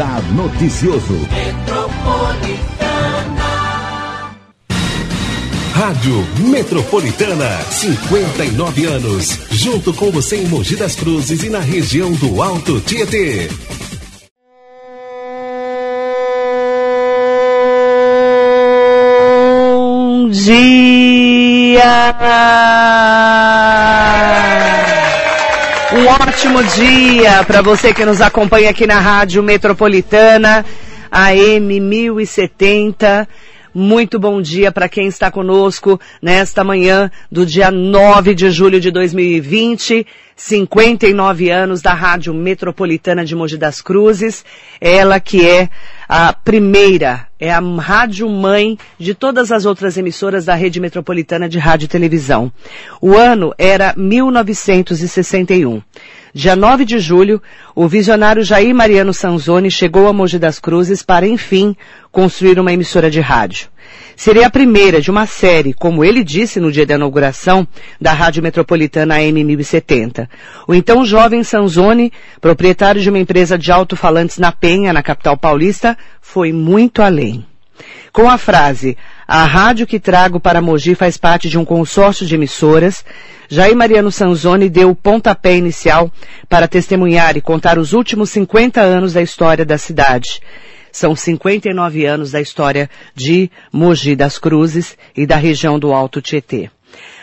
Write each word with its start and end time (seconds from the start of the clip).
Radar 0.00 0.22
Noticioso. 0.32 1.28
Rádio 5.74 6.26
Metropolitana, 6.38 7.62
59 7.70 8.86
anos. 8.86 9.38
Junto 9.50 9.92
com 9.92 10.10
você 10.10 10.36
em 10.36 10.46
Mogi 10.46 10.74
das 10.74 10.96
Cruzes 10.96 11.42
e 11.42 11.50
na 11.50 11.60
região 11.60 12.12
do 12.12 12.42
Alto 12.42 12.80
Tietê. 12.80 13.50
Bom 19.68 20.30
dia! 20.30 20.70
Um 25.92 26.06
ótimo 26.06 26.62
dia 26.62 27.42
para 27.44 27.60
você 27.60 27.92
que 27.92 28.04
nos 28.04 28.20
acompanha 28.20 28.70
aqui 28.70 28.86
na 28.86 29.00
Rádio 29.00 29.42
Metropolitana, 29.42 30.64
AM 31.10 31.80
1070. 31.80 33.28
Muito 33.74 34.16
bom 34.16 34.40
dia 34.40 34.70
para 34.70 34.88
quem 34.88 35.08
está 35.08 35.32
conosco 35.32 36.00
nesta 36.22 36.62
manhã 36.62 37.10
do 37.30 37.44
dia 37.44 37.72
9 37.72 38.36
de 38.36 38.52
julho 38.52 38.78
de 38.78 38.92
2020, 38.92 40.06
59 40.40 41.50
anos 41.50 41.82
da 41.82 41.92
Rádio 41.92 42.32
Metropolitana 42.32 43.26
de 43.26 43.36
Mogi 43.36 43.58
das 43.58 43.82
Cruzes. 43.82 44.42
Ela 44.80 45.20
que 45.20 45.46
é 45.46 45.68
a 46.08 46.32
primeira, 46.32 47.26
é 47.38 47.52
a 47.52 47.60
rádio 47.60 48.26
mãe 48.26 48.78
de 48.98 49.14
todas 49.14 49.52
as 49.52 49.66
outras 49.66 49.98
emissoras 49.98 50.46
da 50.46 50.54
Rede 50.54 50.80
Metropolitana 50.80 51.46
de 51.46 51.58
Rádio 51.58 51.84
e 51.84 51.88
Televisão. 51.88 52.50
O 53.02 53.14
ano 53.14 53.54
era 53.58 53.92
1961. 53.94 55.82
Dia 56.32 56.56
9 56.56 56.86
de 56.86 56.98
julho, 56.98 57.42
o 57.74 57.86
visionário 57.86 58.42
Jair 58.42 58.74
Mariano 58.74 59.12
Sanzoni 59.12 59.70
chegou 59.70 60.08
a 60.08 60.12
Mogi 60.12 60.38
das 60.38 60.58
Cruzes 60.58 61.02
para, 61.02 61.26
enfim, 61.26 61.76
construir 62.10 62.58
uma 62.58 62.72
emissora 62.72 63.10
de 63.10 63.20
rádio. 63.20 63.68
Seria 64.16 64.46
a 64.46 64.50
primeira 64.50 65.00
de 65.00 65.10
uma 65.10 65.26
série, 65.26 65.72
como 65.72 66.04
ele 66.04 66.22
disse 66.22 66.60
no 66.60 66.70
dia 66.70 66.84
da 66.84 66.94
inauguração 66.94 67.66
da 68.00 68.12
Rádio 68.12 68.42
Metropolitana 68.42 69.14
AM 69.16 69.42
1070. 69.44 70.28
O 70.68 70.74
então 70.74 71.04
jovem 71.04 71.42
Sanzoni, 71.42 72.12
proprietário 72.40 73.00
de 73.00 73.08
uma 73.08 73.18
empresa 73.18 73.56
de 73.56 73.72
alto-falantes 73.72 74.38
na 74.38 74.52
Penha, 74.52 74.92
na 74.92 75.02
capital 75.02 75.36
paulista, 75.36 75.96
foi 76.20 76.52
muito 76.52 77.02
além. 77.02 77.46
Com 78.12 78.28
a 78.28 78.36
frase, 78.36 78.96
a 79.26 79.44
rádio 79.44 79.86
que 79.86 80.00
trago 80.00 80.40
para 80.40 80.60
Mogi 80.60 80.94
faz 80.94 81.16
parte 81.16 81.48
de 81.48 81.56
um 81.56 81.64
consórcio 81.64 82.26
de 82.26 82.34
emissoras, 82.34 83.04
Jair 83.48 83.76
Mariano 83.76 84.12
Sanzoni 84.12 84.68
deu 84.68 84.90
o 84.90 84.94
pontapé 84.94 85.56
inicial 85.56 86.10
para 86.48 86.68
testemunhar 86.68 87.36
e 87.36 87.40
contar 87.40 87.78
os 87.78 87.92
últimos 87.92 88.30
50 88.30 88.80
anos 88.80 89.12
da 89.12 89.22
história 89.22 89.64
da 89.64 89.78
cidade. 89.78 90.40
São 90.92 91.14
59 91.14 92.04
anos 92.04 92.30
da 92.32 92.40
história 92.40 92.88
de 93.14 93.50
Mogi 93.72 94.16
das 94.16 94.38
Cruzes 94.38 94.96
e 95.16 95.26
da 95.26 95.36
região 95.36 95.78
do 95.78 95.92
Alto 95.92 96.20
Tietê. 96.20 96.70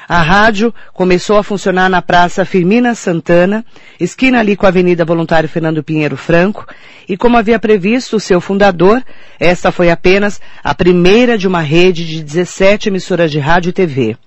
A 0.09 0.21
rádio 0.21 0.73
começou 0.93 1.37
a 1.37 1.43
funcionar 1.43 1.89
na 1.89 2.01
Praça 2.01 2.45
Firmina 2.45 2.95
Santana, 2.95 3.65
esquina 3.99 4.39
ali 4.39 4.55
com 4.55 4.65
a 4.65 4.69
Avenida 4.69 5.03
Voluntário 5.03 5.49
Fernando 5.49 5.83
Pinheiro 5.83 6.15
Franco, 6.15 6.65
e 7.09 7.17
como 7.17 7.35
havia 7.35 7.59
previsto 7.59 8.15
o 8.15 8.19
seu 8.19 8.39
fundador, 8.39 9.03
esta 9.37 9.69
foi 9.69 9.91
apenas 9.91 10.39
a 10.63 10.73
primeira 10.73 11.37
de 11.37 11.45
uma 11.45 11.59
rede 11.59 12.05
de 12.05 12.23
17 12.23 12.87
emissoras 12.87 13.29
de 13.29 13.39
rádio 13.39 13.69
e 13.69 13.73
TV, 13.73 14.17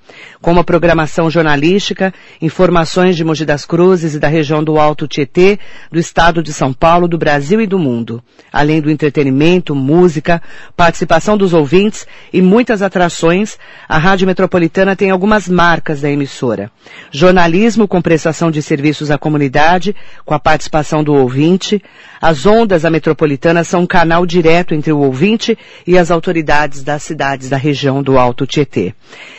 com 0.42 0.52
uma 0.52 0.64
programação 0.64 1.30
jornalística, 1.30 2.12
informações 2.42 3.16
de 3.16 3.24
Mogi 3.24 3.46
das 3.46 3.64
Cruzes 3.64 4.14
e 4.14 4.18
da 4.18 4.28
região 4.28 4.62
do 4.62 4.78
Alto 4.78 5.08
Tietê, 5.08 5.58
do 5.90 5.98
estado 5.98 6.42
de 6.42 6.52
São 6.52 6.74
Paulo, 6.74 7.08
do 7.08 7.16
Brasil 7.16 7.58
e 7.58 7.66
do 7.66 7.78
mundo, 7.78 8.22
além 8.52 8.82
do 8.82 8.90
entretenimento, 8.90 9.74
música, 9.74 10.42
participação 10.76 11.38
dos 11.38 11.54
ouvintes 11.54 12.06
e 12.32 12.42
muitas 12.42 12.82
atrações, 12.82 13.58
a 13.88 13.96
Rádio 13.96 14.26
Metropolitana 14.26 14.94
tem 14.94 15.10
algumas 15.10 15.48
marcas 15.48 15.69
da 16.00 16.10
emissora. 16.10 16.70
Jornalismo 17.12 17.86
com 17.86 18.02
prestação 18.02 18.50
de 18.50 18.60
serviços 18.60 19.10
à 19.10 19.16
comunidade, 19.16 19.94
com 20.24 20.34
a 20.34 20.38
participação 20.38 21.04
do 21.04 21.14
ouvinte. 21.14 21.80
As 22.20 22.44
ondas 22.44 22.82
da 22.82 22.90
metropolitana 22.90 23.62
são 23.62 23.82
um 23.82 23.86
canal 23.86 24.26
direto 24.26 24.74
entre 24.74 24.92
o 24.92 24.98
ouvinte 24.98 25.56
e 25.86 25.96
as 25.96 26.10
autoridades 26.10 26.82
das 26.82 27.02
cidades 27.02 27.48
da 27.48 27.56
região 27.56 28.02
do 28.02 28.18
Alto 28.18 28.46
Tietê. 28.46 28.94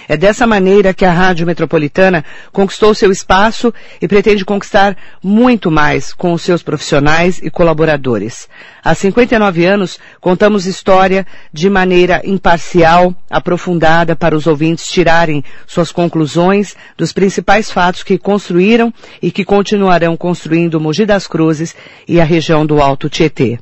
É 0.08 0.18
dessa 0.18 0.48
maneira 0.48 0.94
que 0.94 1.06
a 1.06 1.12
Rádio 1.12 1.46
Metropolitana 1.46 2.24
conquistou 2.52 2.94
seu 2.94 3.12
espaço 3.12 3.74
e 4.02 4.08
pretende 4.08 4.44
conquistar 4.44 4.98
muito 5.22 5.70
mais 5.70 6.14
com 6.14 6.34
os 6.34 6.42
seus 6.42 6.64
profissionais 6.64 7.40
e 7.44 7.50
colaboradores. 7.50 8.48
Há 8.84 8.96
59 8.96 9.64
anos, 9.64 10.00
contamos 10.20 10.66
história 10.66 11.28
de 11.54 11.70
maneira 11.70 12.20
imparcial, 12.26 13.16
aprofundada 13.30 14.16
para 14.16 14.36
os 14.36 14.48
ouvintes 14.48 14.88
tirarem 14.88 15.44
suas 15.68 15.92
conclusões 15.92 16.76
dos 16.98 17.14
principais 17.14 17.70
fatos 17.70 18.02
que 18.02 18.18
construíram 18.18 18.92
e 19.22 19.30
que 19.30 19.46
continuarão 19.46 20.18
construindo 20.18 20.80
Mogi 20.80 21.06
das 21.06 21.28
Cruzes 21.28 21.76
e 22.08 22.20
a 22.20 22.24
região 22.24 22.66
do 22.66 22.82
Alto 22.82 23.08
Tietê. 23.08 23.60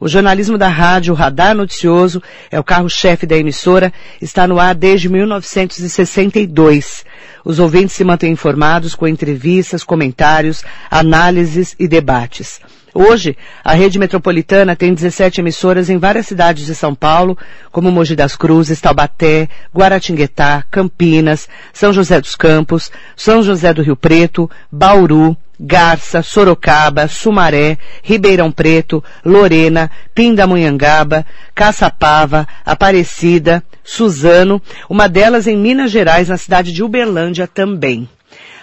O 0.00 0.08
jornalismo 0.08 0.56
da 0.56 0.68
rádio, 0.68 1.12
Radar 1.12 1.54
Noticioso, 1.54 2.22
é 2.50 2.58
o 2.58 2.64
carro-chefe 2.64 3.26
da 3.26 3.36
emissora, 3.36 3.92
está 4.22 4.48
no 4.48 4.58
ar 4.58 4.74
desde 4.74 5.06
1962. 5.10 7.04
Os 7.44 7.58
ouvintes 7.58 7.94
se 7.94 8.04
mantêm 8.04 8.32
informados 8.32 8.94
com 8.94 9.06
entrevistas, 9.06 9.84
comentários, 9.84 10.64
análises 10.90 11.76
e 11.78 11.86
debates. 11.86 12.58
Hoje, 12.94 13.36
a 13.64 13.72
rede 13.72 13.98
metropolitana 13.98 14.76
tem 14.76 14.92
17 14.92 15.40
emissoras 15.40 15.88
em 15.88 15.96
várias 15.96 16.26
cidades 16.26 16.66
de 16.66 16.74
São 16.74 16.94
Paulo, 16.94 17.38
como 17.70 17.90
Mogi 17.90 18.14
das 18.14 18.36
Cruzes, 18.36 18.82
Taubaté, 18.82 19.48
Guaratinguetá, 19.74 20.62
Campinas, 20.70 21.48
São 21.72 21.90
José 21.90 22.20
dos 22.20 22.34
Campos, 22.34 22.90
São 23.16 23.42
José 23.42 23.72
do 23.72 23.82
Rio 23.82 23.96
Preto, 23.96 24.50
Bauru, 24.70 25.34
Garça, 25.58 26.22
Sorocaba, 26.22 27.08
Sumaré, 27.08 27.78
Ribeirão 28.02 28.52
Preto, 28.52 29.02
Lorena, 29.24 29.90
Pindamonhangaba, 30.14 31.24
Caçapava, 31.54 32.46
Aparecida, 32.66 33.62
Suzano, 33.82 34.60
uma 34.90 35.08
delas 35.08 35.46
em 35.46 35.56
Minas 35.56 35.90
Gerais, 35.90 36.28
na 36.28 36.36
cidade 36.36 36.72
de 36.72 36.82
Uberlândia 36.82 37.46
também. 37.46 38.08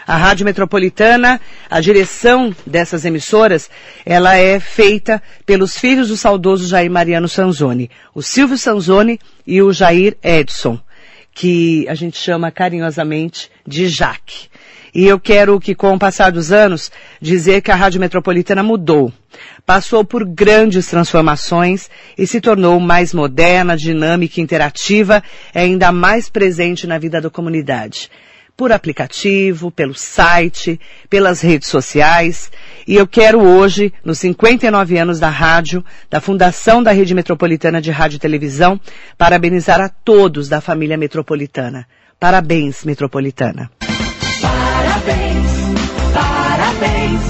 A 0.09 0.17
Rádio 0.17 0.43
Metropolitana, 0.43 1.39
a 1.69 1.79
direção 1.79 2.51
dessas 2.65 3.05
emissoras, 3.05 3.69
ela 4.03 4.35
é 4.35 4.59
feita 4.59 5.21
pelos 5.45 5.77
filhos 5.77 6.07
do 6.07 6.17
saudoso 6.17 6.67
Jair 6.67 6.89
Mariano 6.89 7.27
Sanzoni, 7.27 7.91
o 8.15 8.23
Silvio 8.23 8.57
Sanzoni 8.57 9.19
e 9.45 9.61
o 9.61 9.71
Jair 9.71 10.17
Edson, 10.23 10.79
que 11.31 11.87
a 11.87 11.93
gente 11.93 12.17
chama 12.17 12.49
carinhosamente 12.49 13.51
de 13.67 13.87
Jaque. 13.87 14.47
E 14.95 15.05
eu 15.05 15.19
quero 15.19 15.59
que, 15.59 15.75
com 15.75 15.93
o 15.93 15.99
passar 15.99 16.31
dos 16.31 16.51
anos, 16.51 16.91
dizer 17.21 17.61
que 17.61 17.69
a 17.69 17.75
Rádio 17.75 18.01
Metropolitana 18.01 18.63
mudou. 18.63 19.13
Passou 19.63 20.03
por 20.03 20.25
grandes 20.25 20.87
transformações 20.87 21.87
e 22.17 22.25
se 22.25 22.41
tornou 22.41 22.79
mais 22.79 23.13
moderna, 23.13 23.77
dinâmica, 23.77 24.41
interativa 24.41 25.21
e 25.53 25.59
ainda 25.59 25.91
mais 25.91 26.31
presente 26.31 26.87
na 26.87 26.97
vida 26.97 27.21
da 27.21 27.29
comunidade 27.29 28.09
por 28.59 28.73
aplicativo, 28.73 29.71
pelo 29.71 29.95
site, 29.95 30.77
pelas 31.09 31.39
redes 31.39 31.69
sociais. 31.69 32.51
E 32.85 32.93
eu 32.93 33.07
quero 33.07 33.39
hoje, 33.39 33.93
nos 34.03 34.19
59 34.19 34.97
anos 34.97 35.17
da 35.17 35.29
rádio, 35.29 35.81
da 36.09 36.19
Fundação 36.19 36.83
da 36.83 36.91
Rede 36.91 37.15
Metropolitana 37.15 37.81
de 37.81 37.89
Rádio 37.89 38.17
e 38.17 38.19
Televisão, 38.19 38.77
parabenizar 39.17 39.79
a 39.79 39.87
todos 39.87 40.49
da 40.49 40.59
família 40.59 40.97
metropolitana. 40.97 41.87
Parabéns, 42.19 42.83
Metropolitana. 42.83 43.71
Parabéns, 44.41 45.47
parabéns, 46.13 47.21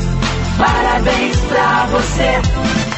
parabéns 0.58 1.38
pra 1.42 1.86
você. 1.92 2.89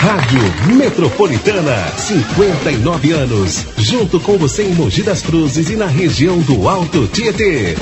Rádio 0.00 0.40
Metropolitana, 0.76 1.76
59 1.98 3.12
anos. 3.12 3.66
Junto 3.76 4.18
com 4.18 4.38
você 4.38 4.62
em 4.62 4.74
Mogi 4.74 5.02
das 5.02 5.20
Cruzes 5.20 5.68
e 5.68 5.76
na 5.76 5.84
região 5.84 6.38
do 6.38 6.66
Alto 6.66 7.06
Tietê. 7.08 7.74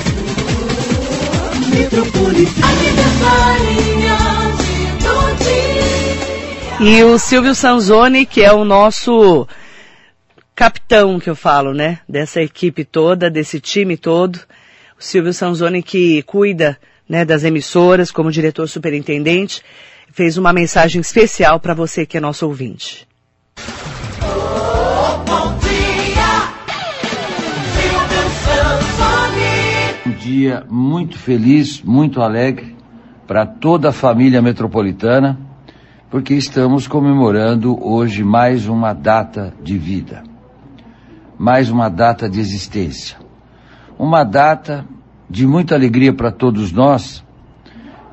E 6.81 7.03
o 7.05 7.17
Silvio 7.17 7.55
Sanzoni, 7.55 8.25
que 8.25 8.43
é 8.43 8.51
o 8.51 8.65
nosso 8.65 9.47
capitão, 10.53 11.21
que 11.21 11.29
eu 11.29 11.37
falo, 11.37 11.73
né? 11.73 11.99
Dessa 12.07 12.41
equipe 12.41 12.83
toda, 12.83 13.29
desse 13.29 13.61
time 13.61 13.95
todo. 13.95 14.41
O 14.99 15.01
Silvio 15.01 15.31
Sanzoni 15.31 15.81
que 15.81 16.21
cuida 16.23 16.77
né, 17.07 17.23
das 17.23 17.45
emissoras 17.45 18.11
como 18.11 18.29
diretor 18.29 18.67
superintendente 18.67 19.63
fez 20.11 20.37
uma 20.37 20.53
mensagem 20.53 21.01
especial 21.01 21.59
para 21.59 21.73
você 21.73 22.05
que 22.05 22.17
é 22.17 22.19
nosso 22.19 22.45
ouvinte. 22.45 23.07
Um 30.05 30.11
dia 30.11 30.65
muito 30.69 31.17
feliz, 31.17 31.81
muito 31.81 32.21
alegre, 32.21 32.75
para 33.27 33.45
toda 33.45 33.89
a 33.89 33.93
família 33.93 34.41
metropolitana, 34.41 35.39
porque 36.09 36.33
estamos 36.33 36.87
comemorando 36.87 37.77
hoje 37.85 38.23
mais 38.23 38.67
uma 38.67 38.93
data 38.93 39.53
de 39.61 39.77
vida, 39.77 40.23
mais 41.37 41.69
uma 41.69 41.89
data 41.89 42.27
de 42.27 42.39
existência. 42.39 43.17
Uma 43.97 44.23
data 44.23 44.85
de 45.29 45.45
muita 45.45 45.75
alegria 45.75 46.11
para 46.11 46.31
todos 46.31 46.71
nós, 46.71 47.23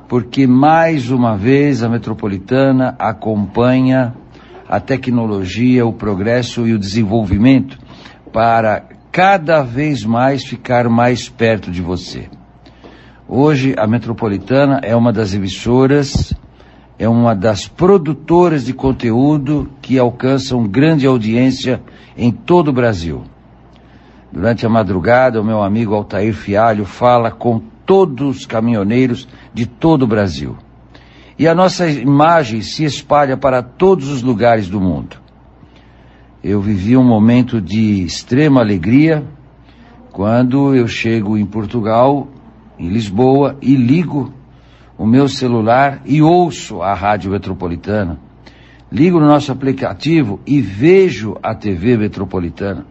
porque 0.09 0.47
mais 0.47 1.11
uma 1.11 1.37
vez 1.37 1.83
a 1.83 1.89
metropolitana 1.89 2.95
acompanha 2.99 4.15
a 4.69 4.81
tecnologia, 4.81 5.87
o 5.87 5.93
progresso 5.93 6.67
e 6.67 6.73
o 6.73 6.79
desenvolvimento 6.79 7.79
para 8.33 8.85
cada 9.11 9.63
vez 9.63 10.05
mais 10.05 10.45
ficar 10.45 10.89
mais 10.89 11.29
perto 11.29 11.71
de 11.71 11.81
você. 11.81 12.29
Hoje 13.29 13.75
a 13.77 13.87
metropolitana 13.87 14.81
é 14.83 14.95
uma 14.95 15.13
das 15.13 15.35
emissoras, 15.35 16.33
é 16.99 17.09
uma 17.09 17.35
das 17.35 17.67
produtoras 17.67 18.65
de 18.65 18.73
conteúdo 18.73 19.71
que 19.83 19.99
alcançam 19.99 20.67
grande 20.67 21.07
audiência 21.07 21.83
em 22.17 22.31
todo 22.31 22.69
o 22.69 22.73
Brasil. 22.73 23.25
Durante 24.33 24.67
a 24.67 24.69
madrugada, 24.69 25.41
o 25.41 25.45
meu 25.45 25.63
amigo 25.63 25.95
Altair 25.95 26.35
Fialho 26.35 26.85
fala 26.85 27.31
com 27.31 27.63
todos 27.87 28.39
os 28.39 28.47
caminhoneiros 28.47 29.27
de 29.55 29.65
todo 29.65 30.03
o 30.03 30.07
Brasil. 30.07 30.57
E 31.39 31.47
a 31.47 31.55
nossa 31.55 31.89
imagem 31.89 32.61
se 32.61 32.85
espalha 32.85 33.37
para 33.37 33.63
todos 33.63 34.09
os 34.09 34.23
lugares 34.23 34.69
do 34.69 34.81
mundo. 34.81 35.17
Eu 36.43 36.61
vivi 36.61 36.97
um 36.97 37.05
momento 37.05 37.61
de 37.61 38.05
extrema 38.05 38.61
alegria 38.61 39.25
quando 40.13 40.75
eu 40.75 40.89
chego 40.89 41.37
em 41.37 41.45
Portugal, 41.45 42.29
em 42.79 42.89
Lisboa, 42.89 43.59
e 43.61 43.75
ligo 43.75 44.33
o 44.97 45.05
meu 45.05 45.29
celular 45.29 46.01
e 46.07 46.23
ouço 46.23 46.81
a 46.81 46.95
Rádio 46.95 47.31
Metropolitana. 47.31 48.19
Ligo 48.91 49.21
no 49.21 49.27
nosso 49.27 49.53
aplicativo 49.53 50.41
e 50.47 50.61
vejo 50.61 51.37
a 51.43 51.55
TV 51.55 51.99
Metropolitana. 51.99 52.87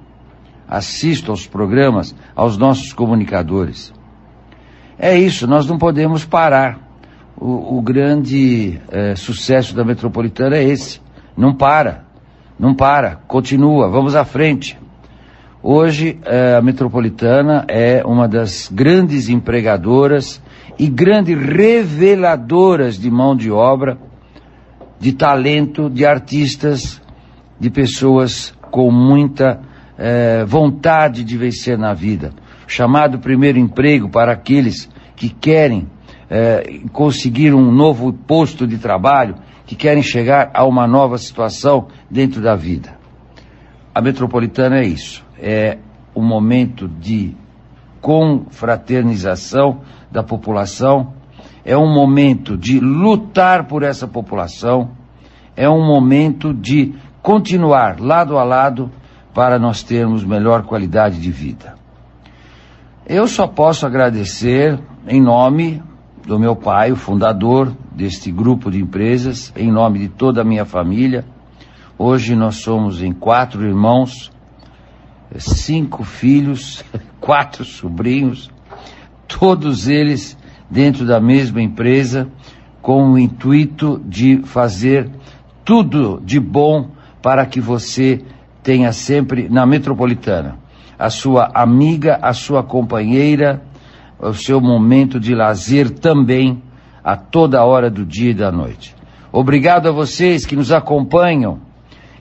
Assisto 0.67 1.31
aos 1.31 1.47
programas, 1.47 2.15
aos 2.35 2.57
nossos 2.57 2.93
comunicadores. 2.93 3.94
É 4.97 5.17
isso, 5.17 5.45
nós 5.45 5.67
não 5.67 5.77
podemos 5.77 6.23
parar 6.23 6.85
o, 7.37 7.77
o 7.77 7.81
grande 7.81 8.79
é, 8.89 9.15
sucesso 9.15 9.75
da 9.75 9.83
metropolitana 9.83 10.55
é 10.55 10.63
esse. 10.63 11.01
Não 11.35 11.53
para, 11.53 12.05
não 12.57 12.73
para, 12.73 13.17
continua, 13.27 13.89
vamos 13.89 14.15
à 14.15 14.23
frente. 14.23 14.79
Hoje 15.61 16.19
é, 16.23 16.55
a 16.55 16.61
metropolitana 16.61 17.65
é 17.67 18.03
uma 18.05 18.27
das 18.27 18.69
grandes 18.71 19.27
empregadoras 19.29 20.41
e 20.77 20.87
grandes 20.87 21.37
reveladoras 21.37 22.97
de 22.97 23.09
mão 23.09 23.35
de 23.35 23.51
obra, 23.51 23.97
de 24.99 25.11
talento, 25.11 25.89
de 25.89 26.05
artistas, 26.05 27.01
de 27.59 27.69
pessoas 27.69 28.53
com 28.71 28.91
muita 28.91 29.59
é, 29.97 30.45
vontade 30.45 31.23
de 31.23 31.37
vencer 31.37 31.77
na 31.77 31.93
vida. 31.93 32.31
Chamado 32.67 33.19
primeiro 33.19 33.59
emprego 33.59 34.09
para 34.09 34.31
aqueles 34.33 34.89
que 35.15 35.29
querem 35.29 35.87
é, 36.29 36.81
conseguir 36.91 37.53
um 37.53 37.71
novo 37.71 38.11
posto 38.11 38.65
de 38.67 38.77
trabalho, 38.77 39.35
que 39.65 39.75
querem 39.75 40.03
chegar 40.03 40.51
a 40.53 40.65
uma 40.65 40.87
nova 40.87 41.17
situação 41.17 41.87
dentro 42.09 42.41
da 42.41 42.55
vida. 42.55 42.97
A 43.93 44.01
metropolitana 44.01 44.79
é 44.79 44.85
isso, 44.85 45.25
é 45.39 45.77
um 46.15 46.23
momento 46.23 46.87
de 46.87 47.35
confraternização 48.01 49.81
da 50.11 50.21
população, 50.21 51.13
é 51.63 51.77
um 51.77 51.91
momento 51.91 52.57
de 52.57 52.79
lutar 52.79 53.65
por 53.65 53.83
essa 53.83 54.07
população, 54.07 54.91
é 55.55 55.69
um 55.69 55.85
momento 55.85 56.53
de 56.53 56.93
continuar 57.21 57.99
lado 57.99 58.37
a 58.37 58.43
lado 58.43 58.91
para 59.33 59.57
nós 59.57 59.81
termos 59.81 60.23
melhor 60.23 60.63
qualidade 60.63 61.19
de 61.19 61.31
vida. 61.31 61.74
Eu 63.07 63.27
só 63.27 63.45
posso 63.45 63.85
agradecer 63.85 64.79
em 65.07 65.21
nome 65.21 65.79
do 66.25 66.39
meu 66.39 66.55
pai, 66.55 66.91
o 66.91 66.95
fundador 66.95 67.71
deste 67.91 68.31
grupo 68.31 68.71
de 68.71 68.81
empresas, 68.81 69.53
em 69.55 69.71
nome 69.71 69.99
de 69.99 70.07
toda 70.07 70.41
a 70.41 70.43
minha 70.43 70.65
família. 70.65 71.23
Hoje 71.99 72.35
nós 72.35 72.55
somos 72.63 73.03
em 73.03 73.13
quatro 73.13 73.63
irmãos, 73.63 74.31
cinco 75.37 76.03
filhos, 76.03 76.83
quatro 77.21 77.63
sobrinhos, 77.63 78.49
todos 79.27 79.87
eles 79.87 80.35
dentro 80.67 81.05
da 81.05 81.19
mesma 81.19 81.61
empresa, 81.61 82.27
com 82.81 83.11
o 83.11 83.19
intuito 83.19 84.01
de 84.03 84.41
fazer 84.45 85.11
tudo 85.63 86.19
de 86.25 86.39
bom 86.39 86.89
para 87.21 87.45
que 87.45 87.61
você 87.61 88.23
tenha 88.63 88.91
sempre 88.91 89.47
na 89.47 89.63
metropolitana 89.63 90.64
a 90.97 91.09
sua 91.09 91.51
amiga, 91.53 92.19
a 92.21 92.33
sua 92.33 92.63
companheira, 92.63 93.61
o 94.19 94.33
seu 94.33 94.61
momento 94.61 95.19
de 95.19 95.35
lazer 95.35 95.89
também 95.89 96.61
a 97.03 97.15
toda 97.15 97.63
hora 97.63 97.89
do 97.89 98.05
dia 98.05 98.31
e 98.31 98.33
da 98.33 98.51
noite. 98.51 98.95
Obrigado 99.31 99.87
a 99.87 99.91
vocês 99.91 100.45
que 100.45 100.55
nos 100.55 100.71
acompanham 100.71 101.59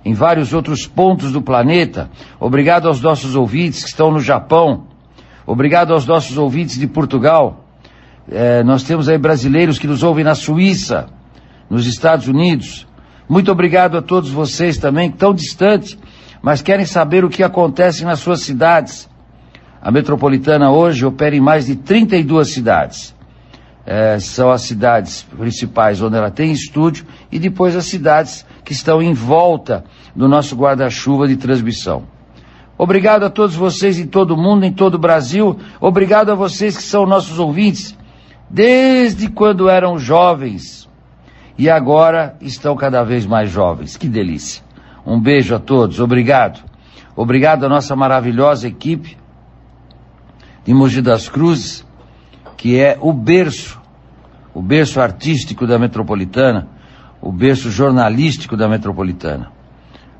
em 0.05 0.13
vários 0.13 0.53
outros 0.53 0.87
pontos 0.87 1.33
do 1.33 1.41
planeta. 1.41 2.11
Obrigado 2.39 2.89
aos 2.89 3.01
nossos 3.01 3.35
ouvintes 3.35 3.83
que 3.83 3.89
estão 3.89 4.11
no 4.11 4.21
Japão. 4.21 4.89
Obrigado 5.47 5.93
aos 5.93 6.07
nossos 6.07 6.37
ouvintes 6.37 6.79
de 6.79 6.87
Portugal. 6.87 7.65
É, 8.31 8.63
nós 8.63 8.83
temos 8.83 9.09
aí 9.09 9.17
brasileiros 9.17 9.79
que 9.79 9.87
nos 9.87 10.03
ouvem 10.03 10.25
na 10.25 10.35
Suíça, 10.35 11.07
nos 11.71 11.87
Estados 11.87 12.29
Unidos. 12.29 12.87
Muito 13.29 13.51
obrigado 13.51 13.97
a 13.97 14.03
todos 14.03 14.31
vocês 14.31 14.77
também, 14.77 15.09
estão 15.09 15.33
distantes, 15.33 15.97
mas 16.45 16.61
querem 16.61 16.85
saber 16.85 17.25
o 17.25 17.31
que 17.31 17.43
acontece 17.43 18.05
nas 18.05 18.21
suas 18.21 18.43
cidades. 18.43 19.09
A 19.81 19.91
metropolitana 19.91 20.71
hoje 20.71 21.07
opera 21.07 21.35
em 21.35 21.41
mais 21.41 21.65
de 21.65 21.75
32 21.75 22.53
cidades. 22.53 23.15
É, 23.87 24.19
são 24.19 24.51
as 24.51 24.61
cidades 24.61 25.23
principais 25.23 26.03
onde 26.03 26.19
ela 26.19 26.31
tem 26.31 26.53
estúdio 26.53 27.07
e 27.33 27.39
depois 27.39 27.75
as 27.75 27.87
cidades 27.87 28.45
que 28.63 28.75
estão 28.75 29.01
em 29.01 29.15
volta 29.15 29.85
do 30.15 30.29
nosso 30.29 30.55
guarda-chuva 30.55 31.27
de 31.27 31.37
transmissão. 31.37 32.03
Obrigado 32.77 33.25
a 33.25 33.31
todos 33.31 33.57
vocês 33.57 33.99
em 33.99 34.07
todo 34.07 34.33
o 34.33 34.37
mundo, 34.37 34.67
em 34.67 34.73
todo 34.73 34.97
o 34.97 34.99
Brasil. 34.99 35.59
Obrigado 35.81 36.31
a 36.31 36.35
vocês 36.35 36.77
que 36.77 36.83
são 36.83 37.07
nossos 37.07 37.39
ouvintes 37.39 37.97
desde 38.51 39.31
quando 39.31 39.71
eram 39.71 39.99
jovens 39.99 40.91
e 41.57 41.71
agora 41.71 42.37
estão 42.39 42.77
cada 42.77 43.03
vez 43.03 43.25
mais 43.25 43.51
jovens. 43.51 43.97
Que 43.97 44.09
delícia. 44.09 44.63
Um 45.07 45.21
beijo 45.21 45.55
a 45.55 45.59
todos. 45.59 46.01
Obrigado. 46.01 46.61
Obrigado 47.17 47.65
à 47.65 47.69
nossa 47.69 47.95
maravilhosa 47.95 48.67
equipe 48.67 49.17
de 50.65 50.73
Mogi 50.73 51.03
das 51.03 51.29
Cruzes, 51.29 51.87
que 52.57 52.79
é 52.79 52.97
o 53.01 53.13
berço, 53.13 53.81
o 54.55 54.63
berço 54.63 55.01
artístico 55.01 55.67
da 55.67 55.79
metropolitana, 55.79 56.69
o 57.21 57.31
berço 57.31 57.71
jornalístico 57.71 58.57
da 58.57 58.69
metropolitana. 58.69 59.53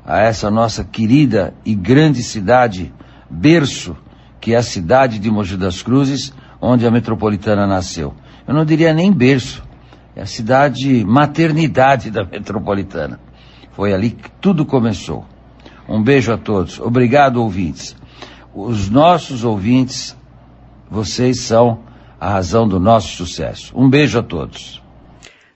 A 0.05 0.19
essa 0.19 0.51
nossa 0.51 0.83
querida 0.83 1.53
e 1.65 1.73
grande 1.73 2.21
cidade, 2.21 2.93
berço, 3.29 3.95
que 4.39 4.53
é 4.53 4.57
a 4.57 4.63
cidade 4.63 5.17
de 5.17 5.31
Mogi 5.31 5.57
das 5.57 5.81
Cruzes, 5.81 6.31
onde 6.61 6.85
a 6.85 6.91
metropolitana 6.91 7.65
nasceu. 7.65 8.13
Eu 8.47 8.53
não 8.53 8.63
diria 8.63 8.93
nem 8.93 9.11
berço, 9.11 9.63
é 10.15 10.21
a 10.21 10.25
cidade 10.27 11.03
maternidade 11.03 12.11
da 12.11 12.23
metropolitana. 12.23 13.19
Foi 13.75 13.93
ali 13.93 14.11
que 14.11 14.31
tudo 14.39 14.65
começou. 14.65 15.25
Um 15.87 16.01
beijo 16.01 16.31
a 16.31 16.37
todos. 16.37 16.79
Obrigado, 16.79 17.41
ouvintes. 17.41 17.95
Os 18.53 18.89
nossos 18.89 19.43
ouvintes 19.43 20.15
vocês 20.89 21.41
são 21.41 21.83
a 22.19 22.29
razão 22.29 22.67
do 22.67 22.79
nosso 22.79 23.09
sucesso. 23.17 23.73
Um 23.75 23.89
beijo 23.89 24.17
a 24.17 24.23
todos. 24.23 24.81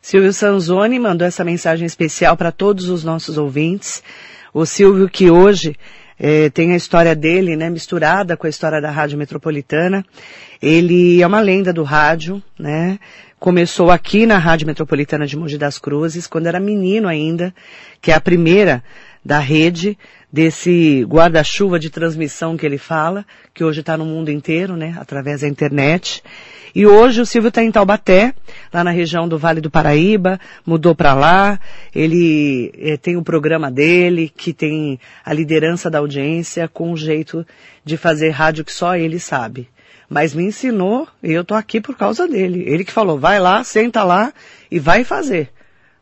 Silvio 0.02 0.34
Sanzoni 0.34 1.00
mandou 1.00 1.28
essa 1.28 1.44
mensagem 1.44 1.86
especial 1.86 2.36
para 2.36 2.52
todos 2.52 2.90
os 2.90 3.04
nossos 3.04 3.38
ouvintes. 3.38 4.04
O 4.54 4.66
Silvio 4.66 5.08
que 5.08 5.30
hoje 5.30 5.76
eh, 6.20 6.50
tem 6.50 6.74
a 6.74 6.76
história 6.76 7.16
dele, 7.16 7.56
né, 7.56 7.70
misturada 7.70 8.36
com 8.36 8.48
a 8.48 8.50
história 8.50 8.82
da 8.82 8.92
Rádio 8.92 9.18
Metropolitana. 9.18 10.06
Ele 10.62 11.22
é 11.22 11.28
uma 11.28 11.40
lenda 11.40 11.72
do 11.72 11.84
rádio, 11.84 12.42
né? 12.58 13.00
Começou 13.39 13.89
aqui 13.89 14.25
na 14.25 14.38
Rádio 14.38 14.67
Metropolitana 14.67 15.25
de 15.25 15.38
Mogi 15.38 15.58
das 15.58 15.79
Cruzes, 15.79 16.27
quando 16.27 16.48
era 16.48 16.60
menino 16.60 17.08
ainda, 17.08 17.55
que 18.01 18.12
é 18.12 18.13
a 18.13 18.19
primeira 18.19 18.84
da 19.24 19.39
rede, 19.39 19.98
desse 20.29 21.05
guarda-chuva 21.05 21.79
de 21.79 21.89
transmissão 21.89 22.58
que 22.58 22.65
ele 22.65 22.77
fala, 22.77 23.25
que 23.53 23.63
hoje 23.63 23.79
está 23.79 23.96
no 23.96 24.03
mundo 24.03 24.29
inteiro, 24.29 24.75
né, 24.75 24.93
através 25.00 25.39
da 25.39 25.48
internet. 25.48 26.22
E 26.75 26.86
hoje 26.86 27.22
o 27.22 27.25
Silvio 27.25 27.48
está 27.48 27.63
em 27.63 27.72
Taubaté, 27.72 28.34
lá 28.74 28.84
na 28.84 28.91
região 28.91 29.25
do 29.25 29.38
Vale 29.38 29.62
do 29.62 29.72
Paraíba, 29.72 30.38
mudou 30.65 30.93
para 30.93 31.13
lá. 31.13 31.62
Ele 31.96 32.74
eh, 32.77 32.98
tem 32.98 33.15
o 33.15 33.24
programa 33.24 33.72
dele, 33.72 34.29
que 34.36 34.51
tem 34.51 35.00
a 35.24 35.31
liderança 35.31 35.89
da 35.89 36.00
audiência, 36.00 36.67
com 36.67 36.91
um 36.91 36.98
jeito 36.98 37.48
de 37.86 37.96
fazer 37.96 38.31
rádio 38.31 38.65
que 38.65 38.74
só 38.74 38.98
ele 38.98 39.17
sabe. 39.17 39.69
Mas 40.10 40.34
me 40.34 40.44
ensinou 40.44 41.08
e 41.22 41.32
eu 41.32 41.46
tô 41.46 41.54
aqui 41.54 41.80
por 41.80 41.96
causa 41.96 42.28
dele. 42.28 42.63
Ele 42.66 42.84
que 42.84 42.92
falou, 42.92 43.20
vai 43.20 43.39
lá, 43.39 43.63
senta 43.63 44.04
lá 44.04 44.34
e 44.72 44.80
vai 44.80 45.04
fazer. 45.04 45.51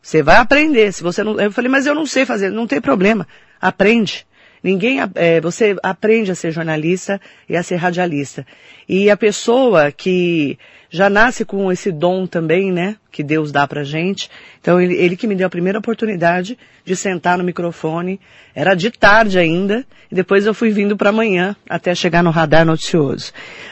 Você 0.02 0.24
vai 0.24 0.38
aprender. 0.38 0.94
Se 0.94 1.04
você 1.04 1.24
não, 1.24 1.38
eu 1.40 1.52
falei, 1.52 1.70
mas 1.70 1.86
eu 1.86 1.94
não 1.94 2.06
sei 2.06 2.26
fazer. 2.26 2.50
Não 2.50 2.66
tem 2.66 2.80
problema. 2.80 3.28
Aprende. 3.60 4.26
Ninguém, 4.64 5.00
é, 5.16 5.40
você 5.40 5.76
aprende 5.84 6.32
a 6.32 6.36
ser 6.36 6.52
jornalista 6.52 7.22
e 7.48 7.56
a 7.56 7.64
ser 7.64 7.76
radialista. 7.76 8.46
E 8.88 9.10
a 9.10 9.18
pessoa 9.18 9.92
que 9.92 10.58
já 10.90 11.10
nasce 11.10 11.44
com 11.44 11.72
esse 11.72 11.92
dom 11.92 12.26
também, 12.26 12.72
né, 12.72 12.96
que 13.12 13.24
Deus 13.24 13.52
dá 13.52 13.68
pra 13.68 13.84
gente. 13.84 14.30
Então 14.62 14.80
ele, 14.80 14.96
ele 14.96 15.18
que 15.18 15.28
me 15.28 15.36
deu 15.36 15.48
a 15.48 15.50
primeira 15.50 15.80
oportunidade 15.80 16.58
de 16.86 16.96
sentar 16.96 17.38
no 17.38 17.44
microfone. 17.44 18.20
Era 18.56 18.74
de 18.74 18.90
tarde 18.90 19.38
ainda, 19.38 19.86
e 20.12 20.16
depois 20.16 20.46
eu 20.46 20.54
fui 20.54 20.70
vindo 20.70 20.96
para 20.96 21.10
amanhã 21.10 21.56
até 21.70 21.94
chegar 21.94 22.24
no 22.24 22.30
radar 22.30 22.66
noticioso. 22.66 23.32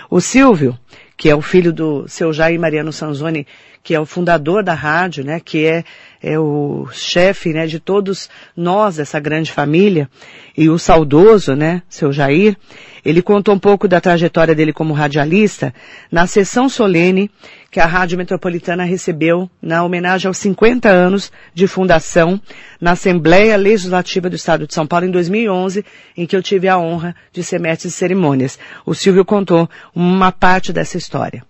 O 0.10 0.20
Silvio, 0.20 0.77
que 1.18 1.30
é 1.30 1.36
o 1.36 1.42
filho 1.42 1.72
do 1.72 2.08
seu 2.08 2.34
Jair 2.34 2.60
Mariano 2.60 2.92
Sanzoni, 2.92 3.48
que 3.82 3.94
é 3.94 4.00
o 4.00 4.06
fundador 4.06 4.63
da 4.63 4.74
rádio, 4.74 5.24
né, 5.24 5.39
que 5.39 5.65
é, 5.65 5.84
é 6.25 6.39
o 6.39 6.88
chefe, 6.91 7.53
né, 7.53 7.67
de 7.67 7.79
todos 7.79 8.27
nós, 8.58 8.98
essa 8.98 9.20
grande 9.20 9.51
família, 9.51 10.10
e 10.58 10.67
o 10.67 10.79
saudoso, 10.79 11.53
né, 11.53 11.84
seu 11.88 12.12
Jair, 12.12 12.58
ele 13.05 13.22
contou 13.22 13.53
um 13.53 13.60
pouco 13.60 13.88
da 13.88 14.01
trajetória 14.01 14.55
dele 14.55 14.74
como 14.74 14.91
radialista 14.91 15.72
na 16.12 16.25
sessão 16.25 16.67
solene 16.67 17.29
que 17.70 17.79
a 17.79 17.86
Rádio 17.86 18.17
Metropolitana 18.17 18.84
recebeu 18.84 19.48
na 19.62 19.84
homenagem 19.84 20.27
aos 20.27 20.39
50 20.39 20.89
anos 20.89 21.32
de 21.53 21.67
fundação 21.67 22.41
na 22.82 22.94
Assembleia 22.94 23.55
Legislativa 23.55 24.27
do 24.27 24.36
Estado 24.36 24.65
de 24.65 24.74
São 24.74 24.88
Paulo 24.88 25.05
em 25.05 25.12
2011, 25.12 25.86
em 26.17 26.25
que 26.25 26.36
eu 26.36 26.41
tive 26.41 26.67
a 26.67 26.79
honra 26.79 27.15
de 27.32 27.44
ser 27.44 27.60
mestre 27.60 27.88
de 27.88 27.94
cerimônias. 27.94 28.58
O 28.84 28.96
Silvio 28.96 29.24
contou 29.24 29.70
uma 29.94 30.32
parte 30.32 30.74
dessa 30.74 30.98
história. 30.98 31.46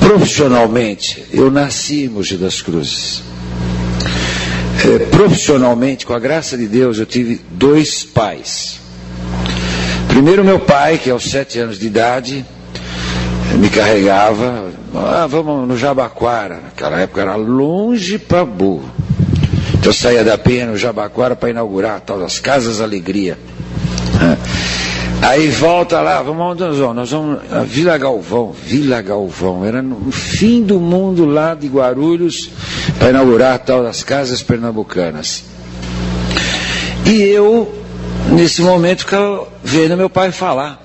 Profissionalmente, 0.00 1.24
eu 1.32 1.50
nasci 1.50 2.04
em 2.04 2.08
Mogi 2.10 2.36
das 2.36 2.60
Cruzes. 2.60 3.35
É, 4.84 4.98
profissionalmente, 5.06 6.04
com 6.04 6.12
a 6.12 6.18
graça 6.18 6.56
de 6.56 6.66
Deus, 6.66 6.98
eu 6.98 7.06
tive 7.06 7.40
dois 7.50 8.04
pais. 8.04 8.78
Primeiro 10.08 10.44
meu 10.44 10.60
pai, 10.60 10.98
que 10.98 11.10
aos 11.10 11.24
sete 11.24 11.58
anos 11.58 11.78
de 11.78 11.86
idade, 11.86 12.44
me 13.58 13.68
carregava, 13.70 14.70
ah, 14.94 15.26
vamos 15.26 15.66
no 15.68 15.76
Jabaquara. 15.76 16.60
Naquela 16.64 17.00
época 17.00 17.20
era 17.22 17.36
longe 17.36 18.18
para 18.18 18.44
burro. 18.44 18.90
Então 19.74 19.90
eu 19.90 19.92
saía 19.92 20.24
da 20.24 20.36
Penha 20.36 20.66
no 20.66 20.76
Jabaquara 20.76 21.36
para 21.36 21.50
inaugurar 21.50 22.00
tal 22.00 22.18
das 22.18 22.38
Casas 22.38 22.80
Alegria. 22.80 23.38
Aí 25.26 25.48
volta 25.48 26.00
lá, 26.00 26.22
vamos 26.22 26.40
onde 26.40 26.60
nós 26.60 26.78
vamos? 26.78 26.94
Nós 26.94 27.10
vamos 27.10 27.40
a 27.50 27.64
Vila 27.64 27.98
Galvão, 27.98 28.52
Vila 28.52 29.02
Galvão, 29.02 29.64
era 29.64 29.82
no 29.82 30.12
fim 30.12 30.62
do 30.62 30.78
mundo 30.78 31.24
lá 31.24 31.52
de 31.52 31.66
Guarulhos 31.66 32.48
para 32.96 33.10
inaugurar 33.10 33.58
tal 33.58 33.82
das 33.82 34.04
casas 34.04 34.40
pernambucanas. 34.40 35.42
E 37.04 37.22
eu, 37.22 37.74
nesse 38.30 38.62
momento, 38.62 39.00
ficava 39.00 39.48
vendo 39.64 39.96
meu 39.96 40.08
pai 40.08 40.30
falar, 40.30 40.80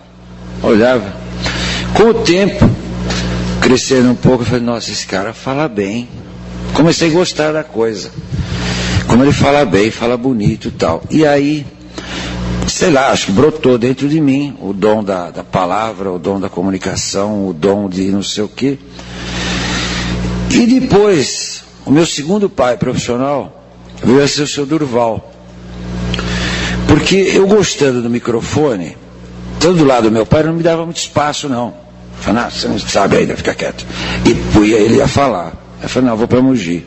olhava. 0.64 1.14
Com 1.94 2.06
o 2.06 2.14
tempo, 2.16 2.68
crescendo 3.62 4.10
um 4.10 4.16
pouco, 4.16 4.42
eu 4.42 4.48
falei, 4.48 4.64
nossa, 4.64 4.90
esse 4.90 5.06
cara 5.06 5.34
fala 5.34 5.68
bem. 5.68 6.10
Comecei 6.74 7.10
a 7.10 7.14
gostar 7.14 7.52
da 7.52 7.64
coisa. 7.64 8.10
Como 9.08 9.24
ele 9.24 9.34
fala 9.34 9.64
bem, 9.66 9.92
fala 9.92 10.18
bonito 10.18 10.70
e 10.70 10.72
tal. 10.72 11.04
E 11.12 11.28
aí 11.28 11.64
sei 12.68 12.90
lá, 12.90 13.10
acho 13.10 13.28
que 13.28 13.32
brotou 13.32 13.78
dentro 13.78 14.08
de 14.08 14.20
mim 14.20 14.58
o 14.62 14.74
dom 14.74 15.04
da, 15.04 15.30
da 15.30 15.44
palavra, 15.44 16.12
o 16.12 16.20
dom 16.20 16.40
da 16.40 16.50
comunicação, 16.50 17.48
o 17.48 17.54
dom 17.54 17.90
de 17.90 18.12
não 18.12 18.24
sei 18.24 18.44
o 18.44 18.48
quê. 18.48 18.78
E 20.50 20.66
depois, 20.66 21.64
o 21.86 21.92
meu 21.92 22.06
segundo 22.06 22.50
pai 22.50 22.78
profissional 22.78 23.64
veio 24.04 24.24
a 24.24 24.28
ser 24.28 24.44
o 24.44 24.48
seu 24.48 24.66
Durval. 24.66 25.32
Porque 26.88 27.16
eu 27.16 27.48
gostando 27.48 28.02
do 28.02 28.10
microfone, 28.10 28.98
tanto 29.60 29.78
do 29.78 29.86
lado 29.86 30.04
do 30.04 30.12
meu 30.12 30.26
pai, 30.26 30.44
não 30.44 30.54
me 30.54 30.64
dava 30.64 30.84
muito 30.84 30.98
espaço, 30.98 31.48
não. 31.48 31.74
Falei, 32.20 32.44
ah, 32.44 32.50
você 32.50 32.68
não 32.68 32.78
sabe 32.78 33.18
ainda, 33.18 33.36
fica 33.36 33.54
quieto. 33.54 33.86
E 34.26 34.34
punha 34.54 34.76
ele 34.78 34.98
ia 34.98 35.08
falar. 35.08 35.54
Eu 35.82 35.90
falei, 35.90 36.10
não, 36.10 36.18
vou 36.18 36.28
para 36.28 36.42
Mogi. 36.42 36.86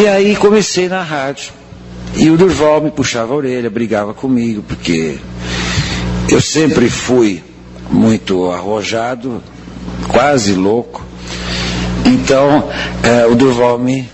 E 0.00 0.06
aí 0.06 0.36
comecei 0.36 0.88
na 0.88 1.02
rádio. 1.02 1.52
E 2.26 2.28
o 2.28 2.36
Durval 2.36 2.80
me 2.80 2.90
puxava 2.90 3.32
a 3.32 3.36
orelha, 3.36 3.70
brigava 3.70 4.12
comigo, 4.12 4.60
porque 4.66 5.16
eu 6.28 6.40
sempre 6.40 6.90
fui 6.90 7.40
muito 7.88 8.50
arrojado, 8.50 9.40
quase 10.08 10.52
louco. 10.52 11.04
Então, 12.04 12.68
é, 13.04 13.24
o 13.26 13.36
Durval 13.36 13.78
me 13.78 14.08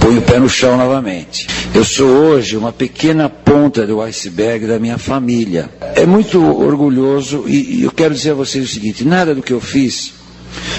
põe 0.00 0.18
o 0.18 0.22
pé 0.22 0.40
no 0.40 0.48
chão 0.48 0.76
novamente. 0.76 1.46
Eu 1.72 1.84
sou 1.84 2.08
hoje 2.08 2.56
uma 2.56 2.72
pequena 2.72 3.28
ponta 3.28 3.86
do 3.86 4.02
iceberg 4.02 4.66
da 4.66 4.80
minha 4.80 4.98
família. 4.98 5.70
É 5.94 6.04
muito 6.04 6.44
orgulhoso 6.44 7.44
e, 7.46 7.76
e 7.76 7.82
eu 7.84 7.92
quero 7.92 8.12
dizer 8.12 8.32
a 8.32 8.34
vocês 8.34 8.64
o 8.64 8.72
seguinte: 8.72 9.04
nada 9.04 9.36
do 9.36 9.40
que 9.40 9.52
eu 9.52 9.60
fiz 9.60 10.14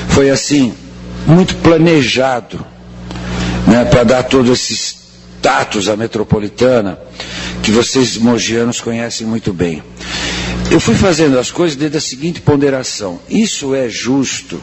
foi 0.10 0.30
assim, 0.30 0.74
muito 1.26 1.56
planejado, 1.56 2.66
né, 3.66 3.86
para 3.86 4.04
dar 4.04 4.24
todos 4.24 4.52
esses 4.52 5.01
status 5.42 5.90
à 5.90 5.98
metropolitana, 5.98 7.00
que 7.64 7.72
vocês 7.72 8.16
mogianos 8.16 8.80
conhecem 8.80 9.26
muito 9.26 9.52
bem. 9.52 9.82
Eu 10.70 10.80
fui 10.80 10.94
fazendo 10.94 11.40
as 11.40 11.50
coisas 11.50 11.76
desde 11.76 11.98
a 11.98 12.02
seguinte 12.02 12.40
ponderação: 12.40 13.20
isso 13.28 13.74
é 13.74 13.90
justo, 13.90 14.62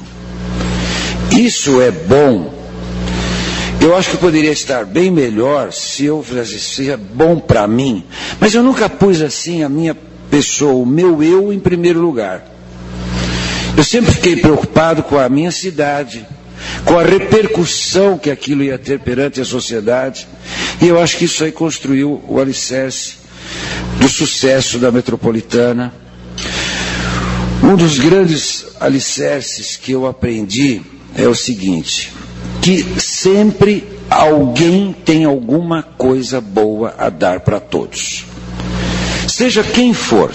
isso 1.36 1.82
é 1.82 1.90
bom. 1.90 2.56
Eu 3.80 3.96
acho 3.96 4.10
que 4.10 4.16
poderia 4.18 4.52
estar 4.52 4.84
bem 4.84 5.10
melhor 5.10 5.72
se 5.72 6.04
eu 6.04 6.22
fizesse 6.22 6.60
seja 6.60 6.96
bom 6.96 7.40
para 7.40 7.66
mim, 7.66 8.04
mas 8.38 8.54
eu 8.54 8.62
nunca 8.62 8.88
pus 8.88 9.20
assim 9.20 9.64
a 9.64 9.68
minha 9.68 9.96
pessoa, 10.30 10.74
o 10.74 10.86
meu 10.86 11.22
eu 11.22 11.52
em 11.52 11.58
primeiro 11.58 12.00
lugar. 12.00 12.44
Eu 13.76 13.82
sempre 13.82 14.12
fiquei 14.12 14.36
preocupado 14.36 15.02
com 15.02 15.18
a 15.18 15.28
minha 15.28 15.50
cidade, 15.50 16.26
com 16.84 16.98
a 16.98 17.02
repercussão 17.02 18.18
que 18.18 18.30
aquilo 18.30 18.62
ia 18.62 18.78
ter 18.78 19.00
perante 19.00 19.40
a 19.40 19.44
sociedade. 19.44 20.26
E 20.80 20.86
eu 20.86 21.00
acho 21.00 21.16
que 21.16 21.24
isso 21.24 21.44
aí 21.44 21.52
construiu 21.52 22.22
o 22.28 22.40
alicerce 22.40 23.14
do 24.00 24.08
sucesso 24.08 24.78
da 24.78 24.90
metropolitana. 24.90 25.92
Um 27.62 27.76
dos 27.76 27.98
grandes 27.98 28.66
alicerces 28.80 29.76
que 29.76 29.92
eu 29.92 30.06
aprendi 30.06 30.80
é 31.16 31.26
o 31.26 31.34
seguinte: 31.34 32.12
que 32.62 32.84
sempre 33.00 33.84
alguém 34.08 34.94
tem 35.04 35.24
alguma 35.24 35.82
coisa 35.82 36.40
boa 36.40 36.94
a 36.96 37.10
dar 37.10 37.40
para 37.40 37.60
todos. 37.60 38.24
Seja 39.28 39.62
quem 39.62 39.92
for. 39.92 40.32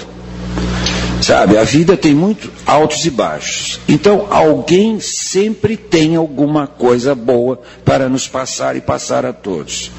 Sabe, 1.24 1.58
a 1.58 1.64
vida 1.64 1.96
tem 1.96 2.14
muito 2.14 2.52
altos 2.66 3.06
e 3.06 3.10
baixos. 3.10 3.80
Então, 3.88 4.28
alguém 4.30 5.00
sempre 5.00 5.78
tem 5.78 6.18
alguma 6.18 6.68
coisa 6.68 7.16
boa 7.16 7.62
para 7.86 8.10
nos 8.10 8.28
passar 8.28 8.76
e 8.76 8.82
passar 8.82 9.26
a 9.26 9.32
todos. 9.32 9.90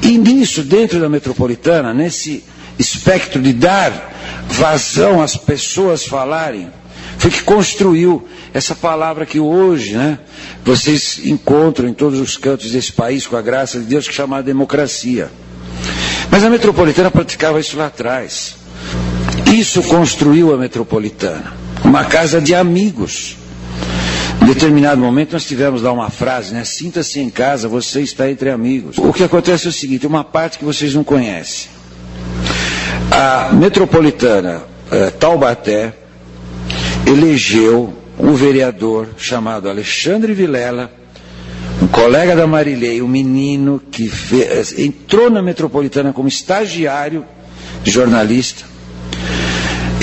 E 0.00 0.16
nisso, 0.16 0.62
dentro 0.62 1.00
da 1.00 1.08
metropolitana, 1.08 1.92
nesse 1.92 2.44
espectro 2.78 3.42
de 3.42 3.52
dar 3.52 4.46
vazão 4.48 5.20
às 5.20 5.36
pessoas 5.36 6.06
falarem, 6.06 6.70
foi 7.18 7.32
que 7.32 7.42
construiu 7.42 8.28
essa 8.54 8.72
palavra 8.72 9.26
que 9.26 9.40
hoje, 9.40 9.94
né, 9.94 10.20
vocês 10.64 11.20
encontram 11.24 11.88
em 11.88 11.92
todos 11.92 12.20
os 12.20 12.36
cantos 12.36 12.70
desse 12.70 12.92
país, 12.92 13.26
com 13.26 13.36
a 13.36 13.42
graça 13.42 13.80
de 13.80 13.86
Deus, 13.86 14.06
que 14.06 14.14
chama 14.14 14.40
democracia. 14.40 15.32
Mas 16.30 16.44
a 16.44 16.48
metropolitana 16.48 17.10
praticava 17.10 17.58
isso 17.58 17.76
lá 17.76 17.86
atrás. 17.86 18.59
Isso 19.52 19.82
construiu 19.82 20.54
a 20.54 20.56
metropolitana. 20.56 21.52
Uma 21.84 22.04
casa 22.04 22.40
de 22.40 22.54
amigos. 22.54 23.36
Em 24.42 24.46
determinado 24.46 25.00
momento 25.00 25.32
nós 25.32 25.44
tivemos 25.44 25.82
lá 25.82 25.92
uma 25.92 26.08
frase, 26.08 26.54
né? 26.54 26.64
Sinta-se 26.64 27.20
em 27.20 27.28
casa, 27.28 27.68
você 27.68 28.00
está 28.00 28.30
entre 28.30 28.50
amigos. 28.50 28.96
O 28.98 29.12
que 29.12 29.22
acontece 29.24 29.66
é 29.66 29.70
o 29.70 29.72
seguinte, 29.72 30.06
uma 30.06 30.24
parte 30.24 30.58
que 30.58 30.64
vocês 30.64 30.94
não 30.94 31.04
conhecem. 31.04 31.68
A 33.10 33.52
metropolitana 33.52 34.62
eh, 34.90 35.10
Taubaté 35.10 35.92
elegeu 37.06 37.92
um 38.18 38.34
vereador 38.34 39.08
chamado 39.16 39.68
Alexandre 39.68 40.32
Vilela, 40.32 40.90
um 41.82 41.86
colega 41.88 42.36
da 42.36 42.46
Marilei, 42.46 43.02
um 43.02 43.08
menino 43.08 43.80
que 43.90 44.08
fez, 44.08 44.78
entrou 44.78 45.28
na 45.30 45.42
metropolitana 45.42 46.12
como 46.12 46.28
estagiário 46.28 47.24
de 47.82 47.90
jornalista, 47.90 48.64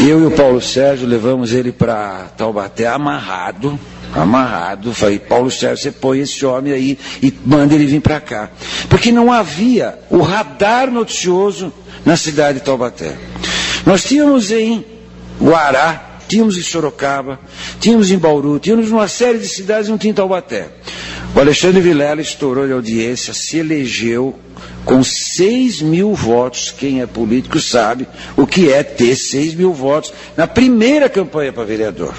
eu 0.07 0.21
e 0.21 0.25
o 0.25 0.31
Paulo 0.31 0.61
Sérgio 0.61 1.05
levamos 1.07 1.51
ele 1.51 1.71
para 1.71 2.29
Taubaté 2.37 2.87
amarrado, 2.87 3.77
amarrado. 4.13 4.93
Falei, 4.93 5.19
Paulo 5.19 5.51
Sérgio, 5.51 5.83
você 5.83 5.91
põe 5.91 6.19
esse 6.19 6.45
homem 6.45 6.71
aí 6.71 6.97
e 7.21 7.33
manda 7.45 7.75
ele 7.75 7.85
vir 7.85 7.99
para 7.99 8.21
cá. 8.21 8.49
Porque 8.89 9.11
não 9.11 9.31
havia 9.31 9.99
o 10.09 10.21
radar 10.21 10.89
noticioso 10.89 11.73
na 12.05 12.15
cidade 12.15 12.59
de 12.59 12.65
Taubaté. 12.65 13.17
Nós 13.85 14.03
tínhamos 14.03 14.51
em 14.51 14.85
Guará 15.41 16.05
tínhamos 16.27 16.57
em 16.57 16.61
Sorocaba, 16.61 17.39
tínhamos 17.79 18.11
em 18.11 18.17
Bauru, 18.17 18.59
tínhamos 18.59 18.91
uma 18.91 19.07
série 19.07 19.37
de 19.37 19.47
cidades 19.47 19.87
e 19.87 19.91
não 19.91 19.97
tinha 19.97 20.13
Taubaté. 20.13 20.67
O 21.33 21.39
Alexandre 21.39 21.79
Vilela 21.79 22.21
estourou 22.21 22.67
de 22.67 22.73
audiência, 22.73 23.33
se 23.33 23.59
elegeu 23.59 24.37
com 24.87 25.03
6 25.03 25.81
mil 25.81 26.15
votos. 26.15 26.71
Quem 26.71 27.01
é 27.01 27.05
político 27.05 27.59
sabe 27.59 28.07
o 28.35 28.47
que 28.47 28.71
é 28.71 28.81
ter 28.81 29.15
6 29.15 29.53
mil 29.53 29.73
votos 29.73 30.13
na 30.35 30.47
primeira 30.47 31.07
campanha 31.09 31.53
para 31.53 31.65
vereador. 31.65 32.15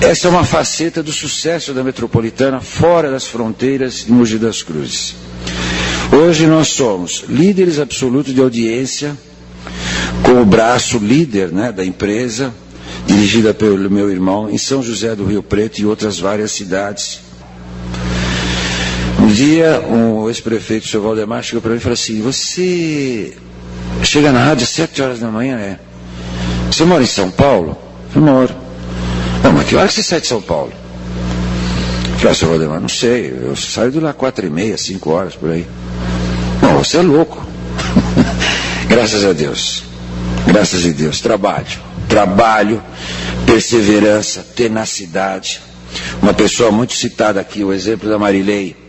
Essa 0.00 0.28
é 0.28 0.30
uma 0.30 0.44
faceta 0.44 1.02
do 1.02 1.12
sucesso 1.12 1.74
da 1.74 1.82
metropolitana 1.82 2.60
fora 2.60 3.10
das 3.10 3.26
fronteiras 3.26 4.04
de 4.04 4.12
Mogi 4.12 4.38
das 4.38 4.62
Cruzes. 4.62 5.16
Hoje 6.12 6.46
nós 6.46 6.68
somos 6.68 7.24
líderes 7.28 7.80
absolutos 7.80 8.32
de 8.32 8.40
audiência, 8.40 9.16
com 10.22 10.40
o 10.40 10.46
braço 10.46 10.98
líder 10.98 11.50
né, 11.50 11.72
da 11.72 11.84
empresa, 11.84 12.54
dirigida 13.04 13.52
pelo 13.52 13.90
meu 13.90 14.08
irmão, 14.08 14.48
em 14.48 14.56
São 14.56 14.82
José 14.82 15.16
do 15.16 15.24
Rio 15.24 15.42
Preto 15.42 15.80
e 15.80 15.86
outras 15.86 16.18
várias 16.18 16.52
cidades. 16.52 17.27
Dia, 19.32 19.80
um 19.80 20.28
ex-prefeito, 20.28 20.86
o 20.86 20.88
senhor 20.88 21.02
Valdemar, 21.02 21.42
chegou 21.42 21.60
para 21.60 21.70
mim 21.72 21.76
e 21.76 21.80
falou 21.80 21.94
assim: 21.94 22.20
Você 22.22 23.36
chega 24.02 24.32
na 24.32 24.42
rádio 24.44 24.64
às 24.64 24.70
sete 24.70 25.02
horas 25.02 25.20
da 25.20 25.28
manhã, 25.28 25.58
é? 25.58 25.78
Você 26.70 26.84
mora 26.84 27.02
em 27.02 27.06
São 27.06 27.30
Paulo? 27.30 27.76
Eu 28.14 28.22
moro. 28.22 28.54
Não, 29.42 29.52
mas 29.52 29.66
que 29.68 29.76
hora 29.76 29.88
que 29.88 29.94
você 29.94 30.02
sai 30.02 30.20
de 30.20 30.26
São 30.26 30.40
Paulo? 30.40 30.72
Eu 30.72 32.18
falei, 32.18 32.32
ah, 32.32 32.34
senhor 32.34 32.50
Valdemar, 32.50 32.80
não 32.80 32.88
sei, 32.88 33.32
eu 33.42 33.54
saio 33.54 33.92
de 33.92 34.00
lá 34.00 34.12
quatro 34.12 34.44
e 34.44 34.50
meia, 34.50 34.76
cinco 34.76 35.10
horas 35.10 35.36
por 35.36 35.50
aí. 35.50 35.66
Não, 36.60 36.78
você 36.78 36.96
é 36.96 37.02
louco. 37.02 37.46
Graças 38.88 39.24
a 39.24 39.32
Deus. 39.32 39.84
Graças 40.46 40.84
a 40.84 40.90
Deus. 40.90 41.20
Trabalho. 41.20 41.66
Trabalho, 42.08 42.82
perseverança, 43.46 44.44
tenacidade. 44.56 45.60
Uma 46.22 46.34
pessoa 46.34 46.70
muito 46.70 46.94
citada 46.94 47.40
aqui, 47.40 47.62
o 47.62 47.72
exemplo 47.72 48.08
da 48.08 48.18
Marilei. 48.18 48.87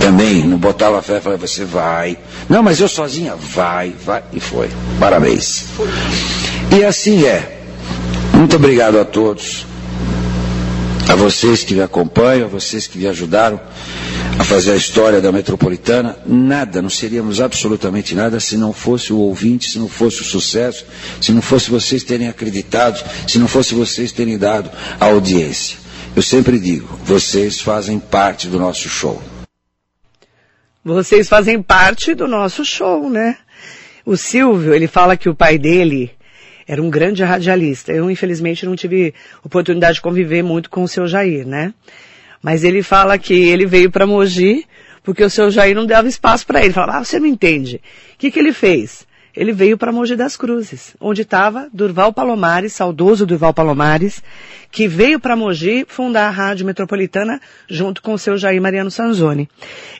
Também 0.00 0.42
não 0.42 0.56
botava 0.56 1.00
fé, 1.02 1.20
falava, 1.20 1.46
você 1.46 1.64
vai. 1.64 2.18
Não, 2.48 2.62
mas 2.62 2.80
eu 2.80 2.88
sozinha, 2.88 3.36
vai, 3.36 3.94
vai. 4.04 4.24
E 4.32 4.40
foi. 4.40 4.70
Parabéns. 4.98 5.66
E 6.76 6.82
assim 6.82 7.24
é. 7.24 7.60
Muito 8.32 8.56
obrigado 8.56 8.98
a 8.98 9.04
todos. 9.04 9.66
A 11.06 11.14
vocês 11.14 11.62
que 11.62 11.74
me 11.74 11.82
acompanham, 11.82 12.46
a 12.46 12.48
vocês 12.48 12.86
que 12.86 12.96
me 12.96 13.06
ajudaram 13.06 13.60
a 14.38 14.44
fazer 14.44 14.72
a 14.72 14.76
história 14.76 15.20
da 15.20 15.30
metropolitana, 15.30 16.16
nada, 16.24 16.80
não 16.80 16.88
seríamos 16.88 17.42
absolutamente 17.42 18.14
nada 18.14 18.40
se 18.40 18.56
não 18.56 18.72
fosse 18.72 19.12
o 19.12 19.18
ouvinte, 19.18 19.70
se 19.70 19.78
não 19.78 19.88
fosse 19.88 20.22
o 20.22 20.24
sucesso, 20.24 20.86
se 21.20 21.30
não 21.30 21.42
fosse 21.42 21.70
vocês 21.70 22.02
terem 22.02 22.26
acreditado, 22.26 23.04
se 23.28 23.38
não 23.38 23.46
fosse 23.46 23.74
vocês 23.74 24.12
terem 24.12 24.38
dado 24.38 24.70
a 24.98 25.04
audiência. 25.04 25.76
Eu 26.16 26.22
sempre 26.22 26.58
digo, 26.58 26.88
vocês 27.04 27.60
fazem 27.60 27.98
parte 27.98 28.48
do 28.48 28.58
nosso 28.58 28.88
show. 28.88 29.20
Vocês 30.82 31.28
fazem 31.28 31.62
parte 31.62 32.14
do 32.14 32.26
nosso 32.26 32.64
show, 32.64 33.10
né? 33.10 33.36
O 34.04 34.16
Silvio, 34.16 34.74
ele 34.74 34.86
fala 34.86 35.14
que 35.14 35.28
o 35.28 35.34
pai 35.34 35.58
dele 35.58 36.10
era 36.66 36.82
um 36.82 36.88
grande 36.88 37.22
radialista. 37.22 37.92
Eu, 37.92 38.10
infelizmente, 38.10 38.64
não 38.64 38.74
tive 38.74 39.12
oportunidade 39.44 39.96
de 39.96 40.00
conviver 40.00 40.42
muito 40.42 40.70
com 40.70 40.82
o 40.82 40.88
seu 40.88 41.06
Jair, 41.06 41.46
né? 41.46 41.74
Mas 42.42 42.64
ele 42.64 42.82
fala 42.82 43.18
que 43.18 43.34
ele 43.34 43.66
veio 43.66 43.90
para 43.90 44.06
Mogi 44.06 44.64
porque 45.02 45.22
o 45.22 45.28
seu 45.28 45.50
Jair 45.50 45.74
não 45.74 45.84
dava 45.84 46.08
espaço 46.08 46.46
para 46.46 46.64
ele. 46.64 46.72
Falava, 46.72 46.98
ah, 46.98 47.04
você 47.04 47.18
não 47.18 47.26
entende. 47.26 47.76
O 48.14 48.18
que, 48.18 48.30
que 48.30 48.38
ele 48.38 48.52
fez? 48.52 49.06
Ele 49.40 49.54
veio 49.54 49.78
para 49.78 49.90
Mogi 49.90 50.16
das 50.16 50.36
Cruzes, 50.36 50.94
onde 51.00 51.22
estava 51.22 51.66
Durval 51.72 52.12
Palomares, 52.12 52.74
saudoso 52.74 53.24
Durval 53.24 53.54
Palomares, 53.54 54.22
que 54.70 54.86
veio 54.86 55.18
para 55.18 55.34
Mogi 55.34 55.86
fundar 55.88 56.26
a 56.26 56.30
Rádio 56.30 56.66
Metropolitana 56.66 57.40
junto 57.66 58.02
com 58.02 58.12
o 58.12 58.18
seu 58.18 58.36
Jair 58.36 58.60
Mariano 58.60 58.90
Sanzoni. 58.90 59.48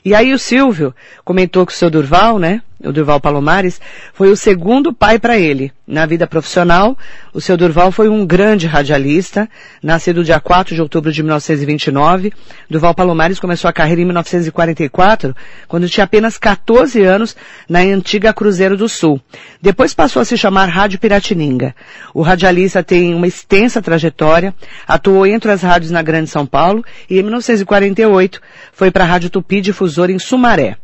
E 0.05 0.13
aí 0.13 0.31
o 0.31 0.37
Silvio 0.37 0.93
comentou 1.25 1.65
que 1.65 1.73
o 1.73 1.75
seu 1.75 1.89
Durval, 1.89 2.37
né, 2.37 2.61
o 2.83 2.91
Durval 2.91 3.19
Palomares, 3.19 3.79
foi 4.13 4.29
o 4.29 4.35
segundo 4.35 4.93
pai 4.93 5.19
para 5.19 5.37
ele. 5.37 5.71
Na 5.87 6.05
vida 6.05 6.25
profissional, 6.25 6.97
o 7.33 7.41
seu 7.41 7.57
Durval 7.57 7.91
foi 7.91 8.07
um 8.07 8.25
grande 8.25 8.65
radialista, 8.65 9.49
nascido 9.83 10.23
dia 10.23 10.39
4 10.39 10.73
de 10.73 10.81
outubro 10.81 11.11
de 11.11 11.21
1929. 11.21 12.31
Durval 12.69 12.95
Palomares 12.95 13.39
começou 13.39 13.67
a 13.67 13.73
carreira 13.73 14.01
em 14.01 14.05
1944, 14.05 15.35
quando 15.67 15.89
tinha 15.89 16.05
apenas 16.05 16.37
14 16.37 17.03
anos, 17.03 17.35
na 17.67 17.79
antiga 17.79 18.33
Cruzeiro 18.33 18.77
do 18.77 18.87
Sul. 18.87 19.19
Depois 19.61 19.93
passou 19.93 20.21
a 20.21 20.25
se 20.25 20.37
chamar 20.37 20.69
Rádio 20.69 20.99
Piratininga. 20.99 21.75
O 22.13 22.21
radialista 22.21 22.81
tem 22.81 23.13
uma 23.13 23.27
extensa 23.27 23.81
trajetória, 23.81 24.53
atuou 24.87 25.27
entre 25.27 25.51
as 25.51 25.61
rádios 25.61 25.91
na 25.91 26.01
Grande 26.01 26.29
São 26.29 26.45
Paulo 26.45 26.83
e 27.09 27.19
em 27.19 27.23
1948 27.23 28.41
foi 28.71 28.91
para 28.91 29.03
a 29.03 29.07
Rádio 29.07 29.29
Tupi 29.29 29.61
Difusora 29.61 30.11
em 30.11 30.19
Sumaré. 30.19 30.77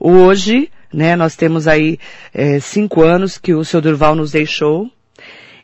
Hoje, 0.00 0.70
né? 0.92 1.16
Nós 1.16 1.36
temos 1.36 1.68
aí 1.68 1.98
é, 2.32 2.60
cinco 2.60 3.02
anos 3.02 3.38
que 3.38 3.54
o 3.54 3.64
seu 3.64 3.80
Durval 3.80 4.14
nos 4.14 4.32
deixou. 4.32 4.90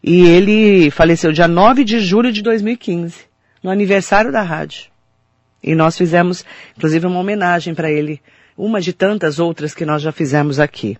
E 0.03 0.27
ele 0.27 0.91
faleceu 0.91 1.33
dia 1.33 1.49
9 1.49 1.83
de 1.83 1.99
julho 1.99 2.31
de 2.31 2.43
2015, 2.43 3.15
no 3.63 3.71
aniversário 3.71 4.31
da 4.31 4.43
rádio. 4.43 4.87
E 5.63 5.75
nós 5.75 5.97
fizemos, 5.97 6.45
inclusive, 6.77 7.07
uma 7.07 7.19
homenagem 7.19 7.75
para 7.75 7.91
ele, 7.91 8.21
uma 8.57 8.83
de 8.83 8.93
tantas 8.93 9.39
outras 9.39 9.75
que 9.75 9.87
nós 9.87 10.03
já 10.03 10.13
fizemos 10.13 10.61
aqui. 10.61 10.99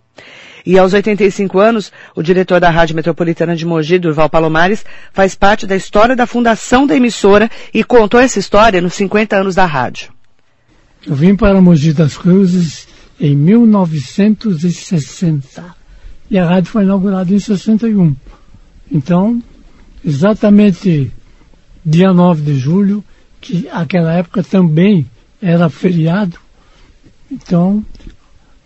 E 0.65 0.79
aos 0.79 0.95
85 0.95 1.59
anos, 1.59 1.93
o 2.17 2.23
diretor 2.23 2.59
da 2.59 2.71
Rádio 2.71 2.97
Metropolitana 2.97 3.55
de 3.55 3.67
Mogi, 3.67 3.99
Durval 3.99 4.31
Palomares, 4.31 4.83
faz 5.13 5.35
parte 5.35 5.67
da 5.67 5.77
história 5.77 6.17
da 6.17 6.27
fundação 6.27 6.87
da 6.87 6.97
emissora 6.97 7.51
e 7.75 7.85
contou 7.85 8.19
essa 8.19 8.39
história 8.39 8.81
nos 8.81 8.95
50 8.95 9.37
anos 9.37 9.55
da 9.55 9.67
rádio. 9.67 10.11
Eu 11.07 11.15
vim 11.15 11.37
para 11.37 11.61
Mogi 11.61 11.93
das 11.93 12.17
Cruzes 12.17 12.89
em 13.21 13.37
1960. 13.37 15.75
E 16.31 16.39
a 16.39 16.47
rádio 16.47 16.71
foi 16.71 16.85
inaugurada 16.85 17.31
em 17.33 17.39
61. 17.39 18.17
Então, 18.91 19.43
exatamente 20.05 21.13
dia 21.85 22.13
9 22.13 22.43
de 22.43 22.59
julho, 22.59 23.05
que 23.41 23.69
aquela 23.71 24.13
época 24.13 24.43
também 24.43 25.07
era 25.41 25.69
feriado. 25.69 26.39
Então, 27.31 27.85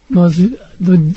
nós, 0.09 0.37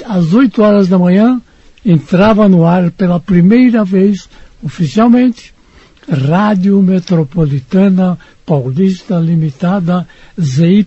às 0.06 0.34
8 0.34 0.62
horas 0.62 0.88
da 0.88 0.98
manhã, 0.98 1.39
entrava 1.86 2.50
no 2.50 2.65
ar 2.65 2.91
pela 2.91 3.20
primeira 3.20 3.84
vez, 3.84 4.28
oficialmente, 4.63 5.54
Rádio 6.10 6.82
Metropolitana 6.82 8.17
Paulista 8.46 9.20
Limitada 9.20 10.08
ZYR 10.39 10.86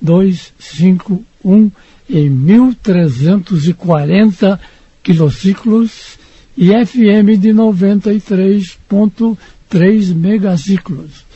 251 0.00 1.70
em 2.08 2.30
1340 2.30 4.60
quilociclos 5.02 6.16
e 6.56 6.68
FM 6.68 7.36
de 7.38 7.50
93.3 7.50 10.14
megaciclos. 10.14 11.26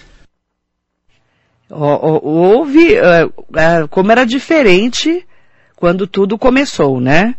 Houve 1.68 2.94
uh, 2.94 3.26
uh, 3.26 3.86
como 3.88 4.10
era 4.10 4.24
diferente 4.24 5.26
quando 5.76 6.06
tudo 6.06 6.36
começou, 6.36 7.00
né? 7.00 7.36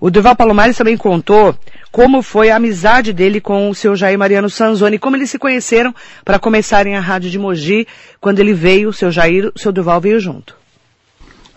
O 0.00 0.10
Durval 0.10 0.34
Palomares 0.34 0.76
também 0.76 0.96
contou 0.96 1.54
como 1.92 2.22
foi 2.22 2.50
a 2.50 2.56
amizade 2.56 3.12
dele 3.12 3.40
com 3.40 3.68
o 3.68 3.74
seu 3.74 3.94
Jair 3.94 4.18
Mariano 4.18 4.50
Sanzoni, 4.50 4.98
como 4.98 5.14
eles 5.16 5.30
se 5.30 5.38
conheceram 5.38 5.94
para 6.24 6.40
começarem 6.40 6.96
a 6.96 7.00
rádio 7.00 7.30
de 7.30 7.38
Mogi, 7.38 7.86
quando 8.20 8.40
ele 8.40 8.52
veio, 8.52 8.88
o 8.88 8.92
seu 8.92 9.12
Jair, 9.12 9.52
o 9.54 9.58
seu 9.58 9.70
Durval 9.70 10.00
veio 10.00 10.18
junto. 10.18 10.63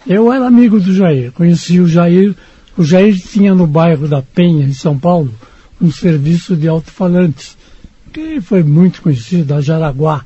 Eu 0.07 0.31
era 0.31 0.47
amigo 0.47 0.79
do 0.79 0.93
Jair, 0.93 1.33
conheci 1.33 1.81
o 1.81 1.87
Jair. 1.87 2.33
O 2.77 2.83
Jair 2.83 3.19
tinha 3.19 3.53
no 3.53 3.67
bairro 3.67 4.07
da 4.07 4.21
Penha, 4.21 4.65
em 4.65 4.71
São 4.71 4.97
Paulo, 4.97 5.33
um 5.81 5.91
serviço 5.91 6.55
de 6.55 6.65
alto-falantes, 6.65 7.57
que 8.13 8.39
foi 8.39 8.63
muito 8.63 9.01
conhecido, 9.01 9.53
a 9.53 9.59
Jaraguá, 9.59 10.25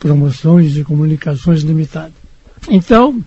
Promoções 0.00 0.76
e 0.76 0.82
Comunicações 0.82 1.62
Limitadas. 1.62 2.12
Então, 2.68 3.24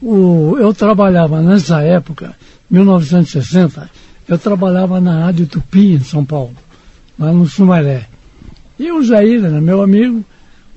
o, 0.00 0.56
eu 0.58 0.72
trabalhava 0.72 1.42
nessa 1.42 1.82
época, 1.82 2.34
1960, 2.70 3.90
eu 4.26 4.38
trabalhava 4.38 5.02
na 5.02 5.26
Rádio 5.26 5.46
Tupi, 5.46 5.92
em 5.92 6.00
São 6.00 6.24
Paulo, 6.24 6.54
lá 7.18 7.30
no 7.30 7.46
Sumaré. 7.46 8.08
E 8.78 8.90
o 8.90 9.02
Jair, 9.02 9.42
meu 9.60 9.82
amigo, 9.82 10.24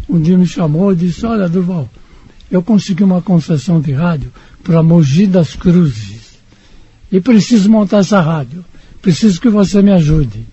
um 0.09 0.19
dia 0.19 0.37
me 0.37 0.45
chamou 0.45 0.91
e 0.91 0.97
disse, 0.97 1.25
olha, 1.25 1.47
Durval, 1.47 1.89
eu 2.51 2.61
consegui 2.61 3.03
uma 3.05 3.21
concessão 3.21 3.79
de 3.79 3.93
rádio 3.93 4.31
para 4.65 4.81
Mogi 4.81 5.27
das 5.27 5.55
Cruzes. 5.55 6.39
E 7.11 7.21
preciso 7.21 7.69
montar 7.69 7.99
essa 7.99 8.19
rádio. 8.19 8.65
Preciso 8.99 9.39
que 9.39 9.47
você 9.47 9.81
me 9.81 9.91
ajude. 9.91 10.43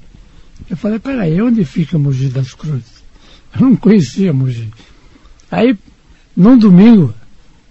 Eu 0.69 0.77
falei, 0.77 0.99
peraí, 0.99 1.41
onde 1.41 1.65
fica 1.65 1.99
Mogi 1.99 2.29
das 2.29 2.53
Cruzes? 2.53 3.03
Eu 3.59 3.63
não 3.63 3.75
conhecia 3.75 4.33
Mogi. 4.33 4.71
Aí, 5.51 5.77
num 6.37 6.57
domingo, 6.57 7.13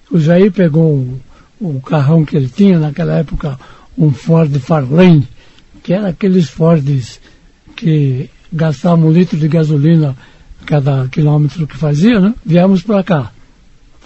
o 0.10 0.19
Jair 0.19 0.51
pegou 0.51 0.95
o, 0.95 1.21
o 1.60 1.82
carrão 1.82 2.25
que 2.25 2.36
ele 2.36 2.49
tinha, 2.49 2.80
naquela 2.80 3.19
época, 3.19 3.58
um 3.95 4.12
Ford 4.12 4.54
Farlane, 4.60 5.27
que 5.84 5.93
era 5.93 6.10
aqueles 6.10 6.49
Fords 6.49 7.19
que 7.75 8.30
gastava 8.51 9.06
um 9.06 9.12
litro 9.12 9.38
de 9.38 9.47
gasolina 9.47 10.17
cada 10.65 11.08
quilômetro 11.08 11.67
que 11.67 11.77
fazia, 11.77 12.19
né? 12.19 12.34
Viemos 12.43 12.82
para 12.82 13.04
cá. 13.04 13.32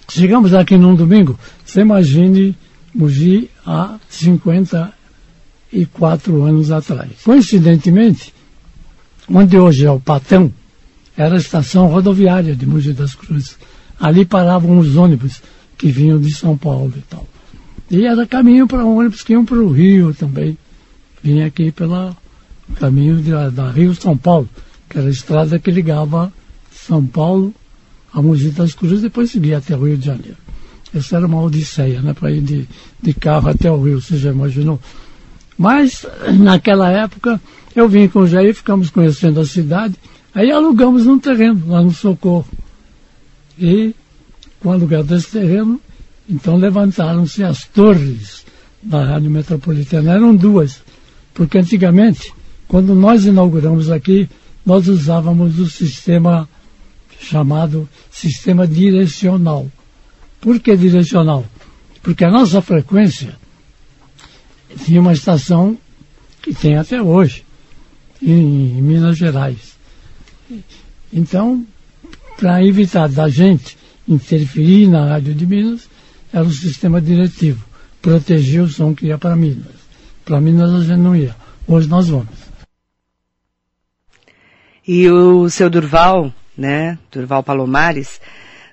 Chegamos 0.07 0.53
aqui 0.53 0.77
num 0.77 0.95
domingo, 0.95 1.37
você 1.65 1.81
imagine 1.81 2.55
Mogi 2.93 3.49
há 3.65 3.97
54 4.09 6.43
anos 6.43 6.71
atrás. 6.71 7.11
Coincidentemente, 7.23 8.33
onde 9.29 9.57
hoje 9.57 9.85
é 9.85 9.91
o 9.91 9.99
Patão, 9.99 10.53
era 11.17 11.35
a 11.35 11.39
estação 11.39 11.87
rodoviária 11.87 12.55
de 12.55 12.65
Mogi 12.65 12.93
das 12.93 13.15
Cruzes. 13.15 13.57
Ali 13.99 14.25
paravam 14.25 14.77
os 14.77 14.95
ônibus 14.95 15.41
que 15.77 15.91
vinham 15.91 16.19
de 16.19 16.33
São 16.33 16.57
Paulo 16.57 16.93
e 16.95 17.01
tal. 17.01 17.27
E 17.89 18.05
era 18.05 18.25
caminho 18.25 18.67
para 18.67 18.85
ônibus 18.85 19.23
que 19.23 19.33
iam 19.33 19.45
para 19.45 19.57
o 19.57 19.71
Rio 19.71 20.13
também. 20.13 20.57
Vinha 21.23 21.47
aqui 21.47 21.71
pelo 21.71 22.15
caminho 22.79 23.17
de, 23.17 23.31
da 23.51 23.71
Rio-São 23.71 24.17
Paulo, 24.17 24.49
que 24.89 24.97
era 24.97 25.07
a 25.07 25.11
estrada 25.11 25.59
que 25.59 25.71
ligava 25.71 26.31
São 26.71 27.05
Paulo 27.05 27.53
a 28.15 28.21
Mogi 28.21 28.49
das 28.49 28.73
Cruzes 28.73 29.01
depois 29.01 29.29
seguia 29.29 29.57
até 29.57 29.75
o 29.75 29.85
Rio 29.85 29.97
de 29.97 30.05
Janeiro. 30.05 30.37
Essa 30.93 31.17
era 31.17 31.25
uma 31.25 31.41
odisseia, 31.41 32.01
né, 32.01 32.13
para 32.13 32.31
ir 32.31 32.41
de, 32.41 32.65
de 33.01 33.13
carro 33.13 33.49
até 33.49 33.69
o 33.69 33.83
Rio, 33.83 34.01
você 34.01 34.17
já 34.17 34.31
imaginou? 34.31 34.79
Mas, 35.57 36.05
naquela 36.39 36.89
época, 36.89 37.41
eu 37.75 37.89
vim 37.89 38.07
com 38.07 38.19
o 38.19 38.27
Jair, 38.27 38.55
ficamos 38.55 38.89
conhecendo 38.89 39.41
a 39.41 39.45
cidade, 39.45 39.95
aí 40.33 40.49
alugamos 40.49 41.05
um 41.05 41.19
terreno 41.19 41.61
lá 41.67 41.81
no 41.81 41.91
Socorro. 41.91 42.47
E, 43.59 43.93
com 44.61 44.69
o 44.69 44.71
aluguel 44.71 45.03
desse 45.03 45.31
terreno, 45.31 45.79
então 46.29 46.55
levantaram-se 46.55 47.43
as 47.43 47.65
torres 47.65 48.45
da 48.81 49.03
Rádio 49.03 49.29
Metropolitana. 49.29 50.13
Eram 50.13 50.33
duas, 50.33 50.81
porque 51.33 51.57
antigamente, 51.57 52.33
quando 52.65 52.95
nós 52.95 53.25
inauguramos 53.25 53.91
aqui, 53.91 54.29
nós 54.65 54.87
usávamos 54.87 55.59
o 55.59 55.69
sistema 55.69 56.47
chamado 57.19 57.87
sistema 58.11 58.67
direcional. 58.67 59.69
Por 60.39 60.59
que 60.59 60.75
direcional? 60.75 61.45
Porque 62.01 62.23
a 62.23 62.31
nossa 62.31 62.61
frequência 62.61 63.35
tinha 64.83 65.01
uma 65.01 65.13
estação 65.13 65.77
que 66.41 66.53
tem 66.53 66.77
até 66.77 67.01
hoje, 67.01 67.43
em, 68.21 68.77
em 68.77 68.81
Minas 68.81 69.17
Gerais. 69.17 69.75
Então, 71.11 71.65
para 72.37 72.63
evitar 72.63 73.09
da 73.09 73.27
gente 73.27 73.77
interferir 74.07 74.87
na 74.87 75.07
rádio 75.07 75.33
de 75.33 75.45
Minas, 75.45 75.89
era 76.31 76.43
o 76.43 76.51
sistema 76.51 77.01
diretivo. 77.01 77.65
Proteger 78.01 78.61
o 78.61 78.69
som 78.69 78.93
que 78.93 79.07
ia 79.07 79.17
para 79.17 79.35
Minas. 79.35 79.73
Para 80.23 80.39
Minas 80.39 80.71
a 80.71 80.81
gente 80.81 80.99
não 80.99 81.15
ia. 81.15 81.35
Hoje 81.67 81.87
nós 81.87 82.07
vamos. 82.09 82.27
E 84.87 85.09
o 85.09 85.49
seu 85.49 85.69
Durval, 85.69 86.31
né, 86.57 86.97
Durval 87.11 87.43
Palomares, 87.43 88.19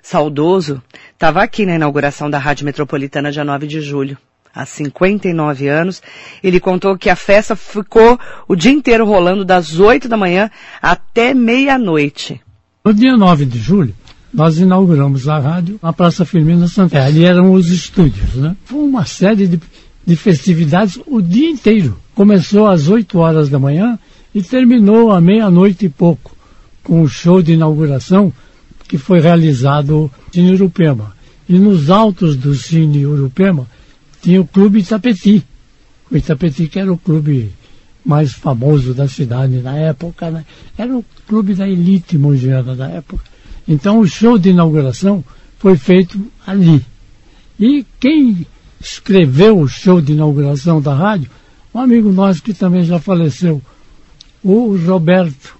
saudoso, 0.01 0.81
estava 1.13 1.41
aqui 1.41 1.65
na 1.65 1.75
inauguração 1.75 2.29
da 2.29 2.37
Rádio 2.37 2.65
Metropolitana 2.65 3.31
dia 3.31 3.43
9 3.43 3.67
de 3.67 3.81
julho. 3.81 4.17
Há 4.55 4.65
59 4.65 5.67
anos. 5.67 6.01
Ele 6.43 6.59
contou 6.59 6.95
que 6.95 7.09
a 7.09 7.15
festa 7.15 7.55
ficou 7.55 8.19
o 8.47 8.55
dia 8.55 8.71
inteiro 8.71 9.03
rolando 9.03 9.43
das 9.43 9.79
8 9.79 10.07
da 10.07 10.15
manhã 10.15 10.51
até 10.79 11.33
meia-noite. 11.33 12.39
No 12.85 12.93
dia 12.93 13.17
9 13.17 13.45
de 13.45 13.57
julho, 13.57 13.95
nós 14.31 14.59
inauguramos 14.59 15.27
a 15.27 15.39
rádio 15.39 15.79
na 15.81 15.91
Praça 15.91 16.25
Firmina 16.25 16.67
Santana. 16.67 17.05
Ali 17.05 17.23
eram 17.23 17.53
os 17.53 17.69
estúdios, 17.69 18.35
né? 18.35 18.55
Foi 18.65 18.79
uma 18.79 19.05
série 19.05 19.47
de, 19.47 19.59
de 20.05 20.15
festividades 20.15 20.99
o 21.07 21.21
dia 21.21 21.49
inteiro. 21.49 21.97
Começou 22.13 22.67
às 22.67 22.89
8 22.89 23.17
horas 23.17 23.49
da 23.49 23.57
manhã 23.57 23.97
e 24.33 24.41
terminou 24.41 25.11
à 25.11 25.21
meia-noite 25.21 25.85
e 25.85 25.89
pouco, 25.89 26.35
com 26.83 27.01
o 27.01 27.07
show 27.07 27.41
de 27.41 27.53
inauguração 27.53 28.31
que 28.87 28.97
foi 28.97 29.19
realizado 29.19 30.11
em 30.35 30.51
Urupema. 30.51 31.15
E 31.47 31.57
nos 31.57 31.89
altos 31.89 32.35
do 32.35 32.53
Cine 32.55 33.05
Urupema 33.05 33.67
tinha 34.21 34.41
o 34.41 34.47
Clube 34.47 34.79
Itapeti. 34.79 35.43
O 36.11 36.17
Itapeti 36.17 36.67
que 36.67 36.79
era 36.79 36.91
o 36.91 36.97
clube 36.97 37.51
mais 38.05 38.33
famoso 38.33 38.93
da 38.93 39.07
cidade 39.07 39.59
na 39.59 39.77
época, 39.77 40.29
né? 40.29 40.45
Era 40.77 40.95
o 40.95 41.05
clube 41.27 41.53
da 41.53 41.67
elite 41.67 42.17
mongiana 42.17 42.75
da 42.75 42.87
época. 42.89 43.23
Então 43.67 43.99
o 43.99 44.07
show 44.07 44.37
de 44.37 44.49
inauguração 44.49 45.23
foi 45.57 45.77
feito 45.77 46.19
ali. 46.45 46.85
E 47.59 47.85
quem 47.99 48.45
escreveu 48.79 49.59
o 49.59 49.67
show 49.67 50.01
de 50.01 50.11
inauguração 50.11 50.81
da 50.81 50.93
rádio, 50.93 51.29
um 51.73 51.79
amigo 51.79 52.11
nosso 52.11 52.43
que 52.43 52.53
também 52.53 52.83
já 52.83 52.99
faleceu, 52.99 53.61
o 54.43 54.75
Roberto, 54.75 55.55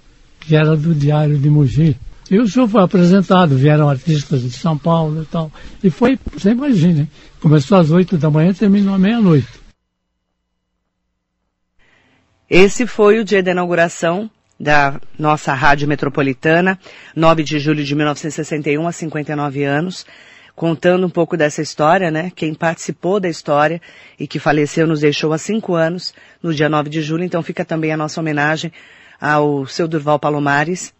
que 0.46 0.54
era 0.54 0.76
do 0.76 0.94
Diário 0.94 1.38
de 1.38 1.48
Mogi. 1.48 1.96
E 2.30 2.38
o 2.38 2.46
show 2.46 2.66
foi 2.66 2.82
apresentado, 2.82 3.56
vieram 3.56 3.88
artistas 3.88 4.42
de 4.42 4.50
São 4.50 4.78
Paulo 4.78 5.22
e 5.22 5.26
tal. 5.26 5.52
E 5.82 5.90
foi, 5.90 6.18
você 6.32 6.50
imagina, 6.50 7.08
começou 7.40 7.78
às 7.78 7.90
oito 7.90 8.16
da 8.16 8.30
manhã 8.30 8.50
e 8.50 8.54
terminou 8.54 8.94
à 8.94 8.98
meia-noite. 8.98 9.48
Esse 12.48 12.86
foi 12.86 13.18
o 13.18 13.24
dia 13.24 13.42
da 13.42 13.50
inauguração 13.50 14.30
da 14.58 15.00
nossa 15.18 15.52
rádio 15.52 15.88
metropolitana, 15.88 16.78
9 17.14 17.42
de 17.42 17.58
julho 17.58 17.84
de 17.84 17.94
1961, 17.94 18.86
há 18.86 18.92
59 18.92 19.64
anos, 19.64 20.06
contando 20.54 21.06
um 21.06 21.10
pouco 21.10 21.36
dessa 21.36 21.60
história, 21.60 22.10
né? 22.10 22.30
Quem 22.34 22.54
participou 22.54 23.18
da 23.18 23.28
história 23.28 23.80
e 24.18 24.26
que 24.26 24.38
faleceu 24.38 24.86
nos 24.86 25.00
deixou 25.00 25.32
há 25.32 25.38
cinco 25.38 25.74
anos, 25.74 26.14
no 26.42 26.54
dia 26.54 26.68
9 26.68 26.88
de 26.88 27.02
julho, 27.02 27.24
então 27.24 27.42
fica 27.42 27.64
também 27.64 27.92
a 27.92 27.96
nossa 27.96 28.20
homenagem 28.20 28.72
ao 29.24 29.66
seu 29.66 29.88
Durval 29.88 30.18
Palomares, 30.18 30.92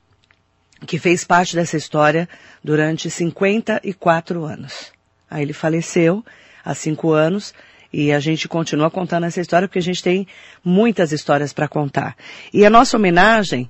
que 0.87 0.99
fez 0.99 1.25
parte 1.25 1.55
dessa 1.55 1.77
história 1.77 2.27
durante 2.65 3.11
54 3.11 4.47
anos. 4.47 4.91
Aí 5.31 5.43
ele 5.43 5.53
faleceu 5.53 6.25
há 6.65 6.75
cinco 6.75 7.13
anos, 7.13 7.53
e 7.93 8.11
a 8.11 8.19
gente 8.19 8.49
continua 8.49 8.91
contando 8.91 9.25
essa 9.25 9.43
história 9.43 9.69
porque 9.69 9.79
a 9.79 9.83
gente 9.83 10.03
tem 10.03 10.27
muitas 10.65 11.13
histórias 11.13 11.53
para 11.53 11.69
contar. 11.69 12.17
E 12.51 12.65
a 12.65 12.71
nossa 12.71 12.97
homenagem 12.97 13.69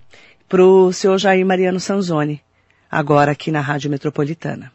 para 0.49 0.65
o 0.65 0.93
senhor 0.93 1.19
Jair 1.19 1.45
Mariano 1.45 1.81
Sanzoni, 1.81 2.41
agora 2.89 3.33
aqui 3.33 3.51
na 3.51 3.61
Rádio 3.61 3.91
Metropolitana. 3.91 4.71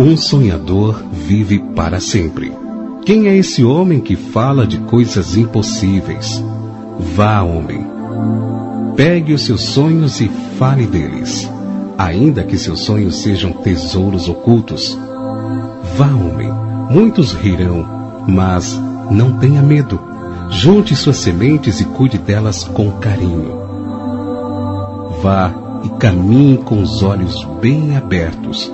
Um 0.00 0.16
sonhador 0.16 1.04
vive 1.12 1.58
para 1.76 2.00
sempre. 2.00 2.50
Quem 3.04 3.28
é 3.28 3.36
esse 3.36 3.62
homem 3.62 4.00
que 4.00 4.16
fala 4.16 4.66
de 4.66 4.78
coisas 4.78 5.36
impossíveis? 5.36 6.42
Vá, 7.14 7.42
homem. 7.42 7.86
Pegue 8.96 9.34
os 9.34 9.44
seus 9.44 9.60
sonhos 9.60 10.18
e 10.22 10.30
fale 10.58 10.86
deles, 10.86 11.46
ainda 11.98 12.42
que 12.42 12.56
seus 12.56 12.80
sonhos 12.80 13.16
sejam 13.16 13.52
tesouros 13.52 14.26
ocultos. 14.26 14.98
Vá, 15.98 16.06
homem. 16.06 16.50
Muitos 16.88 17.34
rirão, 17.34 17.86
mas 18.26 18.80
não 19.10 19.36
tenha 19.36 19.60
medo. 19.60 20.00
Junte 20.48 20.96
suas 20.96 21.18
sementes 21.18 21.78
e 21.78 21.84
cuide 21.84 22.16
delas 22.16 22.64
com 22.64 22.90
carinho. 22.92 23.52
Vá 25.22 25.52
e 25.84 25.90
caminhe 25.98 26.56
com 26.56 26.80
os 26.80 27.02
olhos 27.02 27.46
bem 27.60 27.98
abertos, 27.98 28.72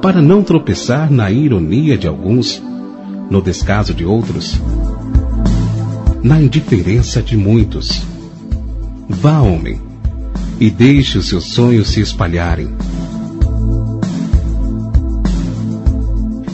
para 0.00 0.22
não 0.22 0.42
tropeçar 0.42 1.10
na 1.10 1.30
ironia 1.30 1.98
de 1.98 2.06
alguns, 2.06 2.62
no 3.30 3.42
descaso 3.42 3.92
de 3.92 4.04
outros, 4.04 4.60
na 6.22 6.40
indiferença 6.40 7.20
de 7.20 7.36
muitos. 7.36 8.02
Vá, 9.08 9.40
homem, 9.40 9.80
e 10.60 10.70
deixe 10.70 11.18
os 11.18 11.28
seus 11.28 11.52
sonhos 11.52 11.88
se 11.88 12.00
espalharem. 12.00 12.68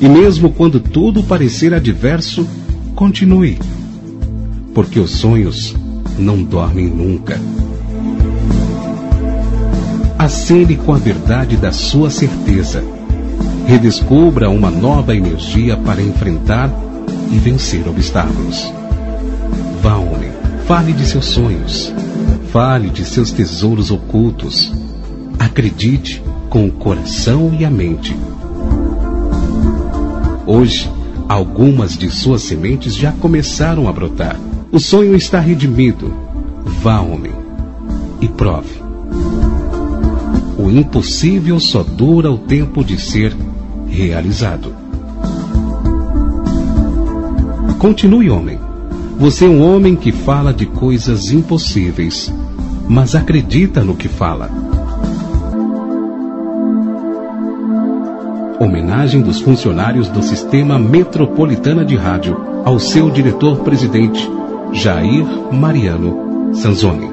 E 0.00 0.09
mesmo 0.09 0.50
quando 0.52 0.80
tudo 0.80 1.22
parecer 1.22 1.72
adverso, 1.72 2.46
continue, 2.94 3.59
porque 4.74 4.98
os 4.98 5.11
sonhos 5.11 5.74
não 6.18 6.42
dormem 6.42 6.87
nunca. 6.88 7.40
Acene 10.18 10.76
com 10.76 10.92
a 10.92 10.98
verdade 10.98 11.57
da 11.57 11.72
sua 11.72 12.09
certeza. 12.09 12.93
Redescubra 13.66 14.50
uma 14.50 14.70
nova 14.70 15.16
energia 15.16 15.77
para 15.77 16.03
enfrentar 16.03 16.70
e 17.33 17.38
vencer 17.38 17.88
obstáculos. 17.88 18.72
Vá, 19.83 19.96
homem, 19.96 20.31
fale 20.66 20.92
de 20.92 21.07
seus 21.07 21.24
sonhos. 21.27 21.92
Fale 22.53 22.90
de 22.90 23.05
seus 23.05 23.33
tesouros 23.33 23.90
ocultos. 23.90 24.72
Acredite 25.38 26.22
com 26.50 26.66
o 26.66 26.72
coração 26.72 27.57
e 27.59 27.64
a 27.64 27.70
mente. 27.70 28.14
Hoje, 30.46 30.90
algumas 31.29 31.96
de 31.96 32.11
suas 32.11 32.42
sementes 32.42 32.94
já 32.94 33.12
começaram 33.12 33.88
a 33.88 33.92
brotar. 33.92 34.38
O 34.70 34.79
sonho 34.79 35.16
está 35.16 35.40
redimido. 35.40 36.14
Vá, 36.83 37.00
homem, 37.00 37.33
e 38.20 38.29
prove. 38.29 38.83
O 40.59 40.70
impossível 40.70 41.59
só 41.59 41.83
dura 41.83 42.31
o 42.31 42.38
tempo 42.38 42.85
de 42.85 42.98
ser 42.98 43.35
realizado. 43.94 44.74
Continue 47.78 48.28
homem. 48.28 48.59
Você 49.18 49.44
é 49.44 49.48
um 49.48 49.62
homem 49.62 49.94
que 49.94 50.11
fala 50.11 50.52
de 50.52 50.66
coisas 50.66 51.30
impossíveis, 51.30 52.33
mas 52.88 53.14
acredita 53.14 53.85
no 53.85 53.94
que 53.94 54.09
fala. 54.09 54.50
Homenagem 58.59 59.22
dos 59.22 59.40
funcionários 59.40 60.09
do 60.09 60.22
Sistema 60.22 60.78
Metropolitana 60.78 61.85
de 61.85 61.94
Rádio 61.94 62.37
ao 62.64 62.78
seu 62.80 63.11
diretor-presidente, 63.11 64.28
Jair 64.72 65.24
Mariano 65.52 66.54
Sanzoni. 66.54 67.11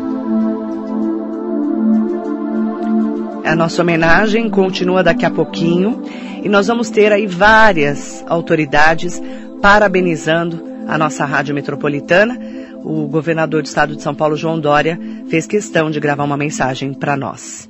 A 3.44 3.56
nossa 3.56 3.82
homenagem 3.82 4.50
continua 4.50 5.04
daqui 5.04 5.26
a 5.26 5.30
pouquinho 5.30 6.02
e 6.42 6.50
nós 6.50 6.68
vamos 6.68 6.90
ter 6.90 7.12
aí 7.12 7.28
várias 7.28 8.24
autoridades 8.28 9.22
parabenizando 9.62 10.64
a 10.88 10.98
nossa 10.98 11.26
rádio 11.26 11.54
metropolitana. 11.54 12.40
O 12.84 13.08
governador 13.08 13.62
do 13.62 13.68
estado 13.68 13.96
de 13.96 14.02
São 14.02 14.16
Paulo, 14.16 14.36
João 14.36 14.60
Dória, 14.60 15.00
fez 15.30 15.46
questão 15.46 15.92
de 15.92 16.00
gravar 16.00 16.24
uma 16.24 16.38
mensagem 16.38 16.94
para 16.94 17.16
nós. 17.16 17.70